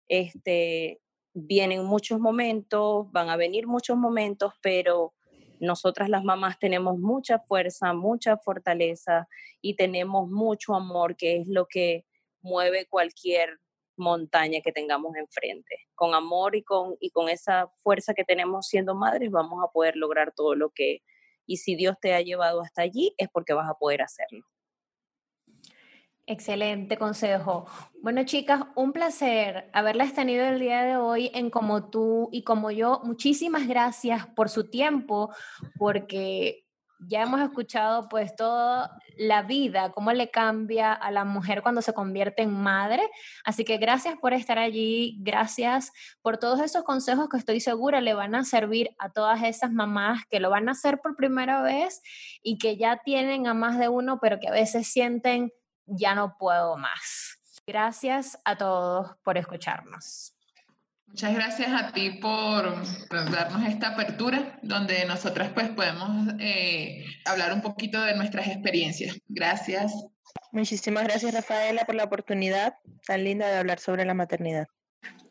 este, 0.09 1.01
vienen 1.33 1.85
muchos 1.85 2.19
momentos, 2.19 3.07
van 3.13 3.31
a 3.31 3.37
venir 3.37 3.69
muchos 3.69 3.97
momentos, 3.97 4.55
pero 4.61 5.15
nosotras 5.61 6.09
las 6.09 6.25
mamás 6.25 6.59
tenemos 6.59 6.99
mucha 6.99 7.39
fuerza, 7.39 7.93
mucha 7.93 8.39
fortaleza 8.39 9.29
y 9.61 9.77
tenemos 9.77 10.29
mucho 10.29 10.75
amor, 10.75 11.15
que 11.15 11.37
es 11.37 11.47
lo 11.47 11.67
que 11.67 12.08
mueve 12.41 12.87
cualquier 12.89 13.59
montaña 13.97 14.61
que 14.63 14.73
tengamos 14.73 15.17
enfrente. 15.17 15.87
Con 15.95 16.15
amor 16.15 16.57
y 16.57 16.63
con, 16.63 16.97
y 17.01 17.11
con 17.11 17.29
esa 17.29 17.71
fuerza 17.83 18.15
que 18.15 18.25
tenemos 18.25 18.67
siendo 18.67 18.95
madres 18.95 19.31
vamos 19.31 19.63
a 19.65 19.71
poder 19.73 19.97
lograr 19.97 20.33
todo 20.35 20.55
lo 20.55 20.71
que, 20.71 21.03
y 21.47 21.59
si 21.59 21.75
Dios 21.75 21.97
te 22.01 22.15
ha 22.15 22.23
llevado 22.23 22.63
hasta 22.63 22.83
allí 22.83 23.15
es 23.19 23.29
porque 23.29 23.53
vas 23.53 23.69
a 23.69 23.75
poder 23.75 24.03
hacerlo. 24.03 24.45
Excelente 26.31 26.99
consejo. 26.99 27.65
Bueno, 28.03 28.23
chicas, 28.25 28.61
un 28.75 28.93
placer 28.93 29.71
haberlas 29.73 30.13
tenido 30.13 30.45
el 30.45 30.61
día 30.61 30.83
de 30.83 30.99
hoy 30.99 31.31
en 31.33 31.49
Como 31.49 31.89
tú 31.89 32.29
y 32.33 32.43
como 32.43 32.71
yo. 32.71 33.01
Muchísimas 33.03 33.67
gracias 33.67 34.27
por 34.27 34.51
su 34.51 34.69
tiempo, 34.69 35.35
porque 35.79 36.68
ya 37.01 37.23
hemos 37.23 37.41
escuchado 37.41 38.09
pues 38.09 38.35
toda 38.35 38.99
la 39.17 39.43
vida, 39.43 39.93
cómo 39.93 40.13
le 40.13 40.31
cambia 40.31 40.93
a 40.93 41.11
la 41.11 41.25
mujer 41.25 41.63
cuando 41.63 41.83
se 41.83 41.93
convierte 41.93 42.43
en 42.43 42.53
madre. 42.53 43.03
Así 43.45 43.65
que 43.65 43.79
gracias 43.79 44.17
por 44.19 44.33
estar 44.33 44.59
allí, 44.59 45.17
gracias 45.21 45.93
por 46.23 46.39
todos 46.39 46.61
esos 46.61 46.85
consejos 46.85 47.29
que 47.29 47.37
estoy 47.37 47.61
segura 47.61 48.01
le 48.01 48.15
van 48.15 48.35
a 48.35 48.45
servir 48.45 48.95
a 48.99 49.11
todas 49.11 49.43
esas 49.43 49.71
mamás 49.71 50.23
que 50.31 50.41
lo 50.41 50.51
van 50.51 50.69
a 50.69 50.73
hacer 50.73 51.01
por 51.01 51.17
primera 51.17 51.63
vez 51.63 52.03
y 52.43 52.59
que 52.59 52.77
ya 52.77 53.01
tienen 53.05 53.47
a 53.47 53.55
más 53.55 53.79
de 53.79 53.89
uno, 53.89 54.19
pero 54.21 54.39
que 54.41 54.49
a 54.49 54.53
veces 54.53 54.89
sienten 54.89 55.53
ya 55.87 56.15
no 56.15 56.37
puedo 56.39 56.77
más. 56.77 57.39
Gracias 57.67 58.39
a 58.45 58.57
todos 58.57 59.17
por 59.23 59.37
escucharnos. 59.39 60.38
Muchas 61.09 61.35
gracias 61.35 61.71
a 61.73 61.93
ti 61.93 62.11
por, 62.11 62.75
darnos 63.11 63.67
esta 63.67 63.89
apertura 63.89 64.59
donde 64.63 65.05
nosotras 65.07 65.51
pues 65.53 65.69
podemos 65.71 66.35
eh, 66.39 67.05
hablar 67.25 67.53
un 67.53 67.63
poquito 67.63 68.01
de 68.01 68.15
nuestras 68.15 68.47
experiencias. 68.47 69.19
Gracias. 69.29 69.93
Muchísimas 70.53 71.05
gracias 71.05 71.35
Rafaela 71.35 71.85
por 71.85 71.95
la 71.95 72.05
oportunidad 72.05 72.75
tan 73.07 73.25
linda 73.25 73.49
de 73.49 73.59
hablar 73.59 73.81
sobre 73.81 74.05
la 74.05 74.15
maternidad. 74.15 74.67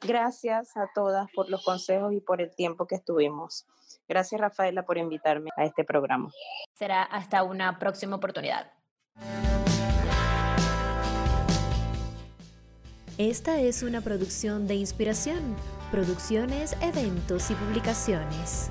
Gracias 0.02 0.76
a 0.78 0.90
todas 0.94 1.28
por 1.34 1.50
los 1.50 1.64
consejos 1.64 2.14
y 2.14 2.22
por 2.22 2.42
el 2.42 2.54
tiempo 2.56 2.86
que 2.88 2.96
estuvimos. 2.96 3.66
Gracias 4.08 4.40
Rafaela 4.40 4.84
por 4.84 4.98
invitarme 4.98 5.52
a 5.58 5.66
este 5.66 5.84
programa. 5.84 6.32
Será 6.74 7.04
hasta 7.04 7.44
una 7.44 7.80
próxima 7.80 8.16
oportunidad. 8.16 8.72
Esta 13.18 13.60
es 13.60 13.82
una 13.82 14.02
producción 14.02 14.68
de 14.68 14.76
inspiración, 14.76 15.40
producciones, 15.92 16.76
eventos 16.84 17.50
y 17.50 17.56
publicaciones. 17.56 18.70